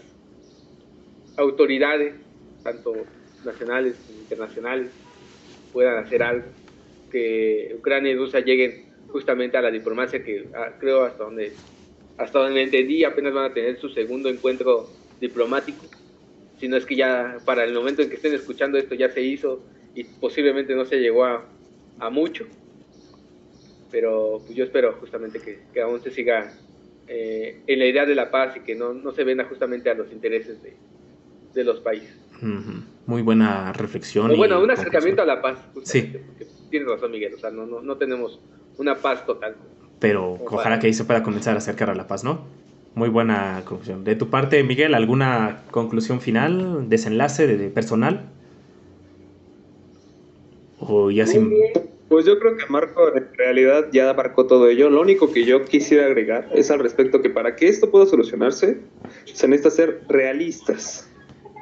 [1.37, 2.15] autoridades
[2.62, 2.95] tanto
[3.45, 4.91] nacionales como internacionales
[5.73, 6.47] puedan hacer algo
[7.11, 11.53] que Ucrania y Rusia lleguen justamente a la diplomacia que ah, creo hasta donde
[12.19, 15.87] hasta donde entendí apenas van a tener su segundo encuentro diplomático.
[16.59, 19.23] Si no es que ya para el momento en que estén escuchando esto ya se
[19.23, 19.62] hizo
[19.95, 21.47] y posiblemente no se llegó a,
[21.99, 22.47] a mucho
[23.91, 26.53] pero pues yo espero justamente que, que aún se siga
[27.12, 29.95] eh, en la idea de la paz y que no, no se venda justamente a
[29.95, 30.77] los intereses de,
[31.53, 32.16] de los países.
[33.05, 34.37] Muy buena reflexión.
[34.37, 35.59] bueno, un acercamiento a la paz.
[35.82, 36.12] Sí.
[36.70, 37.35] Tienes razón, Miguel.
[37.35, 38.41] O sea, no, no, no tenemos
[38.78, 39.57] una paz total.
[39.99, 42.47] Pero ojalá que ahí se pueda comenzar a acercar a la paz, ¿no?
[42.95, 44.05] Muy buena conclusión.
[44.05, 48.31] De tu parte, Miguel, ¿alguna conclusión final, desenlace de, personal?
[50.78, 51.53] O ya sin...
[52.11, 54.91] Pues yo creo que Marco en realidad ya marcó todo ello.
[54.91, 58.78] Lo único que yo quisiera agregar es al respecto que para que esto pueda solucionarse,
[59.32, 61.09] se necesita ser realistas.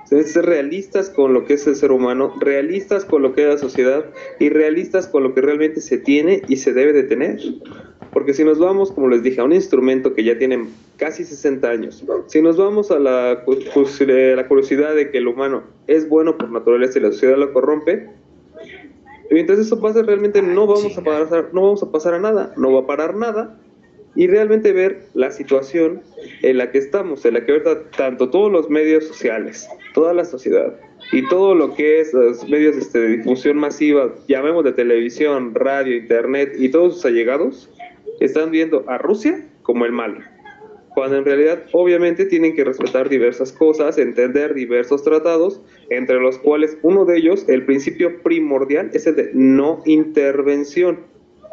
[0.07, 3.43] Se necesita ser realistas con lo que es el ser humano, realistas con lo que
[3.43, 4.07] es la sociedad
[4.39, 7.39] y realistas con lo que realmente se tiene y se debe de tener.
[8.11, 10.66] Porque si nos vamos, como les dije, a un instrumento que ya tiene
[10.97, 16.09] casi 60 años, si nos vamos a la, la curiosidad de que el humano es
[16.09, 18.09] bueno por naturaleza y la sociedad lo corrompe,
[19.30, 22.72] mientras eso pase realmente no vamos a pasar, no vamos a pasar a nada, no
[22.72, 23.59] va a parar nada
[24.14, 26.02] y realmente ver la situación
[26.42, 30.24] en la que estamos, en la que ahorita tanto todos los medios sociales, toda la
[30.24, 30.74] sociedad
[31.12, 35.96] y todo lo que es los medios este, de difusión masiva, llamemos de televisión, radio,
[35.96, 37.70] internet y todos sus allegados,
[38.20, 40.18] están viendo a Rusia como el malo.
[40.94, 45.60] Cuando en realidad obviamente tienen que respetar diversas cosas, entender diversos tratados,
[45.90, 51.01] entre los cuales uno de ellos, el principio primordial, es el de no intervención.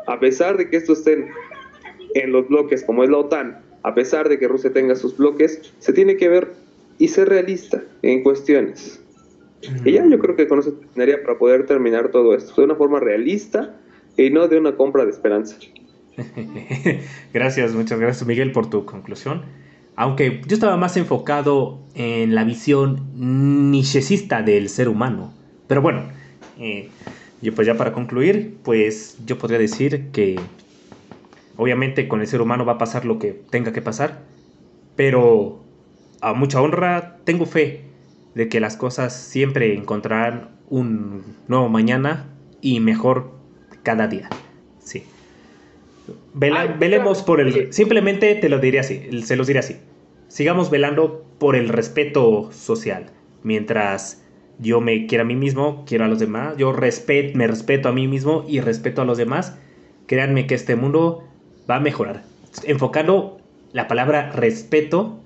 [0.08, 1.28] A pesar de que esto estén
[2.14, 5.74] en los bloques como es la OTAN, a pesar de que Rusia tenga sus bloques,
[5.80, 6.54] se tiene que ver
[6.98, 9.02] y ser realista en cuestiones.
[9.84, 12.76] Y ya yo creo que con eso terminaría para poder terminar todo esto, de una
[12.76, 13.76] forma realista
[14.18, 15.58] y no de una compra de esperanza.
[17.34, 19.44] gracias, muchas gracias Miguel por tu conclusión.
[19.96, 23.12] Aunque yo estaba más enfocado en la visión
[23.72, 25.34] nichecista del ser humano.
[25.68, 26.04] Pero bueno,
[26.58, 26.90] eh,
[27.42, 30.40] y pues ya para concluir, pues yo podría decir que
[31.58, 34.24] Obviamente con el ser humano va a pasar lo que tenga que pasar,
[34.96, 35.64] pero
[36.22, 37.86] a mucha honra tengo fe
[38.34, 42.26] de que las cosas siempre encontrarán un nuevo mañana
[42.62, 43.32] y mejor
[43.84, 44.30] cada día.
[46.36, 47.72] Velemos por el...
[47.72, 49.78] Simplemente te lo diré así, se los diré así.
[50.28, 53.06] Sigamos velando por el respeto social.
[53.44, 54.22] Mientras
[54.60, 57.94] yo me quiera a mí mismo, quiero a los demás, yo respeto, me respeto a
[57.94, 59.58] mí mismo y respeto a los demás,
[60.08, 61.24] créanme que este mundo
[61.70, 62.24] va a mejorar.
[62.66, 63.40] Enfocando
[63.72, 65.20] la palabra respeto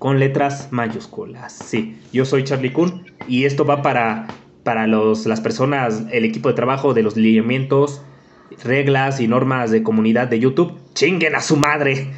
[0.00, 1.52] con letras mayúsculas.
[1.52, 4.26] Sí, yo soy Charlie Kuhn y esto va para,
[4.64, 8.02] para los, las personas, el equipo de trabajo de los lineamientos,
[8.64, 10.78] reglas y normas de comunidad de YouTube.
[10.94, 12.08] ¡Chinguen a su madre!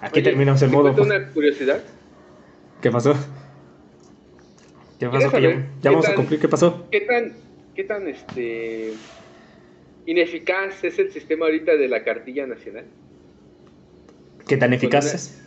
[0.00, 1.02] Aquí terminamos el modo.
[1.02, 1.82] una curiosidad?
[2.80, 3.14] ¿Qué pasó?
[4.98, 5.38] ¿Qué pasó?
[5.38, 6.40] ya, vamos a cumplir.
[6.40, 6.86] ¿Qué pasó?
[6.90, 7.32] ¿Qué tan,
[7.74, 8.94] qué tan este,
[10.06, 12.84] ineficaz es el sistema ahorita de la cartilla nacional?
[14.46, 15.44] ¿Qué tan eficaz es?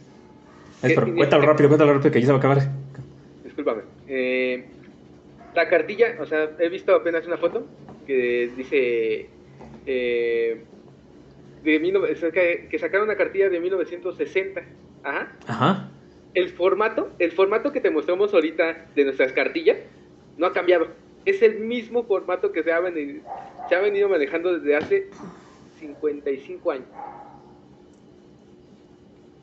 [0.81, 2.72] cuéntalo rápido, cuéntalo rápido que ya se va a acabar.
[3.43, 3.81] Discúlpame.
[4.07, 4.65] Eh,
[5.56, 7.68] la cartilla, o sea, he visto apenas una foto
[8.06, 9.30] que dice
[9.86, 10.64] eh,
[11.64, 14.62] de que, sacaron una cartilla de 1960.
[15.03, 15.32] Ajá.
[15.48, 15.91] Ajá.
[16.34, 19.78] El formato, el formato que te mostramos ahorita de nuestras cartillas
[20.38, 20.88] no ha cambiado.
[21.26, 23.22] Es el mismo formato que se ha venido,
[23.70, 25.10] se ha venido manejando desde hace
[25.80, 26.88] 55 años.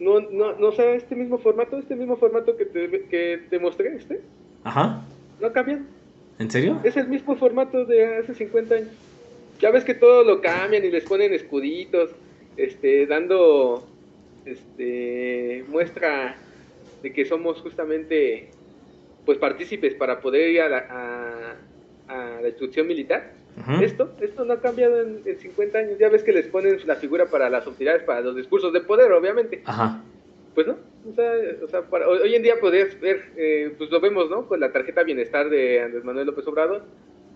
[0.01, 3.95] No, no, no sea este mismo formato, este mismo formato que te, que te mostré,
[3.97, 4.23] este.
[4.65, 5.05] Ajá.
[5.41, 5.83] No ha cambiado.
[6.39, 6.81] ¿En serio?
[6.85, 8.89] Es el mismo formato de hace 50 años.
[9.59, 12.11] Ya ves que todo lo cambian y les ponen escuditos,
[12.57, 13.87] este, dando
[14.45, 16.37] este, muestra
[17.03, 18.51] de que somos justamente
[19.25, 21.57] pues partícipes para poder ir a la,
[22.09, 23.33] a, la instrucción militar.
[23.83, 25.99] Esto, esto no ha cambiado en, 50 años.
[25.99, 29.11] Ya ves que les ponen la figura para las utilidades, para los discursos de poder,
[29.13, 29.63] obviamente.
[29.65, 30.01] Ajá.
[30.55, 30.77] Pues no,
[31.09, 31.33] o sea,
[31.63, 34.47] o sea hoy en día podrías ver, eh, pues lo vemos, ¿no?
[34.47, 36.83] Con la tarjeta bienestar de Andrés Manuel López Obrador,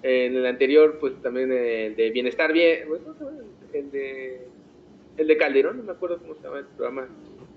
[0.02, 2.88] en el anterior, pues también el de Bienestar Bien,
[3.72, 4.46] el de,
[5.16, 7.06] el de Calderón, no me acuerdo cómo se llama el programa.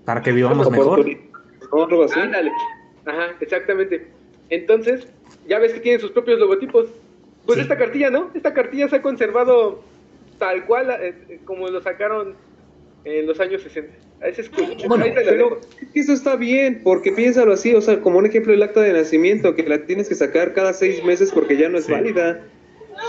[0.04, 1.04] Para que vivamos mejor.
[2.16, 2.52] Ándale.
[3.04, 4.06] Ajá, exactamente.
[4.50, 5.08] Entonces,
[5.48, 6.86] ya ves que tienen sus propios logotipos.
[7.44, 8.30] Pues esta cartilla, ¿no?
[8.34, 9.82] Esta cartilla se ha conservado
[10.38, 12.34] tal cual eh, como lo sacaron
[13.06, 13.92] en los años 60.
[14.22, 14.50] Ese es
[14.88, 15.60] bueno, pero
[15.94, 19.54] eso está bien, porque piénsalo así, o sea, como un ejemplo el acta de nacimiento,
[19.54, 22.42] que la tienes que sacar cada seis meses porque ya no es válida.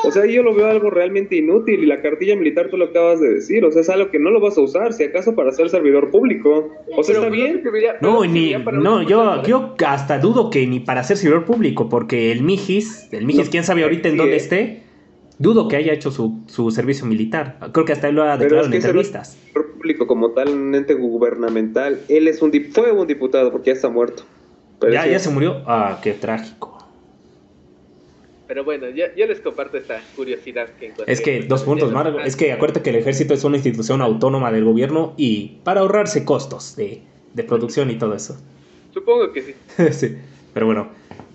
[0.04, 3.22] O sea, yo lo veo algo realmente inútil y la cartilla militar tú lo acabas
[3.22, 5.52] de decir, o sea, es algo que no lo vas a usar, si acaso para
[5.54, 6.70] ser servidor público.
[6.96, 7.64] O sea, está bien.
[8.02, 12.44] No, ni, no, yo, yo hasta dudo que ni para ser servidor público, porque el
[12.44, 14.84] Mijis, el Mijis, quién sabe ahorita en dónde esté,
[15.40, 17.60] dudo que haya hecho su, su servicio militar.
[17.72, 19.38] Creo que hasta él lo ha declarado en entrevistas.
[19.54, 22.00] público como tal, un ente gubernamental.
[22.10, 24.24] Él es un fue un diputado porque ya está muerto.
[24.92, 25.64] ya, ya se murió.
[25.66, 26.78] Ah, qué trágico.
[28.48, 31.12] Pero bueno, yo, yo, les comparto esta curiosidad que encontré.
[31.12, 32.22] Es que, dos puntos, Margo.
[32.22, 36.24] Es que acuérdate que el ejército es una institución autónoma del gobierno y para ahorrarse
[36.24, 37.02] costos de,
[37.34, 38.38] de producción y todo eso.
[38.94, 39.56] Supongo que sí.
[39.92, 40.18] sí.
[40.54, 40.88] Pero bueno,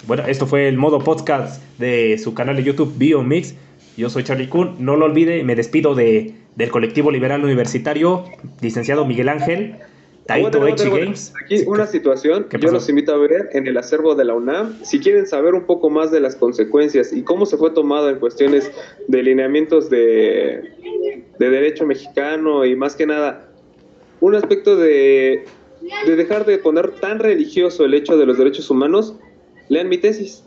[0.07, 3.55] bueno, esto fue el modo podcast de su canal de YouTube BioMix.
[3.97, 4.77] Yo soy Charlie Kuhn.
[4.79, 8.25] No lo olvide, me despido de, del colectivo liberal universitario,
[8.61, 9.77] licenciado Miguel Ángel.
[10.27, 11.33] Taito Games.
[11.45, 14.79] Aquí una situación yo los invito a ver en el acervo de la UNAM.
[14.85, 18.21] Si quieren saber un poco más de las consecuencias y cómo se fue tomado en
[18.21, 18.71] cuestiones
[19.09, 20.75] de lineamientos de,
[21.39, 23.49] de derecho mexicano y más que nada
[24.21, 25.45] un aspecto de,
[26.07, 29.17] de dejar de poner tan religioso el hecho de los derechos humanos,
[29.69, 30.45] lean mi tesis,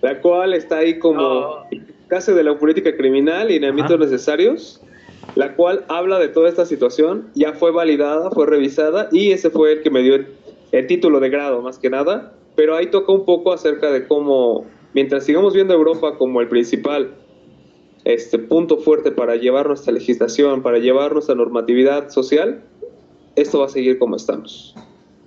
[0.00, 1.22] la cual está ahí como...
[1.22, 1.66] Oh
[2.12, 4.82] caso de la política criminal y lineamientos necesarios,
[5.34, 9.72] la cual habla de toda esta situación, ya fue validada, fue revisada y ese fue
[9.72, 10.16] el que me dio
[10.72, 14.66] el, título de grado más que nada, pero ahí toca un poco acerca de cómo,
[14.92, 17.14] mientras sigamos viendo a Europa como el principal
[18.04, 22.62] este punto fuerte para llevar nuestra legislación, para llevar nuestra normatividad social,
[23.36, 24.74] esto va a seguir como estamos.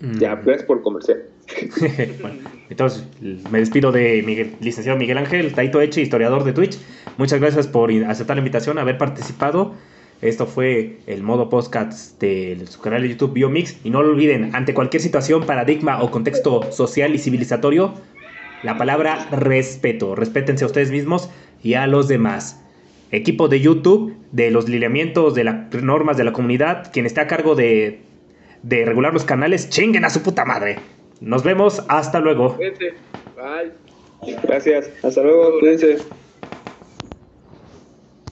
[0.02, 0.18] Mm.
[0.20, 1.24] Ya, ves por comercial.
[2.70, 3.06] entonces
[3.52, 6.78] me despido de Miguel, licenciado Miguel Ángel, Taito Eche, historiador de Twitch.
[7.18, 9.74] Muchas gracias por aceptar la invitación, haber participado.
[10.22, 13.78] Esto fue el modo podcast de su canal de YouTube Biomix.
[13.84, 17.94] Y no lo olviden, ante cualquier situación, paradigma o contexto social y civilizatorio,
[18.64, 20.16] la palabra respeto.
[20.16, 21.30] Respétense a ustedes mismos
[21.62, 22.62] y a los demás.
[23.12, 27.28] Equipo de YouTube, de los lineamientos, de las normas de la comunidad, quien está a
[27.28, 28.02] cargo de
[28.66, 30.80] de regular los canales, chinguen a su puta madre.
[31.22, 32.58] Nos vemos, hasta luego.
[32.58, 33.72] Bye.
[34.44, 35.98] Gracias, hasta luego, cuídense.